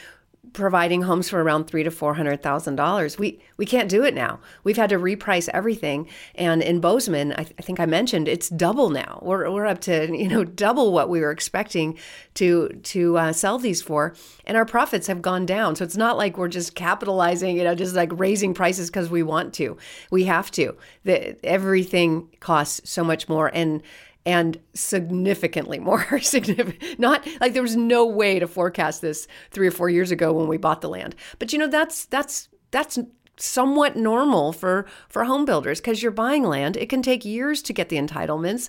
providing 0.52 1.02
homes 1.02 1.28
for 1.28 1.42
around 1.42 1.66
three 1.66 1.82
to 1.82 1.90
four 1.90 2.14
hundred 2.14 2.42
thousand 2.42 2.76
dollars. 2.76 3.18
We 3.18 3.40
we 3.56 3.66
can't 3.66 3.88
do 3.88 4.04
it 4.04 4.14
now. 4.14 4.40
We've 4.64 4.76
had 4.76 4.90
to 4.90 4.98
reprice 4.98 5.48
everything. 5.52 6.08
And 6.34 6.62
in 6.62 6.80
Bozeman, 6.80 7.32
I, 7.32 7.44
th- 7.44 7.54
I, 7.58 7.62
think 7.62 7.80
I 7.80 7.86
mentioned 7.86 8.28
it's 8.28 8.48
double 8.48 8.90
now. 8.90 9.18
We're, 9.22 9.50
we're 9.50 9.66
up 9.66 9.80
to 9.82 10.14
you 10.16 10.28
know 10.28 10.44
double 10.44 10.92
what 10.92 11.08
we 11.08 11.20
were 11.20 11.30
expecting 11.30 11.98
to 12.34 12.68
to 12.68 13.18
uh, 13.18 13.32
sell 13.32 13.58
these 13.58 13.82
for, 13.82 14.14
and 14.46 14.56
our 14.56 14.66
profits 14.66 15.06
have 15.06 15.22
gone 15.22 15.46
down. 15.46 15.76
So 15.76 15.84
it's 15.84 15.96
not 15.96 16.16
like 16.16 16.36
we're 16.36 16.48
just 16.48 16.74
capitalizing, 16.74 17.56
you 17.56 17.64
know, 17.64 17.74
just 17.74 17.94
like 17.94 18.10
raising 18.12 18.54
prices 18.54 18.90
because 18.90 19.10
we 19.10 19.22
want 19.22 19.54
to. 19.54 19.76
We 20.10 20.24
have 20.24 20.50
to. 20.52 20.76
The, 21.04 21.44
everything 21.44 22.28
costs 22.40 22.88
so 22.90 23.04
much 23.04 23.28
more, 23.28 23.50
and 23.52 23.82
and 24.24 24.58
significantly 24.74 25.78
more 25.78 26.18
significant 26.20 26.98
not 26.98 27.26
like 27.40 27.52
there 27.54 27.62
was 27.62 27.76
no 27.76 28.06
way 28.06 28.38
to 28.38 28.46
forecast 28.46 29.00
this 29.02 29.26
3 29.50 29.66
or 29.66 29.70
4 29.70 29.90
years 29.90 30.10
ago 30.10 30.32
when 30.32 30.48
we 30.48 30.56
bought 30.56 30.80
the 30.80 30.88
land. 30.88 31.14
But 31.38 31.52
you 31.52 31.58
know 31.58 31.68
that's 31.68 32.04
that's 32.06 32.48
that's 32.70 32.98
somewhat 33.36 33.96
normal 33.96 34.52
for 34.52 34.86
for 35.08 35.24
home 35.24 35.44
builders 35.44 35.80
because 35.80 36.02
you're 36.02 36.12
buying 36.12 36.44
land 36.44 36.76
it 36.76 36.88
can 36.88 37.02
take 37.02 37.24
years 37.24 37.62
to 37.62 37.72
get 37.72 37.88
the 37.88 37.96
entitlements. 37.96 38.68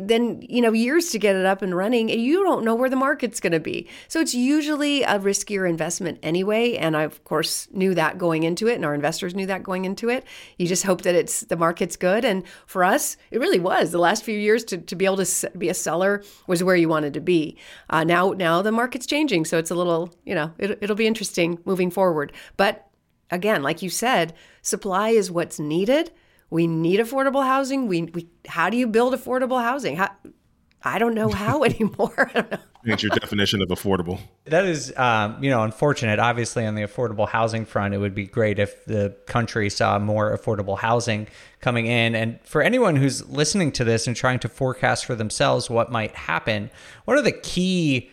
Then 0.00 0.42
you 0.48 0.60
know 0.60 0.72
years 0.72 1.10
to 1.10 1.18
get 1.18 1.36
it 1.36 1.44
up 1.44 1.62
and 1.62 1.76
running 1.76 2.10
and 2.10 2.20
you 2.20 2.42
don't 2.44 2.64
know 2.64 2.74
where 2.74 2.90
the 2.90 2.96
market's 2.96 3.40
going 3.40 3.52
to 3.52 3.60
be. 3.60 3.88
So 4.08 4.20
it's 4.20 4.34
usually 4.34 5.02
a 5.02 5.18
riskier 5.18 5.68
investment 5.68 6.18
anyway 6.22 6.74
and 6.74 6.96
i 6.96 7.02
of 7.02 7.22
course 7.24 7.68
knew 7.72 7.94
that 7.94 8.18
going 8.18 8.44
into 8.44 8.68
it 8.68 8.74
and 8.74 8.84
our 8.84 8.94
investors 8.94 9.34
knew 9.34 9.46
that 9.46 9.62
going 9.62 9.84
into 9.84 10.08
it. 10.08 10.24
You 10.58 10.66
just 10.66 10.84
hope 10.84 11.02
that 11.02 11.14
it's 11.14 11.40
the 11.40 11.56
market's 11.56 11.96
good 11.96 12.24
and 12.24 12.44
for 12.66 12.84
us 12.84 13.16
it 13.30 13.40
really 13.40 13.60
was. 13.60 13.90
The 13.90 13.98
last 13.98 14.24
few 14.24 14.38
years 14.38 14.64
to, 14.64 14.78
to 14.78 14.96
be 14.96 15.04
able 15.04 15.24
to 15.24 15.50
be 15.58 15.68
a 15.68 15.74
seller 15.74 16.22
was 16.46 16.62
where 16.62 16.76
you 16.76 16.88
wanted 16.88 17.14
to 17.14 17.20
be. 17.20 17.56
Uh, 17.90 18.04
now 18.04 18.30
now 18.30 18.62
the 18.62 18.72
market's 18.72 19.06
changing 19.06 19.44
so 19.44 19.58
it's 19.58 19.70
a 19.70 19.74
little 19.74 20.14
you 20.24 20.34
know 20.34 20.52
it, 20.58 20.78
it'll 20.80 20.96
be 20.96 21.06
interesting 21.06 21.58
moving 21.64 21.90
forward. 21.90 22.32
But 22.56 22.88
again, 23.32 23.62
like 23.62 23.82
you 23.82 23.90
said, 23.90 24.34
supply 24.60 25.08
is 25.08 25.30
what's 25.30 25.58
needed. 25.58 26.12
We 26.50 26.66
need 26.68 27.00
affordable 27.00 27.44
housing. 27.44 27.88
We, 27.88 28.02
we 28.02 28.28
how 28.46 28.70
do 28.70 28.76
you 28.76 28.86
build 28.86 29.14
affordable 29.14 29.60
housing? 29.60 29.96
How, 29.96 30.10
I 30.84 30.98
don't 30.98 31.14
know 31.14 31.30
how 31.30 31.64
anymore. 31.64 32.30
I. 32.34 32.58
What's 32.84 33.02
your 33.02 33.10
definition 33.10 33.62
of 33.62 33.68
affordable? 33.68 34.20
That 34.46 34.66
is, 34.66 34.92
um, 34.96 35.42
you 35.42 35.50
know, 35.50 35.62
unfortunate. 35.62 36.18
Obviously, 36.18 36.66
on 36.66 36.74
the 36.74 36.82
affordable 36.82 37.28
housing 37.28 37.64
front, 37.64 37.94
it 37.94 37.98
would 37.98 38.14
be 38.14 38.26
great 38.26 38.58
if 38.58 38.84
the 38.84 39.16
country 39.26 39.70
saw 39.70 39.98
more 39.98 40.36
affordable 40.36 40.76
housing 40.76 41.28
coming 41.60 41.86
in. 41.86 42.14
And 42.16 42.40
for 42.44 42.60
anyone 42.60 42.96
who's 42.96 43.26
listening 43.28 43.70
to 43.72 43.84
this 43.84 44.06
and 44.06 44.16
trying 44.16 44.40
to 44.40 44.48
forecast 44.48 45.06
for 45.06 45.14
themselves 45.14 45.70
what 45.70 45.92
might 45.92 46.14
happen, 46.16 46.70
one 47.04 47.16
of 47.16 47.24
the 47.24 47.32
key 47.32 48.10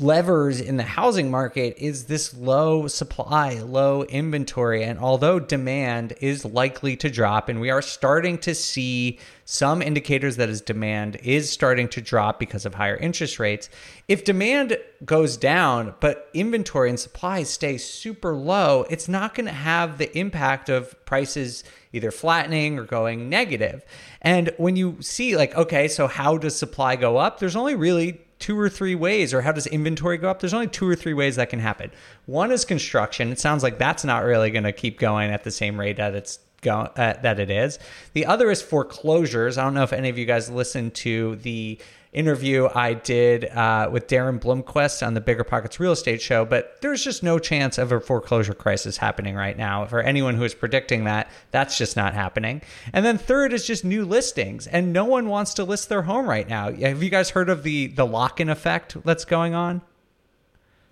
levers 0.00 0.60
in 0.60 0.76
the 0.76 0.84
housing 0.84 1.28
market 1.28 1.74
is 1.76 2.04
this 2.04 2.32
low 2.36 2.86
supply, 2.86 3.54
low 3.60 4.04
inventory. 4.04 4.84
And 4.84 4.96
although 4.98 5.40
demand 5.40 6.14
is 6.20 6.44
likely 6.44 6.94
to 6.96 7.10
drop, 7.10 7.48
and 7.48 7.60
we 7.60 7.70
are 7.70 7.82
starting 7.82 8.38
to 8.38 8.54
see 8.54 9.18
some 9.44 9.82
indicators 9.82 10.36
that 10.36 10.48
as 10.48 10.60
demand 10.60 11.16
is 11.16 11.50
starting 11.50 11.88
to 11.88 12.00
drop 12.00 12.38
because 12.38 12.64
of 12.64 12.74
higher 12.74 12.96
interest 12.96 13.40
rates, 13.40 13.68
if 14.06 14.22
demand 14.22 14.78
goes 15.04 15.36
down, 15.36 15.94
but 15.98 16.28
inventory 16.32 16.90
and 16.90 17.00
supply 17.00 17.42
stay 17.42 17.76
super 17.76 18.36
low, 18.36 18.84
it's 18.88 19.08
not 19.08 19.34
going 19.34 19.46
to 19.46 19.52
have 19.52 19.98
the 19.98 20.16
impact 20.16 20.68
of 20.68 20.94
prices 21.06 21.64
either 21.92 22.12
flattening 22.12 22.78
or 22.78 22.84
going 22.84 23.28
negative. 23.28 23.84
And 24.22 24.52
when 24.58 24.76
you 24.76 24.98
see, 25.00 25.36
like, 25.36 25.56
okay, 25.56 25.88
so 25.88 26.06
how 26.06 26.36
does 26.36 26.54
supply 26.54 26.94
go 26.94 27.16
up? 27.16 27.40
There's 27.40 27.56
only 27.56 27.74
really 27.74 28.20
two 28.38 28.58
or 28.58 28.68
three 28.68 28.94
ways, 28.94 29.34
or 29.34 29.42
how 29.42 29.52
does 29.52 29.66
inventory 29.66 30.18
go 30.18 30.30
up? 30.30 30.40
There's 30.40 30.54
only 30.54 30.68
two 30.68 30.88
or 30.88 30.94
three 30.94 31.14
ways 31.14 31.36
that 31.36 31.50
can 31.50 31.58
happen. 31.58 31.90
One 32.26 32.50
is 32.52 32.64
construction. 32.64 33.32
It 33.32 33.38
sounds 33.38 33.62
like 33.62 33.78
that's 33.78 34.04
not 34.04 34.24
really 34.24 34.50
going 34.50 34.64
to 34.64 34.72
keep 34.72 34.98
going 34.98 35.30
at 35.30 35.44
the 35.44 35.50
same 35.50 35.78
rate 35.78 35.96
that 35.96 36.14
it's 36.14 36.38
go, 36.60 36.80
uh, 36.80 37.14
that 37.22 37.40
it 37.40 37.50
is. 37.50 37.78
The 38.12 38.26
other 38.26 38.50
is 38.50 38.62
foreclosures. 38.62 39.58
I 39.58 39.64
don't 39.64 39.74
know 39.74 39.82
if 39.82 39.92
any 39.92 40.08
of 40.08 40.18
you 40.18 40.24
guys 40.24 40.50
listened 40.50 40.94
to 40.96 41.36
the 41.36 41.78
interview 42.18 42.68
I 42.74 42.94
did 42.94 43.44
uh, 43.44 43.88
with 43.92 44.08
Daren 44.08 44.40
Blomquist 44.40 45.06
on 45.06 45.14
the 45.14 45.20
BiggerPockets 45.20 45.78
Real 45.78 45.92
Estate 45.92 46.20
Show, 46.20 46.44
but 46.44 46.76
there's 46.80 47.04
just 47.04 47.22
no 47.22 47.38
chance 47.38 47.78
of 47.78 47.92
a 47.92 48.00
foreclosure 48.00 48.54
crisis 48.54 48.96
happening 48.96 49.36
right 49.36 49.56
now. 49.56 49.86
For 49.86 50.00
anyone 50.00 50.34
who 50.34 50.42
is 50.42 50.52
predicting 50.54 51.04
that, 51.04 51.30
that's 51.52 51.78
just 51.78 51.96
not 51.96 52.14
happening. 52.14 52.60
And 52.92 53.06
then 53.06 53.18
third 53.18 53.52
is 53.52 53.64
just 53.64 53.84
new 53.84 54.04
listings, 54.04 54.66
and 54.66 54.92
no 54.92 55.04
one 55.04 55.28
wants 55.28 55.54
to 55.54 55.64
list 55.64 55.88
their 55.88 56.02
home 56.02 56.28
right 56.28 56.48
now. 56.48 56.72
Have 56.72 57.02
you 57.02 57.10
guys 57.10 57.30
heard 57.30 57.48
of 57.48 57.62
the 57.62 57.86
the 57.86 58.04
lock-in 58.06 58.48
effect 58.48 58.96
that's 59.04 59.24
going 59.24 59.54
on? 59.54 59.82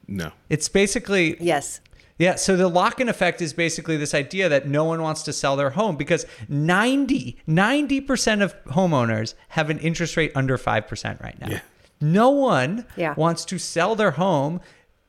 No. 0.06 0.30
It's 0.48 0.68
basically 0.68 1.36
yes. 1.40 1.80
Yeah, 2.18 2.36
so 2.36 2.56
the 2.56 2.68
lock-in 2.68 3.08
effect 3.08 3.42
is 3.42 3.52
basically 3.52 3.96
this 3.98 4.14
idea 4.14 4.48
that 4.48 4.66
no 4.66 4.84
one 4.84 5.02
wants 5.02 5.22
to 5.24 5.32
sell 5.32 5.54
their 5.56 5.70
home 5.70 5.96
because 5.96 6.24
90 6.48 7.36
90% 7.46 8.42
of 8.42 8.64
homeowners 8.66 9.34
have 9.50 9.68
an 9.70 9.78
interest 9.80 10.16
rate 10.16 10.32
under 10.34 10.56
5% 10.56 11.22
right 11.22 11.38
now. 11.40 11.48
Yeah. 11.48 11.60
No 12.00 12.30
one 12.30 12.86
Yeah. 12.96 13.14
wants 13.16 13.44
to 13.46 13.58
sell 13.58 13.94
their 13.94 14.12
home 14.12 14.60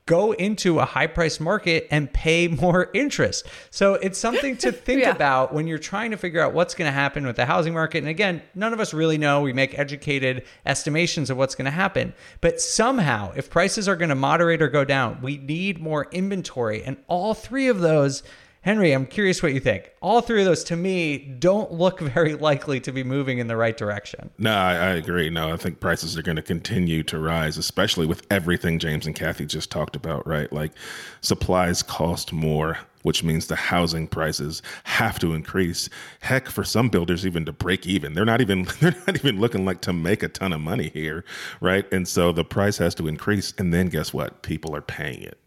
go 0.08 0.32
into 0.32 0.80
a 0.80 0.86
high 0.86 1.05
price 1.05 1.39
market 1.39 1.88
and 1.91 2.12
pay 2.12 2.47
more 2.47 2.89
interest. 2.95 3.45
So 3.70 3.93
it's 3.93 4.18
something 4.18 4.58
to 4.58 4.72
think 4.88 5.01
Yeah. 5.01 5.12
about 5.12 5.53
when 5.53 5.68
you're 5.68 5.78
trying 5.78 6.10
to 6.10 6.18
figure 6.18 6.41
out 6.41 6.53
what's 6.53 6.74
going 6.74 6.88
to 6.88 6.91
happen 6.93 7.28
with 7.28 7.36
the 7.36 7.45
housing 7.45 7.76
market. 7.76 7.99
And 7.99 8.08
again, 8.08 8.41
none 8.55 8.74
of 8.74 8.80
us 8.80 8.91
really 8.93 9.20
know. 9.20 9.41
We 9.41 9.53
make 9.53 9.78
educated 9.78 10.43
estimations 10.66 11.30
of 11.30 11.38
what's 11.38 11.53
going 11.53 11.66
to 11.66 11.72
happen. 11.72 12.14
But 12.41 12.60
somehow, 12.60 13.34
if 13.36 13.51
prices 13.51 13.88
are 13.88 13.95
going 13.95 14.10
to 14.10 14.16
moderate 14.16 14.62
or 14.64 14.70
go 14.70 14.84
down, 14.84 15.20
we 15.22 15.38
need 15.38 15.80
more 15.80 16.08
inventory. 16.12 16.82
And 16.84 16.97
all 17.08 17.36
three 17.36 17.68
of 17.68 17.80
those 17.80 18.24
Henry, 18.68 18.91
I'm 18.91 19.05
curious 19.05 19.41
what 19.41 19.53
you 19.53 19.61
think. 19.61 19.93
All 20.01 20.20
three 20.20 20.41
of 20.41 20.45
those, 20.45 20.65
to 20.65 20.76
me, 20.76 21.20
don't 21.20 21.72
look 21.72 21.99
very 22.01 22.34
likely 22.36 22.82
to 22.82 22.91
be 22.91 23.01
moving 23.01 23.38
in 23.38 23.47
the 23.47 23.55
right 23.55 23.78
direction. 23.78 24.30
No, 24.38 24.53
I, 24.53 24.74
I 24.74 24.89
agree. 24.95 25.30
No, 25.30 25.53
I 25.53 25.55
think 25.55 25.80
prices 25.80 26.18
are 26.18 26.22
going 26.22 26.36
to 26.36 26.41
continue 26.41 27.01
to 27.03 27.18
rise, 27.18 27.57
especially 27.57 28.05
with 28.05 28.28
everything 28.30 28.78
James 28.78 29.05
and 29.05 29.15
Kathy 29.15 29.45
just 29.45 29.72
talked 29.72 29.95
about, 29.95 30.28
right? 30.28 30.51
Like 30.51 30.74
supplies 31.22 31.82
cost 31.82 32.34
more, 32.34 32.78
which 33.03 33.24
means 33.24 33.47
the 33.47 33.55
housing 33.55 34.05
prices 34.05 34.61
have 34.84 35.18
to 35.20 35.34
increase. 35.34 35.89
Heck, 36.20 36.49
for 36.49 36.65
some 36.65 36.89
builders, 36.89 37.26
even 37.26 37.45
to 37.45 37.53
break 37.53 37.88
even, 37.88 38.15
they're 38.15 38.26
not 38.26 38.41
even 38.41 38.63
they're 38.82 38.93
not 39.07 39.15
even 39.15 39.39
looking 39.39 39.63
like 39.63 39.80
to 39.84 39.93
make 39.93 40.24
a 40.24 40.28
ton 40.28 40.51
of 40.51 40.59
money 40.59 40.89
here, 40.89 41.24
right? 41.61 41.86
And 41.93 42.05
so 42.05 42.34
the 42.34 42.43
price 42.43 42.78
has 42.80 42.93
to 42.95 43.07
increase, 43.07 43.53
and 43.57 43.74
then 43.74 43.88
guess 43.88 44.13
what? 44.13 44.41
People 44.41 44.76
are 44.76 44.82
paying 44.82 45.24
it. 45.24 45.38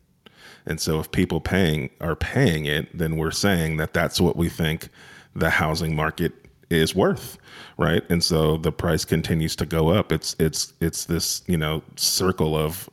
And 0.67 0.81
so 0.81 1.01
if 1.01 1.11
people 1.11 1.41
paying 1.41 1.91
are 2.01 2.17
paying 2.17 2.67
it, 2.67 2.97
then 2.97 3.17
we're 3.17 3.31
saying 3.31 3.77
that 3.79 3.93
that's 3.93 4.21
what 4.21 4.37
we 4.37 4.49
think 4.49 4.89
the 5.35 5.51
housing 5.51 5.95
market 5.95 6.33
is 6.71 6.95
worth, 6.95 7.39
right? 7.77 8.03
And 8.11 8.23
so 8.23 8.57
the 8.57 8.73
price 8.73 9.05
continues 9.05 9.57
to 9.57 9.67
go 9.67 9.89
up. 9.89 10.13
It's 10.13 10.37
it's 10.39 10.73
it's 10.81 11.05
this, 11.05 11.43
you 11.47 11.57
know, 11.57 11.83
circle 11.97 12.57
of 12.57 12.89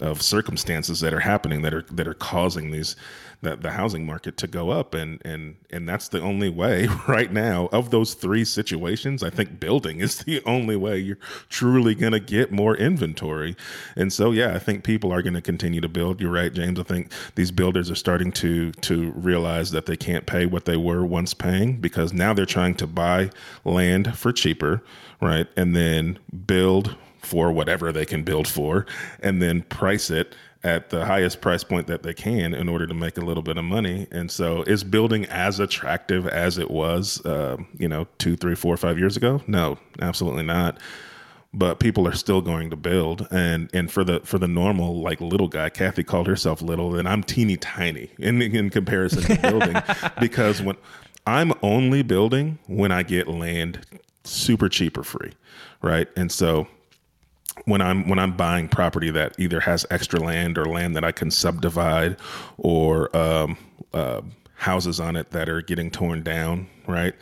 of 0.00 0.22
circumstances 0.22 1.00
that 1.00 1.12
are 1.12 1.20
happening 1.20 1.62
that 1.62 1.74
are 1.74 1.82
that 1.90 2.06
are 2.06 2.14
causing 2.14 2.70
these 2.70 2.96
that 3.40 3.62
the 3.62 3.70
housing 3.70 4.04
market 4.04 4.36
to 4.36 4.46
go 4.46 4.70
up. 4.70 4.94
And 4.94 5.20
and 5.24 5.56
and 5.70 5.88
that's 5.88 6.08
the 6.08 6.20
only 6.20 6.48
way 6.48 6.88
right 7.08 7.32
now. 7.32 7.68
Of 7.72 7.90
those 7.90 8.14
three 8.14 8.44
situations 8.44 9.22
i 9.22 9.30
think 9.30 9.60
building 9.60 10.00
is 10.00 10.18
the 10.24 10.42
only 10.44 10.76
way 10.76 10.98
you're 10.98 11.18
truly 11.48 11.94
going 11.94 12.12
to 12.12 12.20
get 12.20 12.52
more 12.52 12.76
inventory. 12.76 13.56
And 13.96 14.12
so 14.12 14.30
yeah 14.32 14.54
i 14.54 14.58
think 14.58 14.84
people 14.84 15.12
are 15.12 15.22
going 15.22 15.34
to 15.34 15.42
continue 15.42 15.80
to 15.80 15.88
build. 15.88 16.20
You're 16.20 16.32
right 16.32 16.52
james. 16.52 16.78
I 16.78 16.84
think 16.84 17.12
these 17.34 17.50
builders 17.50 17.90
are 17.90 17.96
starting 17.96 18.32
to 18.32 18.72
to 18.72 19.12
realize 19.12 19.70
that 19.70 19.86
they 19.86 19.96
can't 19.96 20.26
pay 20.26 20.46
what 20.46 20.64
they 20.64 20.76
were 20.76 21.04
once 21.04 21.34
paying 21.34 21.76
because 21.76 22.12
now 22.12 22.32
they're 22.32 22.46
trying 22.46 22.74
to 22.76 22.86
buy 22.86 23.30
land 23.64 24.16
for 24.16 24.32
cheaper 24.32 24.82
right? 25.20 25.46
And 25.56 25.74
then 25.74 26.18
build 26.46 26.96
for 27.28 27.52
whatever 27.52 27.92
they 27.92 28.06
can 28.06 28.22
build 28.22 28.48
for 28.48 28.86
and 29.20 29.42
then 29.42 29.62
price 29.62 30.10
it 30.10 30.34
at 30.64 30.90
the 30.90 31.04
highest 31.04 31.40
price 31.40 31.62
point 31.62 31.86
that 31.86 32.02
they 32.02 32.14
can 32.14 32.54
in 32.54 32.68
order 32.68 32.86
to 32.86 32.94
make 32.94 33.16
a 33.16 33.20
little 33.20 33.42
bit 33.42 33.56
of 33.58 33.64
money. 33.64 34.06
And 34.10 34.30
so 34.30 34.62
is 34.62 34.82
building 34.82 35.24
as 35.26 35.60
attractive 35.60 36.26
as 36.26 36.58
it 36.58 36.70
was, 36.70 37.24
uh, 37.24 37.58
you 37.78 37.88
know, 37.88 38.08
two, 38.18 38.36
three, 38.36 38.54
four, 38.54 38.76
five 38.76 38.98
years 38.98 39.16
ago? 39.16 39.42
No, 39.46 39.78
absolutely 40.00 40.42
not. 40.42 40.80
But 41.54 41.80
people 41.80 42.08
are 42.08 42.14
still 42.14 42.42
going 42.42 42.68
to 42.70 42.76
build, 42.76 43.26
and 43.30 43.70
and 43.72 43.90
for 43.90 44.04
the 44.04 44.20
for 44.20 44.38
the 44.38 44.46
normal 44.46 45.00
like 45.00 45.18
little 45.18 45.48
guy, 45.48 45.70
Kathy 45.70 46.04
called 46.04 46.26
herself 46.26 46.60
little, 46.60 46.94
and 46.94 47.08
I'm 47.08 47.22
teeny 47.22 47.56
tiny 47.56 48.10
in 48.18 48.42
in 48.42 48.68
comparison 48.68 49.22
to 49.22 49.40
building, 49.40 49.82
because 50.20 50.60
when 50.60 50.76
I'm 51.26 51.54
only 51.62 52.02
building 52.02 52.58
when 52.66 52.92
I 52.92 53.02
get 53.02 53.28
land 53.28 53.80
super 54.24 54.68
cheap 54.68 54.98
or 54.98 55.02
free, 55.02 55.32
right? 55.80 56.06
And 56.16 56.30
so 56.30 56.68
when 57.64 57.80
I'm 57.80 58.08
when 58.08 58.18
I'm 58.18 58.36
buying 58.36 58.68
property 58.68 59.10
that 59.10 59.34
either 59.38 59.60
has 59.60 59.86
extra 59.90 60.20
land 60.20 60.58
or 60.58 60.66
land 60.66 60.96
that 60.96 61.04
I 61.04 61.12
can 61.12 61.30
subdivide, 61.30 62.16
or 62.58 63.14
um, 63.16 63.56
uh, 63.92 64.22
houses 64.54 65.00
on 65.00 65.16
it 65.16 65.30
that 65.30 65.48
are 65.48 65.62
getting 65.62 65.90
torn 65.90 66.22
down, 66.22 66.68
right? 66.86 67.14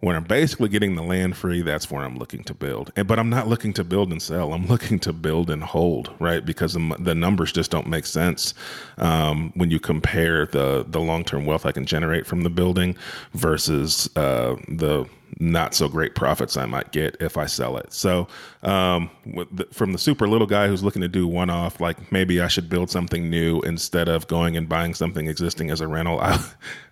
When 0.00 0.16
I'm 0.16 0.24
basically 0.24 0.70
getting 0.70 0.96
the 0.96 1.02
land 1.02 1.36
free, 1.36 1.62
that's 1.62 1.90
where 1.90 2.04
I'm 2.04 2.18
looking 2.18 2.42
to 2.44 2.54
build. 2.54 2.90
And 2.96 3.06
but 3.06 3.18
I'm 3.18 3.30
not 3.30 3.48
looking 3.48 3.72
to 3.74 3.84
build 3.84 4.12
and 4.12 4.22
sell. 4.22 4.52
I'm 4.54 4.66
looking 4.66 4.98
to 5.00 5.12
build 5.12 5.50
and 5.50 5.62
hold, 5.62 6.10
right? 6.18 6.44
Because 6.44 6.72
the, 6.74 6.96
the 6.98 7.14
numbers 7.14 7.52
just 7.52 7.70
don't 7.70 7.86
make 7.86 8.06
sense 8.06 8.54
um, 8.98 9.52
when 9.54 9.70
you 9.70 9.80
compare 9.80 10.46
the 10.46 10.84
the 10.88 11.00
long 11.00 11.24
term 11.24 11.46
wealth 11.46 11.66
I 11.66 11.72
can 11.72 11.86
generate 11.86 12.26
from 12.26 12.42
the 12.42 12.50
building 12.50 12.96
versus 13.34 14.08
uh, 14.16 14.56
the 14.68 15.06
not 15.38 15.74
so 15.74 15.88
great 15.88 16.14
profits 16.14 16.56
I 16.56 16.66
might 16.66 16.92
get 16.92 17.16
if 17.20 17.36
I 17.36 17.46
sell 17.46 17.76
it. 17.76 17.92
So, 17.92 18.26
um, 18.62 19.10
the, 19.24 19.66
from 19.72 19.92
the 19.92 19.98
super 19.98 20.28
little 20.28 20.46
guy 20.46 20.68
who's 20.68 20.82
looking 20.82 21.02
to 21.02 21.08
do 21.08 21.26
one 21.26 21.50
off, 21.50 21.80
like 21.80 22.10
maybe 22.10 22.40
I 22.40 22.48
should 22.48 22.68
build 22.68 22.90
something 22.90 23.30
new 23.30 23.60
instead 23.60 24.08
of 24.08 24.26
going 24.26 24.56
and 24.56 24.68
buying 24.68 24.94
something 24.94 25.28
existing 25.28 25.70
as 25.70 25.80
a 25.80 25.88
rental. 25.88 26.20
I, 26.22 26.44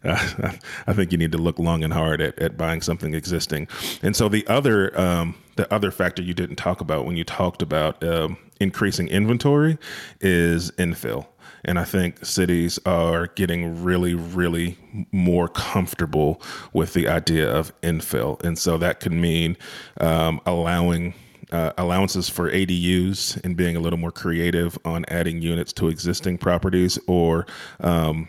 uh, 0.05 0.53
I 0.87 0.93
think 0.93 1.13
you 1.13 1.19
need 1.19 1.33
to 1.33 1.39
look 1.39 1.59
long 1.59 1.83
and 1.83 1.93
hard 1.93 2.21
at, 2.21 2.39
at 2.39 2.57
buying 2.57 2.81
something 2.83 3.15
existing. 3.15 3.69
And 4.03 4.15
so 4.15 4.29
the 4.29 4.47
other 4.47 4.99
um, 4.99 5.35
the 5.57 5.73
other 5.75 5.91
factor 5.91 6.23
you 6.23 6.35
didn't 6.35 6.57
talk 6.57 6.81
about 6.81 7.05
when 7.05 7.17
you 7.17 7.25
talked 7.25 7.63
about 7.63 8.03
um, 8.05 8.39
increasing 8.61 9.09
inventory 9.09 9.77
is 10.21 10.71
infill. 10.73 11.27
And 11.65 11.79
I 11.79 11.85
think 11.85 12.25
cities 12.25 12.79
are 12.87 13.29
getting 13.29 13.83
really, 13.83 14.15
really 14.15 14.79
more 15.13 15.49
comfortable 15.49 16.41
with 16.73 16.95
the 16.95 17.09
idea 17.09 17.51
of 17.51 17.79
infill. 17.83 18.43
And 18.43 18.59
so 18.59 18.79
that 18.79 19.01
could 19.01 19.13
mean 19.13 19.57
um, 20.01 20.41
allowing 20.47 21.15
uh, 21.51 21.73
allowances 21.79 22.29
for 22.29 22.51
ADUs 22.51 23.43
and 23.45 23.57
being 23.57 23.77
a 23.77 23.81
little 23.81 23.99
more 23.99 24.13
creative 24.13 24.79
on 24.85 25.05
adding 25.09 25.41
units 25.41 25.73
to 25.75 25.89
existing 25.89 26.39
properties 26.39 26.99
or 27.07 27.47
um, 27.81 28.29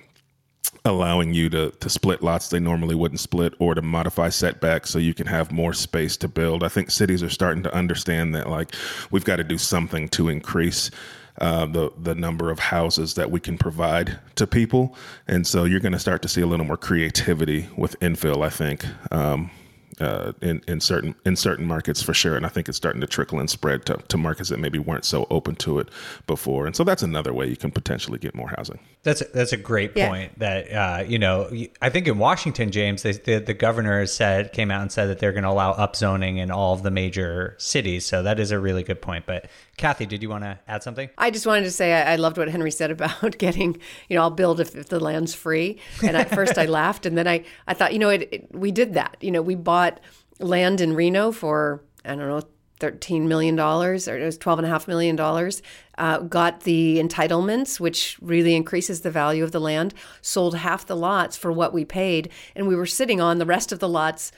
allowing 0.85 1.33
you 1.33 1.49
to 1.49 1.71
to 1.71 1.89
split 1.89 2.21
lots 2.21 2.49
they 2.49 2.59
normally 2.59 2.95
wouldn't 2.95 3.19
split 3.19 3.53
or 3.59 3.75
to 3.75 3.81
modify 3.81 4.29
setbacks 4.29 4.89
so 4.89 4.99
you 4.99 5.13
can 5.13 5.27
have 5.27 5.51
more 5.51 5.73
space 5.73 6.15
to 6.17 6.27
build. 6.27 6.63
I 6.63 6.69
think 6.69 6.91
cities 6.91 7.21
are 7.21 7.29
starting 7.29 7.63
to 7.63 7.73
understand 7.75 8.33
that 8.35 8.49
like 8.49 8.73
we've 9.11 9.25
got 9.25 9.37
to 9.37 9.43
do 9.43 9.57
something 9.57 10.07
to 10.09 10.29
increase 10.29 10.89
uh, 11.39 11.65
the 11.65 11.91
the 11.97 12.15
number 12.15 12.51
of 12.51 12.59
houses 12.59 13.13
that 13.15 13.31
we 13.31 13.39
can 13.39 13.57
provide 13.57 14.19
to 14.35 14.45
people, 14.45 14.95
and 15.27 15.47
so 15.47 15.63
you're 15.63 15.79
going 15.79 15.93
to 15.93 15.99
start 15.99 16.21
to 16.21 16.27
see 16.27 16.41
a 16.41 16.47
little 16.47 16.65
more 16.65 16.77
creativity 16.77 17.67
with 17.77 17.99
infill. 17.99 18.45
I 18.45 18.49
think 18.49 18.85
um, 19.11 19.49
uh, 20.01 20.31
in 20.41 20.61
in 20.67 20.79
certain 20.79 21.15
in 21.25 21.35
certain 21.35 21.65
markets 21.65 22.01
for 22.01 22.13
sure, 22.13 22.35
and 22.35 22.45
I 22.45 22.49
think 22.49 22.67
it's 22.69 22.77
starting 22.77 23.01
to 23.01 23.07
trickle 23.07 23.39
and 23.39 23.49
spread 23.49 23.85
to, 23.87 23.97
to 24.07 24.17
markets 24.17 24.49
that 24.49 24.59
maybe 24.59 24.79
weren't 24.79 25.05
so 25.05 25.27
open 25.29 25.55
to 25.57 25.79
it 25.79 25.89
before, 26.27 26.65
and 26.67 26.75
so 26.75 26.83
that's 26.83 27.03
another 27.03 27.33
way 27.33 27.47
you 27.47 27.57
can 27.57 27.71
potentially 27.71 28.17
get 28.19 28.33
more 28.35 28.49
housing. 28.55 28.79
That's 29.03 29.21
a, 29.21 29.25
that's 29.33 29.53
a 29.53 29.57
great 29.57 29.91
Yeah. 29.95 30.07
point. 30.09 30.39
That 30.39 30.71
uh, 30.71 31.03
you 31.07 31.19
know, 31.19 31.49
I 31.81 31.89
think 31.89 32.07
in 32.07 32.17
Washington, 32.17 32.71
James, 32.71 33.03
they, 33.03 33.13
the 33.13 33.39
the 33.39 33.53
governor 33.53 33.99
has 34.01 34.13
said 34.13 34.51
came 34.53 34.71
out 34.71 34.81
and 34.81 34.91
said 34.91 35.07
that 35.07 35.19
they're 35.19 35.31
going 35.33 35.43
to 35.43 35.49
allow 35.49 35.73
upzoning 35.73 36.37
in 36.37 36.51
all 36.51 36.73
of 36.73 36.83
the 36.83 36.91
major 36.91 37.55
cities. 37.59 38.05
So 38.05 38.23
that 38.23 38.39
is 38.39 38.51
a 38.51 38.59
really 38.59 38.83
good 38.83 39.01
point. 39.01 39.25
But 39.25 39.49
Kathy, 39.79 40.05
did 40.05 40.21
you 40.21 40.27
want 40.27 40.43
to 40.43 40.59
add 40.67 40.83
something? 40.83 41.09
I 41.17 41.31
just 41.31 41.47
wanted 41.47 41.63
to 41.63 41.71
say 41.71 41.93
I, 41.93 42.13
I 42.13 42.15
loved 42.17 42.37
what 42.37 42.49
Henry 42.49 42.69
said 42.69 42.91
about 42.91 43.37
getting, 43.37 43.77
you 44.09 44.17
know, 44.17 44.23
I'll 44.23 44.29
build 44.29 44.59
if, 44.59 44.75
if 44.75 44.89
the 44.89 44.99
land's 44.99 45.33
free. 45.33 45.79
And 46.03 46.17
at 46.17 46.29
first 46.29 46.57
I 46.57 46.65
laughed, 46.79 47.05
and 47.05 47.17
then 47.17 47.29
I, 47.29 47.45
I 47.65 47.73
thought, 47.73 47.93
you 47.93 47.99
know, 47.99 48.09
it, 48.09 48.27
it, 48.29 48.47
we 48.53 48.71
did 48.71 48.93
that. 48.95 49.15
You 49.21 49.31
know, 49.31 49.41
we 49.41 49.55
bought 49.55 50.01
land 50.39 50.81
in 50.81 50.93
Reno 50.95 51.31
for 51.31 51.81
I 52.03 52.09
don't 52.09 52.27
know. 52.27 52.43
$13 52.79 53.27
million 53.27 53.59
or 53.59 53.93
it 53.93 54.23
was 54.23 54.37
$12.5 54.37 54.87
million. 54.87 55.19
Uh, 55.97 56.19
got 56.19 56.61
the 56.61 56.97
entitlements, 56.97 57.77
which 57.77 58.17
really 58.21 58.55
increases 58.55 59.01
the 59.01 59.11
value 59.11 59.43
of 59.43 59.51
the 59.51 59.59
land, 59.59 59.93
sold 60.21 60.55
half 60.55 60.85
the 60.85 60.95
lots 60.95 61.35
for 61.35 61.51
what 61.51 61.73
we 61.73 61.83
paid, 61.83 62.29
and 62.55 62.69
we 62.69 62.75
were 62.75 62.85
sitting 62.85 63.19
on 63.19 63.37
the 63.37 63.45
rest 63.45 63.73
of 63.73 63.79
the 63.79 63.89
lots 63.89 64.31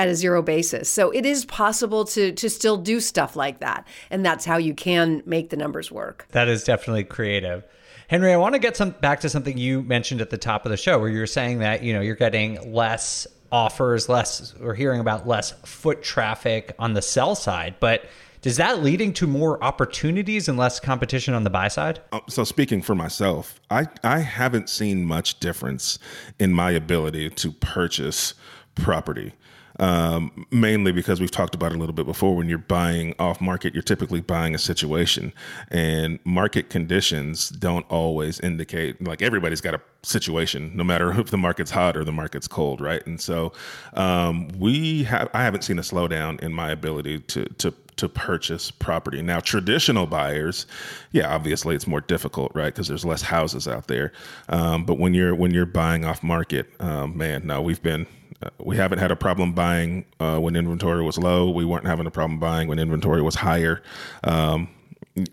at 0.00 0.08
a 0.08 0.14
zero 0.14 0.40
basis. 0.40 0.88
So 0.88 1.10
it 1.10 1.26
is 1.26 1.44
possible 1.44 2.06
to 2.06 2.32
to 2.32 2.48
still 2.48 2.78
do 2.78 3.00
stuff 3.00 3.36
like 3.36 3.60
that, 3.60 3.86
and 4.10 4.24
that's 4.24 4.46
how 4.46 4.56
you 4.56 4.72
can 4.74 5.22
make 5.26 5.50
the 5.50 5.56
numbers 5.56 5.92
work. 5.92 6.26
That 6.32 6.48
is 6.48 6.64
definitely 6.64 7.04
creative. 7.04 7.64
Henry, 8.08 8.32
I 8.32 8.38
want 8.38 8.54
to 8.54 8.58
get 8.58 8.76
some 8.76 8.90
back 8.90 9.20
to 9.20 9.28
something 9.28 9.58
you 9.58 9.82
mentioned 9.82 10.22
at 10.22 10.30
the 10.30 10.38
top 10.38 10.64
of 10.64 10.70
the 10.70 10.78
show, 10.78 10.98
where 10.98 11.10
you 11.10 11.20
were 11.20 11.26
saying 11.26 11.58
that 11.58 11.82
you 11.82 11.92
know 11.92 12.00
you're 12.00 12.14
getting 12.16 12.72
less 12.72 13.26
offers, 13.52 14.08
less 14.08 14.54
we're 14.58 14.74
hearing 14.74 15.00
about 15.00 15.28
less 15.28 15.50
foot 15.66 16.02
traffic 16.02 16.74
on 16.78 16.94
the 16.94 17.02
sell 17.02 17.34
side, 17.34 17.74
but 17.78 18.06
does 18.42 18.56
that 18.56 18.82
leading 18.82 19.12
to 19.12 19.26
more 19.26 19.62
opportunities 19.62 20.48
and 20.48 20.56
less 20.56 20.80
competition 20.80 21.34
on 21.34 21.44
the 21.44 21.50
buy 21.50 21.68
side? 21.68 22.00
Uh, 22.10 22.20
So 22.26 22.42
speaking 22.44 22.80
for 22.80 22.94
myself, 22.94 23.60
I 23.70 23.86
I 24.02 24.20
haven't 24.20 24.70
seen 24.70 25.04
much 25.04 25.38
difference 25.40 25.98
in 26.38 26.54
my 26.54 26.70
ability 26.70 27.28
to 27.28 27.52
purchase 27.52 28.32
property. 28.74 29.34
Um, 29.80 30.46
mainly 30.50 30.92
because 30.92 31.20
we've 31.20 31.30
talked 31.30 31.54
about 31.54 31.72
it 31.72 31.76
a 31.76 31.78
little 31.78 31.94
bit 31.94 32.04
before. 32.04 32.36
When 32.36 32.50
you're 32.50 32.58
buying 32.58 33.14
off 33.18 33.40
market, 33.40 33.72
you're 33.72 33.82
typically 33.82 34.20
buying 34.20 34.54
a 34.54 34.58
situation, 34.58 35.32
and 35.70 36.18
market 36.24 36.68
conditions 36.68 37.48
don't 37.48 37.86
always 37.88 38.38
indicate 38.40 39.02
like 39.02 39.22
everybody's 39.22 39.62
got 39.62 39.74
a 39.74 39.80
situation, 40.02 40.70
no 40.74 40.84
matter 40.84 41.18
if 41.18 41.30
the 41.30 41.38
market's 41.38 41.70
hot 41.70 41.96
or 41.96 42.04
the 42.04 42.12
market's 42.12 42.46
cold, 42.46 42.80
right? 42.80 43.04
And 43.06 43.18
so 43.18 43.52
um, 43.94 44.48
we 44.58 45.04
have 45.04 45.30
I 45.32 45.42
haven't 45.42 45.62
seen 45.62 45.78
a 45.78 45.82
slowdown 45.82 46.38
in 46.40 46.52
my 46.52 46.70
ability 46.70 47.20
to 47.20 47.44
to 47.46 47.72
to 48.00 48.08
purchase 48.08 48.70
property. 48.70 49.22
Now, 49.22 49.40
traditional 49.40 50.06
buyers, 50.06 50.66
yeah, 51.12 51.34
obviously 51.34 51.74
it's 51.74 51.86
more 51.86 52.00
difficult, 52.00 52.52
right? 52.54 52.72
Because 52.74 52.88
there's 52.88 53.04
less 53.04 53.22
houses 53.22 53.68
out 53.68 53.86
there. 53.86 54.12
Um, 54.48 54.84
but 54.84 54.98
when 54.98 55.14
you're 55.14 55.34
when 55.34 55.52
you're 55.52 55.66
buying 55.66 56.04
off 56.04 56.22
market, 56.22 56.66
um, 56.80 57.16
man, 57.16 57.46
no, 57.46 57.62
we've 57.62 57.82
been 57.82 58.06
uh, 58.42 58.50
we 58.58 58.76
haven't 58.76 58.98
had 58.98 59.10
a 59.10 59.16
problem 59.16 59.52
buying 59.52 60.04
uh, 60.18 60.38
when 60.38 60.56
inventory 60.56 61.04
was 61.04 61.18
low. 61.18 61.50
We 61.50 61.64
weren't 61.64 61.86
having 61.86 62.06
a 62.06 62.10
problem 62.10 62.38
buying 62.38 62.68
when 62.68 62.78
inventory 62.78 63.22
was 63.22 63.36
higher. 63.36 63.82
Um, 64.24 64.68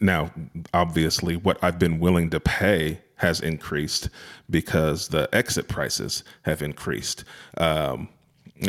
now, 0.02 0.32
obviously, 0.74 1.38
what 1.38 1.58
I've 1.64 1.80
been 1.80 2.00
willing 2.00 2.30
to 2.32 2.40
pay 2.40 3.00
has 3.16 3.40
increased 3.40 4.10
because 4.50 5.08
the 5.08 5.28
exit 5.34 5.68
prices 5.68 6.24
have 6.44 6.62
increased. 6.62 7.24
Um, 7.58 8.10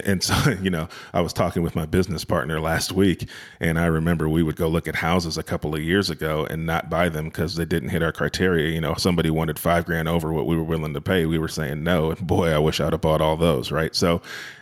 and 0.05 0.23
so, 0.23 0.35
you 0.63 0.71
know, 0.71 0.89
I 1.13 1.21
was 1.21 1.33
talking 1.33 1.63
with 1.63 1.75
my 1.75 1.87
business 1.87 2.25
partner 2.25 2.61
last 2.61 2.93
week, 2.93 3.29
and 3.61 3.79
I 3.79 3.87
remember 3.87 4.29
we 4.29 4.43
would 4.43 4.57
go 4.57 4.69
look 4.69 4.89
at 4.89 4.95
houses 4.95 5.39
a 5.39 5.43
couple 5.43 5.75
of 5.75 5.83
years 5.83 6.11
ago 6.11 6.47
and 6.49 6.67
not 6.67 6.91
buy 6.91 7.09
them 7.09 7.27
because 7.27 7.55
they 7.57 7.65
didn't 7.65 7.91
hit 7.91 8.03
our 8.03 8.13
criteria. 8.13 8.73
You 8.73 8.81
know, 8.81 8.95
somebody 8.95 9.31
wanted 9.31 9.59
five 9.59 9.85
grand 9.87 10.09
over 10.09 10.33
what 10.33 10.47
we 10.47 10.57
were 10.57 10.63
willing 10.63 10.95
to 10.95 11.01
pay. 11.01 11.27
We 11.27 11.39
were 11.39 11.49
saying 11.49 11.83
no, 11.83 12.11
and 12.11 12.27
boy, 12.27 12.51
I 12.51 12.59
wish 12.59 12.81
I'd 12.81 12.93
have 12.93 13.01
bought 13.01 13.21
all 13.21 13.37
those, 13.37 13.71
right? 13.71 13.95
So, 13.95 14.21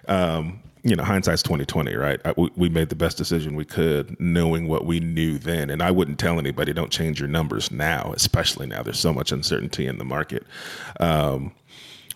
um, 0.09 0.61
you 0.83 0.95
know, 0.95 1.03
hindsight's 1.03 1.43
twenty 1.43 1.65
twenty, 1.65 1.97
right? 1.97 2.21
I, 2.25 2.33
we, 2.37 2.51
we 2.55 2.69
made 2.69 2.91
the 2.91 2.95
best 2.95 3.17
decision 3.17 3.57
we 3.57 3.65
could, 3.65 4.19
knowing 4.21 4.69
what 4.69 4.87
we 4.87 5.01
knew 5.01 5.37
then. 5.37 5.69
And 5.69 5.83
I 5.83 5.91
wouldn't 5.91 6.19
tell 6.21 6.39
anybody, 6.39 6.73
don't 6.73 6.93
change 6.93 7.19
your 7.19 7.29
numbers 7.29 7.73
now, 7.73 8.13
especially 8.15 8.67
now. 8.67 8.83
There's 8.83 9.01
so 9.01 9.13
much 9.13 9.33
uncertainty 9.33 9.87
in 9.87 9.99
the 9.99 10.05
market. 10.05 10.47
Um, 11.01 11.53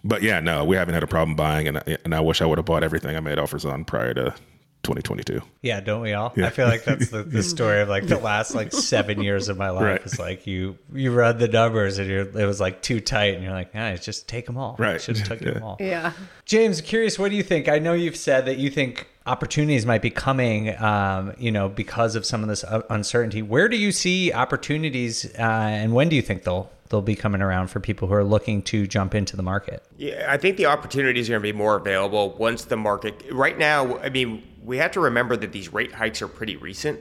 but 0.04 0.22
yeah, 0.22 0.40
no, 0.40 0.64
we 0.64 0.76
haven't 0.76 0.94
had 0.94 1.02
a 1.02 1.06
problem 1.08 1.36
buying, 1.36 1.68
and 1.68 1.78
I, 1.78 1.98
and 2.04 2.14
I 2.14 2.20
wish 2.20 2.42
I 2.42 2.46
would 2.46 2.58
have 2.58 2.64
bought 2.64 2.82
everything 2.82 3.16
I 3.16 3.20
made 3.20 3.38
offers 3.38 3.64
on 3.64 3.84
prior 3.84 4.14
to 4.14 4.34
2022. 4.82 5.42
Yeah, 5.62 5.80
don't 5.80 6.00
we 6.00 6.14
all? 6.14 6.32
I 6.36 6.50
feel 6.50 6.66
like 6.66 6.84
that's 6.84 7.10
the, 7.10 7.22
the 7.22 7.42
story 7.44 7.82
of 7.82 7.88
like 7.88 8.06
the 8.06 8.18
last 8.18 8.54
like 8.54 8.72
seven 8.72 9.22
years 9.22 9.48
of 9.48 9.58
my 9.58 9.70
life. 9.70 9.84
Right. 9.84 10.00
It's 10.04 10.18
like 10.18 10.46
you 10.46 10.78
you 10.92 11.12
run 11.12 11.38
the 11.38 11.48
numbers 11.48 11.98
and 11.98 12.08
you're 12.08 12.26
it 12.26 12.46
was 12.46 12.60
like 12.60 12.80
too 12.82 13.00
tight, 13.00 13.34
and 13.34 13.44
you're 13.44 13.52
like, 13.52 13.72
ah, 13.74 13.94
just 13.96 14.26
take 14.28 14.46
them 14.46 14.56
all. 14.56 14.76
Right. 14.78 15.00
should 15.00 15.18
have 15.18 15.28
took 15.28 15.38
them 15.40 15.62
all. 15.62 15.76
Yeah. 15.80 16.12
James, 16.46 16.80
curious, 16.80 17.18
what 17.18 17.30
do 17.30 17.36
you 17.36 17.42
think? 17.42 17.68
I 17.68 17.78
know 17.78 17.92
you've 17.92 18.16
said 18.16 18.46
that 18.46 18.56
you 18.56 18.70
think 18.70 19.06
opportunities 19.30 19.86
might 19.86 20.02
be 20.02 20.10
coming, 20.10 20.76
um, 20.82 21.32
you 21.38 21.52
know, 21.52 21.68
because 21.68 22.16
of 22.16 22.26
some 22.26 22.42
of 22.42 22.48
this 22.48 22.64
uh, 22.64 22.82
uncertainty. 22.90 23.42
Where 23.42 23.68
do 23.68 23.76
you 23.76 23.92
see 23.92 24.32
opportunities, 24.32 25.24
uh, 25.38 25.42
and 25.42 25.94
when 25.94 26.08
do 26.08 26.16
you 26.16 26.22
think 26.22 26.42
they'll 26.42 26.68
they'll 26.88 27.00
be 27.00 27.14
coming 27.14 27.40
around 27.40 27.68
for 27.68 27.78
people 27.78 28.08
who 28.08 28.14
are 28.14 28.24
looking 28.24 28.60
to 28.62 28.86
jump 28.86 29.14
into 29.14 29.36
the 29.36 29.42
market? 29.44 29.84
Yeah, 29.96 30.26
I 30.28 30.36
think 30.36 30.56
the 30.56 30.66
opportunities 30.66 31.30
are 31.30 31.34
going 31.34 31.42
to 31.42 31.52
be 31.52 31.56
more 31.56 31.76
available 31.76 32.36
once 32.36 32.64
the 32.64 32.76
market. 32.76 33.22
Right 33.30 33.56
now, 33.56 33.98
I 33.98 34.08
mean, 34.08 34.42
we 34.64 34.78
have 34.78 34.90
to 34.92 35.00
remember 35.00 35.36
that 35.36 35.52
these 35.52 35.72
rate 35.72 35.92
hikes 35.92 36.20
are 36.20 36.28
pretty 36.28 36.56
recent. 36.56 36.98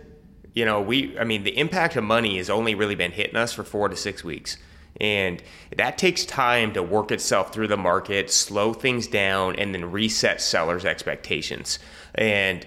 You 0.53 0.65
know, 0.65 0.79
we, 0.79 1.17
I 1.17 1.23
mean, 1.23 1.43
the 1.43 1.57
impact 1.57 1.95
of 1.95 2.03
money 2.03 2.37
has 2.37 2.51
only 2.51 2.75
really 2.75 2.95
been 2.95 3.11
hitting 3.11 3.35
us 3.35 3.51
for 3.51 3.63
four 3.63 3.89
to 3.89 3.95
six 3.95 4.23
weeks. 4.23 4.57
And 4.99 5.41
that 5.75 5.97
takes 5.97 6.25
time 6.25 6.73
to 6.73 6.83
work 6.83 7.11
itself 7.11 7.53
through 7.53 7.67
the 7.67 7.77
market, 7.77 8.29
slow 8.29 8.73
things 8.73 9.07
down, 9.07 9.55
and 9.55 9.73
then 9.73 9.91
reset 9.91 10.41
sellers' 10.41 10.85
expectations. 10.85 11.79
And 12.15 12.65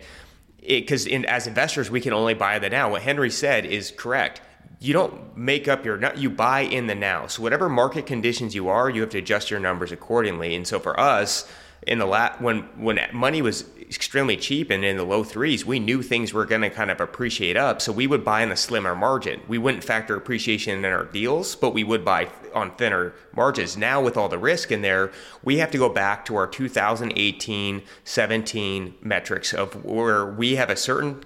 because 0.61 1.07
as 1.07 1.47
investors, 1.47 1.90
we 1.90 2.01
can 2.01 2.12
only 2.12 2.34
buy 2.34 2.59
the 2.59 2.70
now. 2.70 2.90
What 2.90 3.03
Henry 3.03 3.30
said 3.30 3.66
is 3.66 3.90
correct. 3.90 4.40
You 4.78 4.93
don't 4.93 5.36
make 5.36 5.68
up 5.68 5.84
your 5.84 6.14
you 6.16 6.30
buy 6.30 6.61
in 6.61 6.86
the 6.86 6.95
now. 6.95 7.26
So 7.26 7.43
whatever 7.43 7.68
market 7.68 8.07
conditions 8.07 8.55
you 8.55 8.68
are 8.68 8.90
you 8.90 9.01
have 9.01 9.11
to 9.11 9.18
adjust 9.18 9.51
your 9.51 9.61
numbers 9.61 9.93
accordingly. 9.93 10.55
And 10.55 10.66
so 10.66 10.78
for 10.78 10.99
us 10.99 11.49
in 11.87 11.99
the 11.99 12.07
lat 12.07 12.41
when 12.41 12.61
when 12.76 12.99
money 13.12 13.43
was 13.43 13.64
extremely 13.80 14.37
cheap 14.37 14.70
and 14.70 14.85
in 14.85 14.97
the 14.97 15.05
low 15.05 15.22
threes 15.22 15.66
we 15.66 15.78
knew 15.78 16.03
things 16.03 16.33
were 16.33 16.47
going 16.47 16.62
to 16.62 16.70
kind 16.70 16.91
of 16.91 17.01
appreciate 17.01 17.57
up. 17.57 17.83
So 17.83 17.93
we 17.93 18.07
would 18.07 18.24
buy 18.24 18.43
in 18.43 18.51
a 18.51 18.57
slimmer 18.57 18.95
margin. 18.95 19.43
We 19.49 19.59
wouldn't 19.59 19.85
factor 19.85 20.16
appreciation 20.16 20.78
in 20.78 20.85
our 20.85 21.05
deals 21.05 21.57
but 21.57 21.74
we 21.74 21.85
would 21.85 22.05
buy 22.05 22.28
on 22.55 22.74
thinner 22.76 23.14
margins. 23.35 23.76
Now 23.76 24.01
with 24.01 24.16
all 24.16 24.28
the 24.28 24.39
risk 24.39 24.72
in 24.72 24.83
there 24.83 25.12
we 25.43 25.59
have 25.59 25.70
to 25.72 25.78
go 25.78 25.89
back 25.89 26.24
to 26.26 26.37
our 26.37 26.47
2018 26.47 27.83
17 28.05 28.95
metrics 29.03 29.53
of 29.53 29.85
where 29.85 30.24
we 30.24 30.57
have 30.57 30.70
a 30.70 30.76
certain 30.76 31.22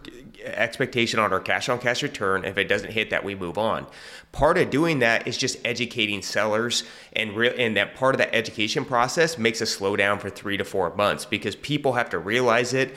expectation 0.46 1.18
on 1.18 1.32
our 1.32 1.40
cash 1.40 1.68
on 1.68 1.78
cash 1.78 2.02
return. 2.02 2.44
If 2.44 2.58
it 2.58 2.64
doesn't 2.64 2.92
hit 2.92 3.10
that, 3.10 3.24
we 3.24 3.34
move 3.34 3.58
on. 3.58 3.86
Part 4.32 4.58
of 4.58 4.70
doing 4.70 5.00
that 5.00 5.26
is 5.26 5.36
just 5.36 5.58
educating 5.64 6.22
sellers, 6.22 6.84
and 7.14 7.36
re- 7.36 7.56
and 7.56 7.76
that 7.76 7.94
part 7.94 8.14
of 8.14 8.18
that 8.18 8.34
education 8.34 8.84
process 8.84 9.38
makes 9.38 9.60
a 9.60 9.64
slowdown 9.64 10.20
for 10.20 10.30
three 10.30 10.56
to 10.56 10.64
four 10.64 10.94
months 10.94 11.24
because 11.24 11.56
people 11.56 11.94
have 11.94 12.10
to 12.10 12.18
realize 12.18 12.74
it, 12.74 12.94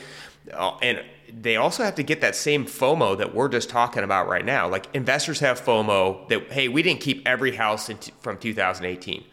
uh, 0.53 0.77
and 0.81 1.03
they 1.31 1.55
also 1.55 1.83
have 1.83 1.95
to 1.95 2.03
get 2.03 2.21
that 2.21 2.35
same 2.35 2.65
FOMO 2.65 3.17
that 3.17 3.33
we're 3.33 3.49
just 3.49 3.69
talking 3.69 4.03
about 4.03 4.27
right 4.27 4.45
now. 4.45 4.67
Like 4.67 4.87
investors 4.93 5.39
have 5.39 5.61
FOMO 5.61 6.27
that 6.29 6.51
hey, 6.51 6.67
we 6.67 6.81
didn't 6.81 7.01
keep 7.01 7.27
every 7.27 7.55
house 7.55 7.87
t- 7.87 8.11
from 8.21 8.37
2018. 8.37 9.23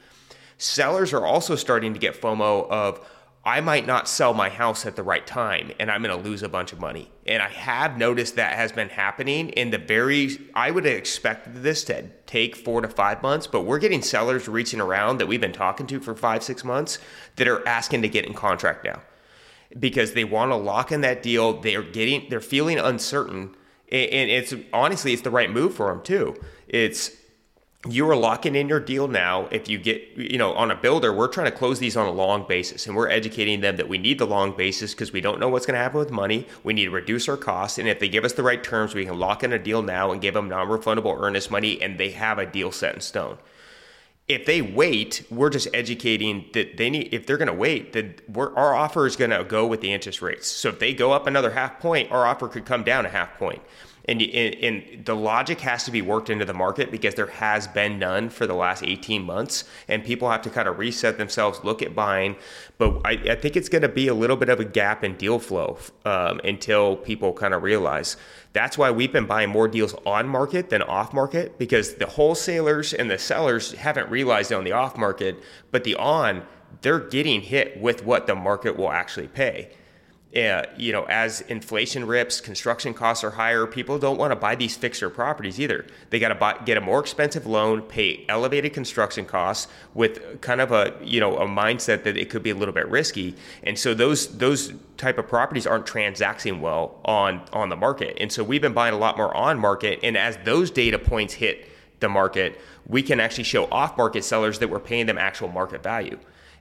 Sellers 0.58 1.12
are 1.12 1.24
also 1.24 1.54
starting 1.54 1.92
to 1.92 1.98
get 1.98 2.20
FOMO 2.20 2.68
of 2.70 3.06
I 3.46 3.60
might 3.60 3.86
not 3.86 4.08
sell 4.08 4.34
my 4.34 4.48
house 4.48 4.84
at 4.86 4.96
the 4.96 5.04
right 5.04 5.24
time 5.24 5.70
and 5.78 5.88
I'm 5.88 6.02
going 6.02 6.20
to 6.20 6.28
lose 6.28 6.42
a 6.42 6.48
bunch 6.48 6.72
of 6.72 6.80
money. 6.80 7.12
And 7.28 7.40
I 7.40 7.48
have 7.48 7.96
noticed 7.96 8.34
that 8.34 8.56
has 8.56 8.72
been 8.72 8.88
happening 8.88 9.50
in 9.50 9.70
the 9.70 9.78
very, 9.78 10.36
I 10.52 10.72
would 10.72 10.84
have 10.84 10.96
expected 10.96 11.62
this 11.62 11.84
to 11.84 12.08
take 12.26 12.56
four 12.56 12.80
to 12.80 12.88
five 12.88 13.22
months, 13.22 13.46
but 13.46 13.60
we're 13.60 13.78
getting 13.78 14.02
sellers 14.02 14.48
reaching 14.48 14.80
around 14.80 15.18
that 15.18 15.28
we've 15.28 15.40
been 15.40 15.52
talking 15.52 15.86
to 15.86 16.00
for 16.00 16.16
five, 16.16 16.42
six 16.42 16.64
months 16.64 16.98
that 17.36 17.46
are 17.46 17.66
asking 17.68 18.02
to 18.02 18.08
get 18.08 18.26
in 18.26 18.34
contract 18.34 18.84
now 18.84 19.00
because 19.78 20.14
they 20.14 20.24
want 20.24 20.50
to 20.50 20.56
lock 20.56 20.90
in 20.90 21.02
that 21.02 21.22
deal. 21.22 21.60
They're 21.60 21.82
getting, 21.82 22.28
they're 22.28 22.40
feeling 22.40 22.80
uncertain. 22.80 23.54
And 23.92 24.28
it's 24.28 24.54
honestly, 24.72 25.12
it's 25.12 25.22
the 25.22 25.30
right 25.30 25.52
move 25.52 25.72
for 25.72 25.86
them 25.86 26.02
too. 26.02 26.34
It's, 26.66 27.12
you 27.88 28.08
are 28.10 28.16
locking 28.16 28.54
in 28.54 28.68
your 28.68 28.80
deal 28.80 29.08
now. 29.08 29.48
If 29.50 29.68
you 29.68 29.78
get, 29.78 30.02
you 30.16 30.38
know, 30.38 30.52
on 30.54 30.70
a 30.70 30.76
builder, 30.76 31.12
we're 31.12 31.28
trying 31.28 31.50
to 31.50 31.56
close 31.56 31.78
these 31.78 31.96
on 31.96 32.06
a 32.06 32.12
long 32.12 32.46
basis 32.46 32.86
and 32.86 32.96
we're 32.96 33.08
educating 33.08 33.60
them 33.60 33.76
that 33.76 33.88
we 33.88 33.98
need 33.98 34.18
the 34.18 34.26
long 34.26 34.56
basis 34.56 34.94
because 34.94 35.12
we 35.12 35.20
don't 35.20 35.40
know 35.40 35.48
what's 35.48 35.66
going 35.66 35.76
to 35.76 35.82
happen 35.82 35.98
with 35.98 36.10
money. 36.10 36.46
We 36.64 36.74
need 36.74 36.86
to 36.86 36.90
reduce 36.90 37.28
our 37.28 37.36
costs. 37.36 37.78
And 37.78 37.88
if 37.88 38.00
they 38.00 38.08
give 38.08 38.24
us 38.24 38.32
the 38.32 38.42
right 38.42 38.62
terms, 38.62 38.94
we 38.94 39.04
can 39.04 39.18
lock 39.18 39.44
in 39.44 39.52
a 39.52 39.58
deal 39.58 39.82
now 39.82 40.10
and 40.10 40.20
give 40.20 40.34
them 40.34 40.48
non 40.48 40.68
refundable 40.68 41.18
earnest 41.18 41.50
money 41.50 41.80
and 41.80 41.98
they 41.98 42.10
have 42.10 42.38
a 42.38 42.46
deal 42.46 42.72
set 42.72 42.94
in 42.94 43.00
stone. 43.00 43.38
If 44.28 44.44
they 44.44 44.60
wait, 44.60 45.24
we're 45.30 45.50
just 45.50 45.68
educating 45.72 46.46
that 46.52 46.76
they 46.78 46.90
need, 46.90 47.14
if 47.14 47.26
they're 47.26 47.36
going 47.36 47.46
to 47.46 47.54
wait, 47.54 47.92
then 47.92 48.16
our 48.34 48.74
offer 48.74 49.06
is 49.06 49.14
going 49.14 49.30
to 49.30 49.44
go 49.44 49.66
with 49.68 49.80
the 49.80 49.92
interest 49.92 50.20
rates. 50.20 50.48
So 50.48 50.70
if 50.70 50.80
they 50.80 50.94
go 50.94 51.12
up 51.12 51.28
another 51.28 51.52
half 51.52 51.78
point, 51.78 52.10
our 52.10 52.26
offer 52.26 52.48
could 52.48 52.64
come 52.64 52.82
down 52.82 53.06
a 53.06 53.08
half 53.08 53.38
point 53.38 53.62
and, 54.08 54.22
and, 54.22 55.04
the 55.04 55.16
logic 55.16 55.60
has 55.60 55.84
to 55.84 55.90
be 55.90 56.02
worked 56.02 56.30
into 56.30 56.44
the 56.44 56.54
market 56.54 56.90
because 56.90 57.14
there 57.14 57.26
has 57.26 57.66
been 57.66 57.98
none 57.98 58.28
for 58.28 58.46
the 58.46 58.54
last 58.54 58.82
18 58.82 59.22
months. 59.22 59.64
And 59.88 60.04
people 60.04 60.30
have 60.30 60.42
to 60.42 60.50
kind 60.50 60.68
of 60.68 60.78
reset 60.78 61.18
themselves 61.18 61.60
look 61.64 61.82
at 61.82 61.94
buying. 61.94 62.36
But 62.78 63.00
i, 63.04 63.12
I 63.12 63.34
think 63.34 63.56
it's 63.56 63.68
going 63.68 63.82
to 63.82 63.88
be 63.88 64.08
a 64.08 64.14
little 64.14 64.36
bit 64.36 64.48
of 64.48 64.60
a 64.60 64.64
gap 64.64 65.02
in 65.02 65.16
deal 65.16 65.38
flow 65.38 65.78
um, 66.04 66.40
until 66.44 66.96
people 66.96 67.32
kind 67.32 67.54
of 67.54 67.62
realize. 67.62 68.16
That's 68.52 68.78
why 68.78 68.90
we've 68.90 69.12
been 69.12 69.26
buying 69.26 69.50
more 69.50 69.68
deals 69.68 69.94
on 70.06 70.28
market 70.28 70.70
than 70.70 70.82
off 70.82 71.12
market 71.12 71.58
because 71.58 71.94
the 71.94 72.06
wholesalers 72.06 72.94
and 72.94 73.10
the 73.10 73.18
sellers 73.18 73.72
haven't 73.72 74.10
realized 74.10 74.52
on 74.52 74.64
the 74.64 74.72
off 74.72 74.96
market 74.96 75.36
but 75.70 75.84
the 75.84 75.94
on 75.96 76.42
they're 76.82 77.00
getting 77.00 77.40
hit 77.40 77.80
with 77.80 78.04
what 78.04 78.26
the 78.26 78.34
market 78.34 78.76
will 78.76 78.90
actually 78.90 79.28
pay 79.28 79.70
uh, 80.34 80.64
you 80.76 80.92
know, 80.92 81.04
as 81.04 81.40
inflation 81.42 82.06
rips, 82.06 82.40
construction 82.40 82.92
costs 82.92 83.24
are 83.24 83.30
higher. 83.30 83.66
People 83.66 83.98
don't 83.98 84.18
want 84.18 84.32
to 84.32 84.36
buy 84.36 84.54
these 84.54 84.76
fixer 84.76 85.08
properties 85.08 85.58
either. 85.58 85.86
They 86.10 86.18
got 86.18 86.28
to 86.28 86.64
get 86.64 86.76
a 86.76 86.80
more 86.80 87.00
expensive 87.00 87.46
loan, 87.46 87.82
pay 87.82 88.24
elevated 88.28 88.74
construction 88.74 89.24
costs 89.24 89.68
with 89.94 90.40
kind 90.40 90.60
of 90.60 90.72
a 90.72 90.94
you 91.02 91.20
know 91.20 91.38
a 91.38 91.46
mindset 91.46 92.02
that 92.02 92.16
it 92.16 92.28
could 92.28 92.42
be 92.42 92.50
a 92.50 92.54
little 92.54 92.74
bit 92.74 92.88
risky. 92.88 93.34
And 93.62 93.78
so 93.78 93.94
those 93.94 94.36
those 94.36 94.74
type 94.96 95.16
of 95.16 95.28
properties 95.28 95.66
aren't 95.66 95.86
transacting 95.86 96.60
well 96.60 97.00
on 97.04 97.42
on 97.52 97.68
the 97.68 97.76
market. 97.76 98.18
And 98.20 98.30
so 98.30 98.42
we've 98.44 98.62
been 98.62 98.74
buying 98.74 98.94
a 98.94 98.98
lot 98.98 99.16
more 99.16 99.34
on 99.34 99.58
market. 99.58 100.00
And 100.02 100.16
as 100.16 100.36
those 100.44 100.70
data 100.70 100.98
points 100.98 101.34
hit 101.34 101.70
the 102.00 102.08
market, 102.08 102.60
we 102.86 103.02
can 103.02 103.20
actually 103.20 103.44
show 103.44 103.66
off 103.66 103.96
market 103.96 104.24
sellers 104.24 104.58
that 104.58 104.68
we're 104.68 104.80
paying 104.80 105.06
them 105.06 105.18
actual 105.18 105.48
market 105.48 105.82
value. 105.82 106.18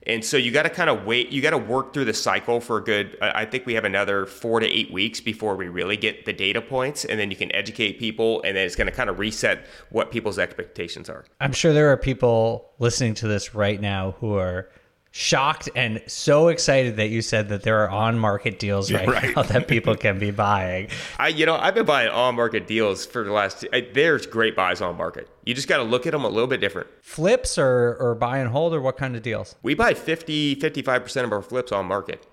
And 0.08 0.24
so 0.24 0.38
you 0.38 0.52
got 0.52 0.64
to 0.64 0.70
kind 0.70 0.90
of 0.90 1.06
wait, 1.06 1.32
you 1.32 1.42
got 1.42 1.52
to 1.52 1.58
work 1.58 1.94
through 1.94 2.06
the 2.06 2.14
cycle 2.14 2.62
for 2.62 2.78
a 2.78 2.84
good, 2.84 3.18
I 3.22 3.46
think 3.46 3.66
we 3.66 3.74
have 3.74 3.86
another 3.86 4.26
four 4.26 4.60
to 4.60 4.68
eight 4.68 4.92
weeks 4.92 5.20
before 5.20 5.56
we 5.56 5.68
really 5.68 5.98
get 5.98 6.26
the 6.26 6.34
data 6.34 6.62
points. 6.62 7.06
And 7.06 7.20
then 7.20 7.32
you 7.32 7.38
can 7.38 7.54
educate 7.56 7.98
people, 8.00 8.44
and 8.44 8.56
then 8.56 8.66
it's 8.66 8.76
going 8.76 8.88
to 8.88 8.94
kind 8.94 9.10
of 9.10 9.18
reset 9.18 9.66
what 9.90 10.12
people's 10.12 10.38
expectations 10.38 11.10
are. 11.10 11.26
I'm 11.42 11.54
sure 11.54 11.74
there 11.74 11.92
are 11.92 11.98
people 11.98 12.72
listening 12.78 13.16
to 13.16 13.28
this 13.28 13.56
right 13.56 13.82
now 13.82 14.16
who 14.20 14.36
are 14.36 14.70
shocked 15.18 15.70
and 15.76 16.02
so 16.08 16.50
excited 16.50 16.98
that 16.98 17.08
you 17.08 17.22
said 17.22 17.48
that 17.48 17.64
there 17.64 17.82
are 17.82 17.90
on 17.90 18.20
market 18.20 18.60
deals 18.60 18.92
right, 18.92 19.08
right. 19.08 19.34
now 19.34 19.44
that 19.44 19.66
people 19.66 19.96
can 20.06 20.20
be 20.20 20.30
buying. 20.30 20.90
I, 21.18 21.30
you 21.30 21.46
know, 21.46 21.56
I've 21.56 21.74
been 21.74 21.86
buying 21.86 22.10
on 22.10 22.36
market 22.36 22.68
deals 22.68 23.06
for 23.06 23.24
the 23.24 23.32
last. 23.32 23.66
I, 23.72 23.88
there's 23.94 24.26
great 24.26 24.58
buys 24.58 24.82
on 24.82 24.98
market. 24.98 25.30
You 25.46 25.54
just 25.54 25.70
got 25.70 25.78
to 25.78 25.84
look 25.84 26.06
at 26.06 26.12
them 26.12 26.26
a 26.26 26.28
little 26.28 26.48
bit 26.48 26.60
different. 26.60 26.90
Flips 27.02 27.58
or 27.58 27.96
or 27.98 28.14
buy 28.14 28.40
and 28.40 28.50
hold 28.50 28.74
or 28.74 28.82
what 28.82 28.98
kind 28.98 29.16
of 29.16 29.24
deals? 29.24 29.56
We 29.64 29.74
buy 29.74 29.94
50, 29.94 30.56
55 30.56 31.04
percent 31.04 31.26
of 31.26 31.32
our 31.32 31.42
flips 31.42 31.72
on 31.72 31.86
market. 31.86 32.28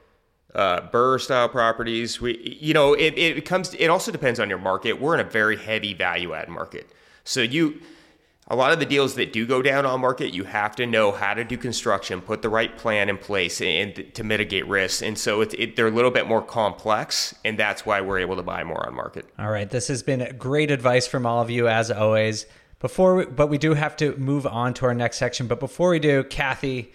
Uh, 0.52 0.80
BRRRR 0.90 1.20
style 1.20 1.48
properties. 1.48 2.20
We, 2.20 2.58
you 2.60 2.74
know, 2.74 2.94
it, 2.94 3.16
it 3.16 3.44
comes. 3.44 3.74
It 3.74 3.86
also 3.86 4.10
depends 4.10 4.40
on 4.40 4.48
your 4.48 4.58
market. 4.58 5.00
We're 5.00 5.14
in 5.14 5.20
a 5.20 5.30
very 5.30 5.56
heavy 5.56 5.94
value 5.94 6.34
add 6.34 6.48
market, 6.48 6.90
so 7.22 7.42
you 7.42 7.80
a 8.48 8.56
lot 8.56 8.72
of 8.72 8.80
the 8.80 8.86
deals 8.86 9.14
that 9.14 9.32
do 9.32 9.46
go 9.46 9.62
down 9.62 9.86
on 9.86 10.00
market, 10.00 10.34
you 10.34 10.44
have 10.44 10.74
to 10.76 10.84
know 10.84 11.12
how 11.12 11.32
to 11.32 11.44
do 11.44 11.56
construction, 11.56 12.20
put 12.20 12.42
the 12.42 12.48
right 12.48 12.76
plan 12.76 13.08
in 13.08 13.16
place, 13.16 13.60
and 13.60 14.12
to 14.14 14.24
mitigate 14.24 14.66
risks. 14.66 15.00
And 15.00 15.16
so 15.16 15.40
it, 15.42 15.54
it, 15.54 15.76
they're 15.76 15.86
a 15.86 15.92
little 15.92 16.10
bit 16.10 16.26
more 16.26 16.42
complex, 16.42 17.34
and 17.44 17.58
that's 17.58 17.86
why 17.86 18.00
we're 18.00 18.18
able 18.18 18.36
to 18.36 18.42
buy 18.42 18.64
more 18.64 18.84
on 18.86 18.94
market. 18.94 19.26
All 19.38 19.50
right, 19.50 19.70
this 19.70 19.88
has 19.88 20.02
been 20.02 20.36
great 20.38 20.70
advice 20.70 21.06
from 21.06 21.24
all 21.24 21.40
of 21.40 21.50
you 21.50 21.68
as 21.68 21.90
always. 21.90 22.46
Before, 22.80 23.14
we, 23.14 23.26
but 23.26 23.46
we 23.46 23.58
do 23.58 23.74
have 23.74 23.96
to 23.98 24.16
move 24.16 24.44
on 24.44 24.74
to 24.74 24.86
our 24.86 24.94
next 24.94 25.18
section. 25.18 25.46
But 25.46 25.60
before 25.60 25.90
we 25.90 26.00
do, 26.00 26.24
Kathy, 26.24 26.92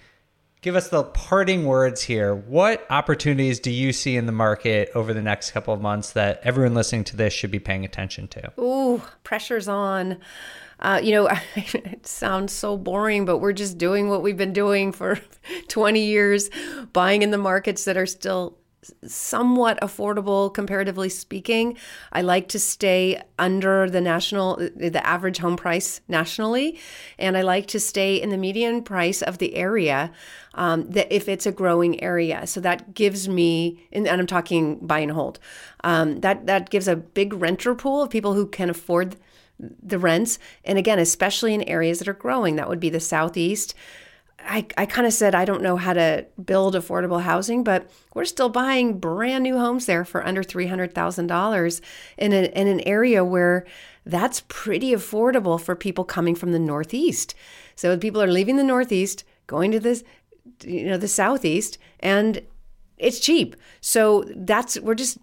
give 0.62 0.76
us 0.76 0.90
the 0.90 1.06
parting 1.06 1.64
words 1.64 2.04
here. 2.04 2.36
What 2.36 2.86
opportunities 2.90 3.62
do 3.62 3.72
you 3.72 3.94
see 3.94 4.18
in 4.18 4.26
the 4.26 4.34
market 4.34 4.92
over 4.94 5.14
the 5.14 5.22
next 5.22 5.52
couple 5.52 5.74
of 5.74 5.80
months 5.80 6.12
that 6.12 6.42
everyone 6.44 6.74
listening 6.74 7.06
to 7.06 7.16
this 7.16 7.32
should 7.32 7.52
be 7.52 7.60
paying 7.60 7.86
attention 7.86 8.28
to? 8.28 8.52
Ooh, 8.60 9.02
pressure's 9.24 9.70
on. 9.70 10.18
Uh, 10.80 11.00
you 11.04 11.12
know, 11.12 11.30
it 11.56 12.06
sounds 12.06 12.54
so 12.54 12.78
boring, 12.78 13.26
but 13.26 13.40
we're 13.40 13.54
just 13.54 13.78
doing 13.78 14.10
what 14.10 14.22
we've 14.22 14.38
been 14.38 14.54
doing 14.54 14.92
for 14.92 15.20
20 15.68 16.00
years, 16.00 16.50
buying 16.94 17.22
in 17.22 17.32
the 17.32 17.38
markets 17.38 17.86
that 17.86 17.98
are 17.98 18.06
still 18.06 18.58
somewhat 19.06 19.80
affordable 19.82 20.54
comparatively 20.54 21.10
speaking. 21.10 21.78
I 22.12 22.22
like 22.22 22.48
to 22.50 22.60
stay 22.60 23.22
under 23.40 23.90
the 23.90 24.02
national 24.02 24.56
the 24.58 25.06
average 25.06 25.40
home 25.40 25.58
price 25.58 26.02
nationally 26.08 26.80
and 27.18 27.38
I 27.38 27.42
like 27.42 27.68
to 27.68 27.80
stay 27.80 28.22
in 28.22 28.30
the 28.30 28.38
median 28.38 28.84
price 28.84 29.22
of 29.22 29.40
the 29.40 29.56
area 29.56 30.12
um, 30.54 30.90
that 30.92 31.12
if 31.14 31.28
it's 31.28 31.46
a 31.46 31.52
growing 31.52 32.02
area. 32.02 32.48
So 32.48 32.60
that 32.62 32.94
gives 32.94 33.28
me 33.28 33.88
and 33.92 34.08
I'm 34.08 34.28
talking 34.28 34.78
buy 34.78 35.00
and 35.00 35.12
hold. 35.12 35.40
Um, 35.84 36.22
that 36.22 36.46
that 36.48 36.70
gives 36.70 36.88
a 36.88 36.96
big 36.96 37.34
renter 37.34 37.76
pool 37.76 38.04
of 38.04 38.10
people 38.10 38.34
who 38.34 38.48
can 38.48 38.70
afford 38.70 39.18
the 39.60 40.00
rents. 40.00 40.40
And 40.64 40.78
again, 40.78 41.00
especially 41.00 41.54
in 41.54 41.64
areas 41.64 42.00
that 42.00 42.08
are 42.08 42.14
growing, 42.14 42.56
that 42.56 42.70
would 42.70 42.80
be 42.80 42.90
the 42.90 43.00
Southeast. 43.00 43.74
I, 44.40 44.68
I 44.78 44.86
kind 44.86 45.08
of 45.08 45.14
said, 45.14 45.34
I 45.34 45.46
don't 45.46 45.64
know 45.64 45.78
how 45.78 45.94
to 45.94 46.26
build 46.44 46.76
affordable 46.76 47.22
housing, 47.22 47.64
but 47.64 47.90
we're 48.14 48.26
still 48.26 48.50
buying 48.50 49.00
brand 49.00 49.44
new 49.44 49.58
homes 49.58 49.88
there 49.88 50.06
for 50.06 50.26
under 50.26 50.44
$300,000 50.44 51.82
in, 52.18 52.34
an 52.34 52.46
in 52.46 52.68
an 52.68 52.82
area 52.82 53.26
where 53.26 53.66
that's 54.06 54.44
pretty 54.48 54.92
affordable 54.92 55.60
for 55.60 55.76
people 55.76 56.06
coming 56.06 56.36
from 56.36 56.52
the 56.52 56.60
Northeast. 56.60 57.36
So 57.76 57.98
people 57.98 58.22
are 58.22 58.28
leaving 58.28 58.56
the 58.56 58.64
Northeast, 58.64 59.24
going 59.48 59.72
to 59.72 59.80
this, 59.80 60.04
you 60.64 60.86
know, 60.86 60.98
the 60.98 61.08
Southeast, 61.08 61.78
and 62.00 62.42
it's 62.98 63.20
cheap. 63.20 63.56
So 63.82 64.24
that's, 64.36 64.80
we're 64.80 64.96
just 64.96 65.18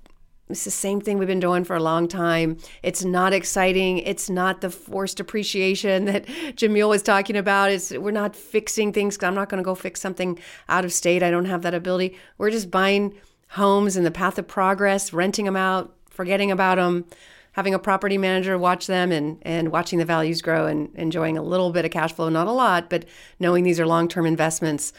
it's 0.48 0.64
the 0.64 0.70
same 0.70 1.00
thing 1.00 1.18
we've 1.18 1.28
been 1.28 1.40
doing 1.40 1.64
for 1.64 1.74
a 1.74 1.82
long 1.82 2.06
time. 2.06 2.58
It's 2.82 3.02
not 3.02 3.32
exciting. 3.32 3.98
It's 3.98 4.28
not 4.28 4.60
the 4.60 4.68
forced 4.68 5.18
appreciation 5.18 6.04
that 6.06 6.26
Jamil 6.26 6.88
was 6.88 7.02
talking 7.02 7.36
about. 7.36 7.70
It's 7.70 7.90
we're 7.92 8.10
not 8.10 8.36
fixing 8.36 8.92
things. 8.92 9.18
I'm 9.22 9.34
not 9.34 9.48
going 9.48 9.62
to 9.62 9.64
go 9.64 9.74
fix 9.74 10.00
something 10.00 10.38
out 10.68 10.84
of 10.84 10.92
state. 10.92 11.22
I 11.22 11.30
don't 11.30 11.46
have 11.46 11.62
that 11.62 11.74
ability. 11.74 12.18
We're 12.36 12.50
just 12.50 12.70
buying 12.70 13.14
homes 13.50 13.96
in 13.96 14.04
the 14.04 14.10
path 14.10 14.38
of 14.38 14.46
progress, 14.46 15.12
renting 15.12 15.46
them 15.46 15.56
out, 15.56 15.94
forgetting 16.10 16.50
about 16.50 16.76
them, 16.76 17.06
having 17.52 17.72
a 17.72 17.78
property 17.78 18.18
manager 18.18 18.58
watch 18.58 18.86
them, 18.86 19.12
and 19.12 19.38
and 19.42 19.72
watching 19.72 19.98
the 19.98 20.04
values 20.04 20.42
grow 20.42 20.66
and 20.66 20.94
enjoying 20.94 21.38
a 21.38 21.42
little 21.42 21.72
bit 21.72 21.86
of 21.86 21.90
cash 21.90 22.12
flow, 22.12 22.28
not 22.28 22.48
a 22.48 22.52
lot, 22.52 22.90
but 22.90 23.06
knowing 23.40 23.64
these 23.64 23.80
are 23.80 23.86
long 23.86 24.08
term 24.08 24.26
investments. 24.26 24.92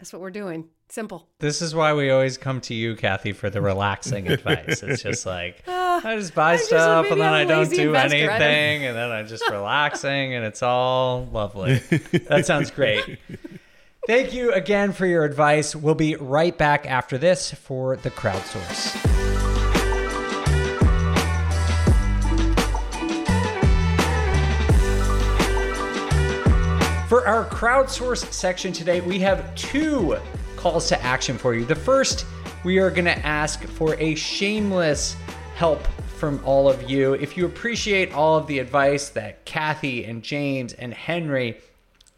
That's 0.00 0.14
what 0.14 0.22
we're 0.22 0.30
doing. 0.30 0.66
Simple. 0.88 1.28
This 1.40 1.60
is 1.60 1.74
why 1.74 1.92
we 1.92 2.08
always 2.08 2.38
come 2.38 2.62
to 2.62 2.74
you, 2.74 2.96
Kathy, 2.96 3.32
for 3.32 3.50
the 3.50 3.60
relaxing 3.60 4.28
advice. 4.32 4.82
It's 4.82 5.02
just 5.02 5.26
like 5.26 5.62
uh, 5.68 6.00
I 6.04 6.16
just 6.16 6.34
buy 6.34 6.56
stuff 6.56 7.04
just, 7.04 7.12
and 7.12 7.20
then 7.20 7.34
I 7.34 7.44
don't 7.44 7.68
do 7.68 7.88
investor. 7.88 8.16
anything, 8.16 8.86
and 8.86 8.96
then 8.96 9.12
I'm 9.12 9.26
just 9.26 9.46
relaxing, 9.50 10.34
and 10.34 10.44
it's 10.44 10.62
all 10.62 11.26
lovely. 11.26 11.80
that 12.28 12.46
sounds 12.46 12.70
great. 12.70 13.18
Thank 14.06 14.32
you 14.32 14.54
again 14.54 14.94
for 14.94 15.04
your 15.04 15.24
advice. 15.24 15.76
We'll 15.76 15.94
be 15.94 16.16
right 16.16 16.56
back 16.56 16.86
after 16.86 17.18
this 17.18 17.52
for 17.52 17.96
the 17.96 18.10
crowdsource. 18.10 19.29
For 27.10 27.26
our 27.26 27.44
crowdsource 27.44 28.32
section 28.32 28.72
today, 28.72 29.00
we 29.00 29.18
have 29.18 29.52
two 29.56 30.16
calls 30.54 30.86
to 30.90 31.02
action 31.02 31.36
for 31.36 31.56
you. 31.56 31.64
The 31.64 31.74
first, 31.74 32.24
we 32.62 32.78
are 32.78 32.88
going 32.88 33.06
to 33.06 33.26
ask 33.26 33.64
for 33.64 33.96
a 33.96 34.14
shameless 34.14 35.16
help 35.56 35.84
from 36.18 36.40
all 36.44 36.70
of 36.70 36.88
you. 36.88 37.14
If 37.14 37.36
you 37.36 37.46
appreciate 37.46 38.12
all 38.14 38.36
of 38.36 38.46
the 38.46 38.60
advice 38.60 39.08
that 39.08 39.44
Kathy 39.44 40.04
and 40.04 40.22
James 40.22 40.72
and 40.74 40.94
Henry 40.94 41.58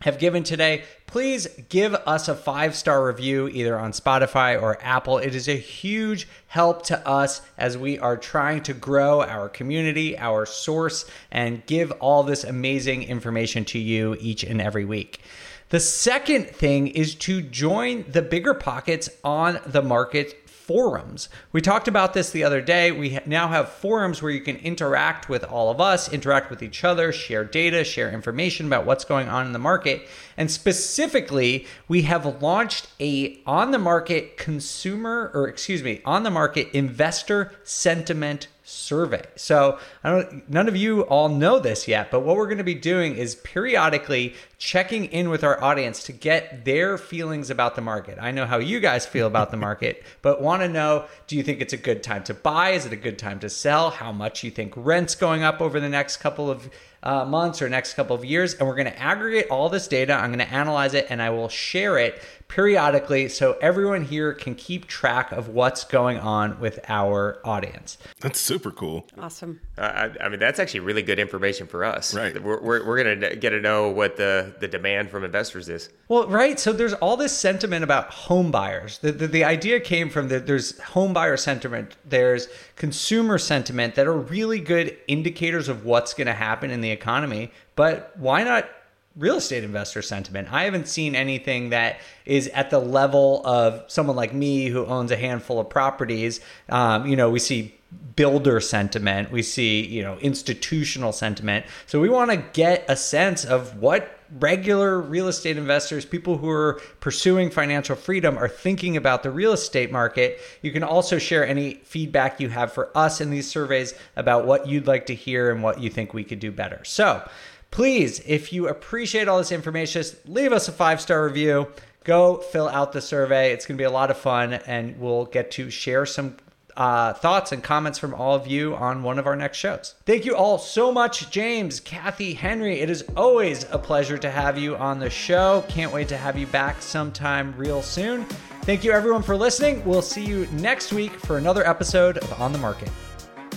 have 0.02 0.18
given 0.18 0.42
today, 0.42 0.82
please 1.06 1.46
give 1.68 1.94
us 1.94 2.28
a 2.28 2.34
five 2.34 2.74
star 2.74 3.06
review 3.06 3.48
either 3.48 3.78
on 3.78 3.92
Spotify 3.92 4.60
or 4.60 4.78
Apple. 4.82 5.18
It 5.18 5.34
is 5.34 5.48
a 5.48 5.56
huge 5.56 6.28
help 6.48 6.84
to 6.86 7.08
us 7.08 7.40
as 7.56 7.78
we 7.78 7.98
are 7.98 8.16
trying 8.16 8.62
to 8.64 8.74
grow 8.74 9.22
our 9.22 9.48
community, 9.48 10.18
our 10.18 10.44
source, 10.44 11.04
and 11.30 11.64
give 11.66 11.92
all 11.92 12.22
this 12.22 12.44
amazing 12.44 13.04
information 13.04 13.64
to 13.66 13.78
you 13.78 14.16
each 14.20 14.42
and 14.42 14.60
every 14.60 14.84
week. 14.84 15.20
The 15.68 15.80
second 15.80 16.48
thing 16.48 16.88
is 16.88 17.14
to 17.14 17.40
join 17.40 18.04
the 18.06 18.20
bigger 18.20 18.52
pockets 18.52 19.08
on 19.24 19.58
the 19.64 19.80
market 19.80 20.41
forums. 20.72 21.28
We 21.52 21.60
talked 21.60 21.86
about 21.86 22.14
this 22.14 22.30
the 22.30 22.44
other 22.44 22.62
day. 22.62 22.92
We 22.92 23.18
now 23.26 23.48
have 23.48 23.68
forums 23.68 24.22
where 24.22 24.32
you 24.32 24.40
can 24.40 24.56
interact 24.56 25.28
with 25.28 25.44
all 25.44 25.70
of 25.70 25.82
us, 25.82 26.10
interact 26.10 26.48
with 26.48 26.62
each 26.62 26.82
other, 26.82 27.12
share 27.12 27.44
data, 27.44 27.84
share 27.84 28.10
information 28.10 28.66
about 28.68 28.86
what's 28.86 29.04
going 29.04 29.28
on 29.28 29.44
in 29.44 29.52
the 29.52 29.58
market. 29.58 30.08
And 30.38 30.50
specifically, 30.50 31.66
we 31.88 32.02
have 32.02 32.40
launched 32.40 32.88
a 32.98 33.38
on 33.44 33.70
the 33.70 33.78
market 33.78 34.38
consumer 34.38 35.30
or 35.34 35.46
excuse 35.46 35.82
me, 35.82 36.00
on 36.06 36.22
the 36.22 36.30
market 36.30 36.70
investor 36.72 37.52
sentiment 37.64 38.48
survey. 38.72 39.22
So 39.36 39.78
I 40.02 40.10
don't 40.10 40.48
none 40.48 40.66
of 40.66 40.76
you 40.76 41.02
all 41.02 41.28
know 41.28 41.58
this 41.58 41.86
yet, 41.86 42.10
but 42.10 42.20
what 42.20 42.36
we're 42.36 42.46
going 42.46 42.58
to 42.58 42.64
be 42.64 42.74
doing 42.74 43.14
is 43.14 43.34
periodically 43.36 44.34
checking 44.58 45.06
in 45.06 45.28
with 45.28 45.44
our 45.44 45.62
audience 45.62 46.02
to 46.04 46.12
get 46.12 46.64
their 46.64 46.96
feelings 46.96 47.50
about 47.50 47.74
the 47.76 47.82
market. 47.82 48.18
I 48.20 48.30
know 48.30 48.46
how 48.46 48.58
you 48.58 48.80
guys 48.80 49.04
feel 49.04 49.26
about 49.26 49.50
the 49.50 49.56
market, 49.56 50.02
but 50.22 50.40
want 50.40 50.62
to 50.62 50.68
know 50.68 51.06
do 51.26 51.36
you 51.36 51.42
think 51.42 51.60
it's 51.60 51.72
a 51.72 51.78
good 51.78 52.02
time 52.02 52.24
to 52.24 52.34
buy? 52.34 52.70
Is 52.70 52.86
it 52.86 52.92
a 52.92 52.96
good 52.96 53.18
time 53.18 53.38
to 53.40 53.50
sell? 53.50 53.90
How 53.90 54.12
much 54.12 54.42
you 54.42 54.50
think 54.50 54.72
rent's 54.76 55.14
going 55.14 55.42
up 55.42 55.60
over 55.60 55.78
the 55.78 55.88
next 55.88 56.16
couple 56.18 56.50
of 56.50 56.70
uh, 57.02 57.24
months 57.24 57.60
or 57.60 57.68
next 57.68 57.94
couple 57.94 58.14
of 58.14 58.24
years. 58.24 58.54
And 58.54 58.68
we're 58.68 58.76
going 58.76 58.90
to 58.90 58.98
aggregate 58.98 59.46
all 59.50 59.68
this 59.68 59.88
data. 59.88 60.14
I'm 60.14 60.32
going 60.32 60.46
to 60.46 60.52
analyze 60.52 60.94
it 60.94 61.06
and 61.10 61.20
I 61.20 61.30
will 61.30 61.48
share 61.48 61.98
it 61.98 62.22
periodically 62.52 63.30
so 63.30 63.56
everyone 63.62 64.04
here 64.04 64.34
can 64.34 64.54
keep 64.54 64.86
track 64.86 65.32
of 65.32 65.48
what's 65.48 65.84
going 65.84 66.18
on 66.18 66.60
with 66.60 66.78
our 66.86 67.40
audience. 67.46 67.96
That's 68.20 68.38
super 68.38 68.70
cool. 68.70 69.06
Awesome. 69.18 69.58
Uh, 69.78 70.10
I, 70.20 70.24
I, 70.24 70.28
mean, 70.28 70.38
that's 70.38 70.58
actually 70.58 70.80
really 70.80 71.00
good 71.00 71.18
information 71.18 71.66
for 71.66 71.82
us. 71.82 72.14
Right. 72.14 72.40
We're, 72.40 72.60
we're, 72.60 72.86
we're 72.86 73.02
going 73.02 73.20
to 73.20 73.36
get 73.36 73.50
to 73.50 73.60
know 73.60 73.88
what 73.88 74.18
the, 74.18 74.54
the 74.60 74.68
demand 74.68 75.08
from 75.08 75.24
investors 75.24 75.70
is. 75.70 75.88
Well, 76.08 76.28
right. 76.28 76.60
So 76.60 76.74
there's 76.74 76.92
all 76.92 77.16
this 77.16 77.34
sentiment 77.34 77.84
about 77.84 78.10
home 78.10 78.50
buyers. 78.50 78.98
The, 78.98 79.12
the, 79.12 79.26
the 79.26 79.44
idea 79.44 79.80
came 79.80 80.10
from 80.10 80.28
that 80.28 80.46
there's 80.46 80.78
home 80.80 81.14
buyer 81.14 81.38
sentiment, 81.38 81.96
there's 82.04 82.48
consumer 82.76 83.38
sentiment 83.38 83.94
that 83.94 84.06
are 84.06 84.16
really 84.16 84.60
good 84.60 84.98
indicators 85.08 85.68
of 85.68 85.86
what's 85.86 86.12
going 86.12 86.26
to 86.26 86.34
happen 86.34 86.70
in 86.70 86.82
the 86.82 86.91
economy. 86.92 87.50
But 87.74 88.12
why 88.16 88.44
not 88.44 88.68
real 89.16 89.36
estate 89.36 89.64
investor 89.64 90.02
sentiment. 90.02 90.50
I 90.52 90.64
haven't 90.64 90.88
seen 90.88 91.14
anything 91.14 91.70
that 91.70 92.00
is 92.24 92.48
at 92.48 92.70
the 92.70 92.78
level 92.78 93.46
of 93.46 93.84
someone 93.88 94.16
like 94.16 94.32
me 94.32 94.66
who 94.66 94.86
owns 94.86 95.10
a 95.10 95.16
handful 95.16 95.60
of 95.60 95.68
properties. 95.68 96.40
Um, 96.68 97.06
you 97.06 97.16
know, 97.16 97.30
we 97.30 97.38
see 97.38 97.74
builder 98.16 98.60
sentiment, 98.60 99.30
we 99.30 99.42
see, 99.42 99.84
you 99.84 100.02
know, 100.02 100.16
institutional 100.18 101.12
sentiment. 101.12 101.66
So 101.86 102.00
we 102.00 102.08
want 102.08 102.30
to 102.30 102.38
get 102.38 102.84
a 102.88 102.96
sense 102.96 103.44
of 103.44 103.78
what 103.78 104.18
regular 104.38 105.00
real 105.00 105.28
estate 105.28 105.56
investors, 105.56 106.04
people 106.04 106.38
who 106.38 106.48
are 106.48 106.80
pursuing 107.00 107.50
financial 107.50 107.96
freedom, 107.96 108.38
are 108.38 108.48
thinking 108.48 108.96
about 108.96 109.22
the 109.22 109.30
real 109.30 109.52
estate 109.52 109.92
market. 109.92 110.40
You 110.62 110.72
can 110.72 110.82
also 110.82 111.18
share 111.18 111.46
any 111.46 111.74
feedback 111.84 112.40
you 112.40 112.48
have 112.48 112.72
for 112.72 112.96
us 112.96 113.20
in 113.20 113.30
these 113.30 113.48
surveys 113.48 113.94
about 114.16 114.46
what 114.46 114.66
you'd 114.66 114.86
like 114.86 115.06
to 115.06 115.14
hear 115.14 115.50
and 115.50 115.62
what 115.62 115.80
you 115.80 115.90
think 115.90 116.14
we 116.14 116.24
could 116.24 116.40
do 116.40 116.50
better. 116.50 116.82
So, 116.84 117.28
please, 117.70 118.20
if 118.26 118.52
you 118.52 118.68
appreciate 118.68 119.28
all 119.28 119.38
this 119.38 119.52
information, 119.52 120.02
just 120.02 120.28
leave 120.28 120.52
us 120.52 120.68
a 120.68 120.72
five 120.72 121.00
star 121.00 121.24
review. 121.24 121.68
Go 122.04 122.38
fill 122.38 122.68
out 122.68 122.92
the 122.92 123.00
survey. 123.00 123.52
It's 123.52 123.66
going 123.66 123.76
to 123.76 123.80
be 123.80 123.86
a 123.86 123.90
lot 123.90 124.10
of 124.10 124.18
fun, 124.18 124.54
and 124.54 124.98
we'll 124.98 125.26
get 125.26 125.52
to 125.52 125.70
share 125.70 126.04
some 126.04 126.36
uh, 126.76 127.12
thoughts 127.14 127.52
and 127.52 127.62
comments 127.62 127.98
from 127.98 128.14
all 128.14 128.34
of 128.34 128.46
you 128.46 128.74
on 128.74 129.02
one 129.02 129.18
of 129.18 129.26
our 129.26 129.36
next 129.36 129.58
shows. 129.58 129.94
Thank 130.06 130.24
you 130.24 130.36
all 130.36 130.58
so 130.58 130.92
much, 130.92 131.30
James, 131.30 131.80
Kathy, 131.80 132.34
Henry. 132.34 132.80
It 132.80 132.90
is 132.90 133.04
always 133.16 133.64
a 133.70 133.78
pleasure 133.78 134.18
to 134.18 134.30
have 134.30 134.58
you 134.58 134.76
on 134.76 134.98
the 134.98 135.10
show. 135.10 135.64
Can't 135.68 135.92
wait 135.92 136.08
to 136.08 136.16
have 136.16 136.38
you 136.38 136.46
back 136.46 136.82
sometime 136.82 137.54
real 137.56 137.82
soon. 137.82 138.24
Thank 138.62 138.84
you, 138.84 138.92
everyone, 138.92 139.22
for 139.22 139.36
listening. 139.36 139.84
We'll 139.84 140.02
see 140.02 140.24
you 140.24 140.46
next 140.52 140.92
week 140.92 141.12
for 141.12 141.38
another 141.38 141.66
episode 141.66 142.18
of 142.18 142.40
On 142.40 142.52
the 142.52 142.58
Market. 142.58 142.90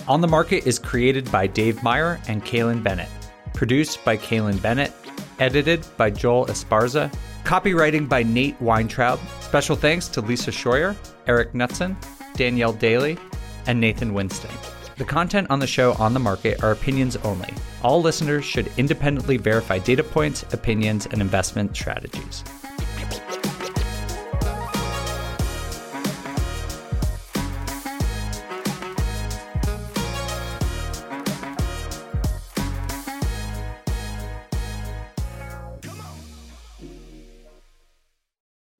On 0.08 0.20
the 0.20 0.28
Market 0.28 0.66
is 0.66 0.78
created 0.78 1.30
by 1.30 1.46
Dave 1.46 1.82
Meyer 1.82 2.20
and 2.28 2.44
Kailyn 2.44 2.82
Bennett 2.82 3.08
produced 3.56 4.04
by 4.04 4.16
Kailyn 4.16 4.60
Bennett, 4.62 4.92
edited 5.40 5.84
by 5.96 6.10
Joel 6.10 6.46
Esparza, 6.46 7.12
copywriting 7.42 8.08
by 8.08 8.22
Nate 8.22 8.60
Weintraub. 8.60 9.18
Special 9.40 9.74
thanks 9.74 10.06
to 10.08 10.20
Lisa 10.20 10.52
Scheuer, 10.52 10.94
Eric 11.26 11.52
Knutson, 11.52 11.96
Danielle 12.36 12.72
Daly, 12.72 13.18
and 13.66 13.80
Nathan 13.80 14.14
Winston. 14.14 14.50
The 14.96 15.04
content 15.04 15.50
on 15.50 15.58
the 15.58 15.66
show 15.66 15.92
on 15.94 16.14
the 16.14 16.20
market 16.20 16.62
are 16.62 16.72
opinions 16.72 17.16
only. 17.16 17.52
All 17.82 18.00
listeners 18.00 18.44
should 18.44 18.70
independently 18.76 19.36
verify 19.36 19.78
data 19.78 20.02
points, 20.02 20.42
opinions, 20.54 21.06
and 21.06 21.20
investment 21.20 21.76
strategies. 21.76 22.42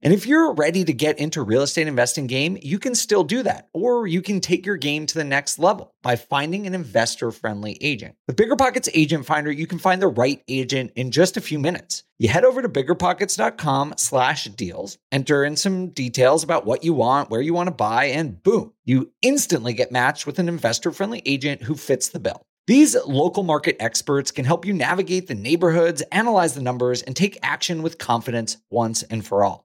And 0.00 0.12
if 0.12 0.26
you're 0.26 0.54
ready 0.54 0.84
to 0.84 0.92
get 0.92 1.18
into 1.18 1.42
real 1.42 1.62
estate 1.62 1.88
investing 1.88 2.28
game, 2.28 2.56
you 2.62 2.78
can 2.78 2.94
still 2.94 3.24
do 3.24 3.42
that. 3.42 3.68
Or 3.72 4.06
you 4.06 4.22
can 4.22 4.40
take 4.40 4.64
your 4.64 4.76
game 4.76 5.06
to 5.06 5.14
the 5.14 5.24
next 5.24 5.58
level 5.58 5.92
by 6.02 6.14
finding 6.14 6.66
an 6.66 6.74
investor-friendly 6.74 7.78
agent. 7.80 8.14
With 8.28 8.36
BiggerPockets 8.36 8.88
Agent 8.94 9.26
Finder, 9.26 9.50
you 9.50 9.66
can 9.66 9.80
find 9.80 10.00
the 10.00 10.06
right 10.06 10.42
agent 10.46 10.92
in 10.94 11.10
just 11.10 11.36
a 11.36 11.40
few 11.40 11.58
minutes. 11.58 12.04
You 12.18 12.28
head 12.28 12.44
over 12.44 12.62
to 12.62 12.68
biggerpockets.com 12.68 13.94
slash 13.96 14.44
deals, 14.44 14.98
enter 15.10 15.44
in 15.44 15.56
some 15.56 15.88
details 15.88 16.44
about 16.44 16.64
what 16.64 16.84
you 16.84 16.92
want, 16.92 17.30
where 17.30 17.40
you 17.40 17.54
want 17.54 17.66
to 17.66 17.74
buy, 17.74 18.06
and 18.06 18.42
boom, 18.42 18.72
you 18.84 19.12
instantly 19.22 19.72
get 19.72 19.90
matched 19.90 20.26
with 20.26 20.38
an 20.38 20.48
investor-friendly 20.48 21.22
agent 21.26 21.62
who 21.62 21.74
fits 21.74 22.08
the 22.08 22.20
bill. 22.20 22.42
These 22.66 22.96
local 23.06 23.42
market 23.42 23.76
experts 23.80 24.30
can 24.30 24.44
help 24.44 24.64
you 24.64 24.74
navigate 24.74 25.26
the 25.26 25.34
neighborhoods, 25.34 26.02
analyze 26.12 26.54
the 26.54 26.62
numbers, 26.62 27.02
and 27.02 27.16
take 27.16 27.38
action 27.42 27.82
with 27.82 27.98
confidence 27.98 28.58
once 28.70 29.02
and 29.04 29.26
for 29.26 29.42
all. 29.42 29.64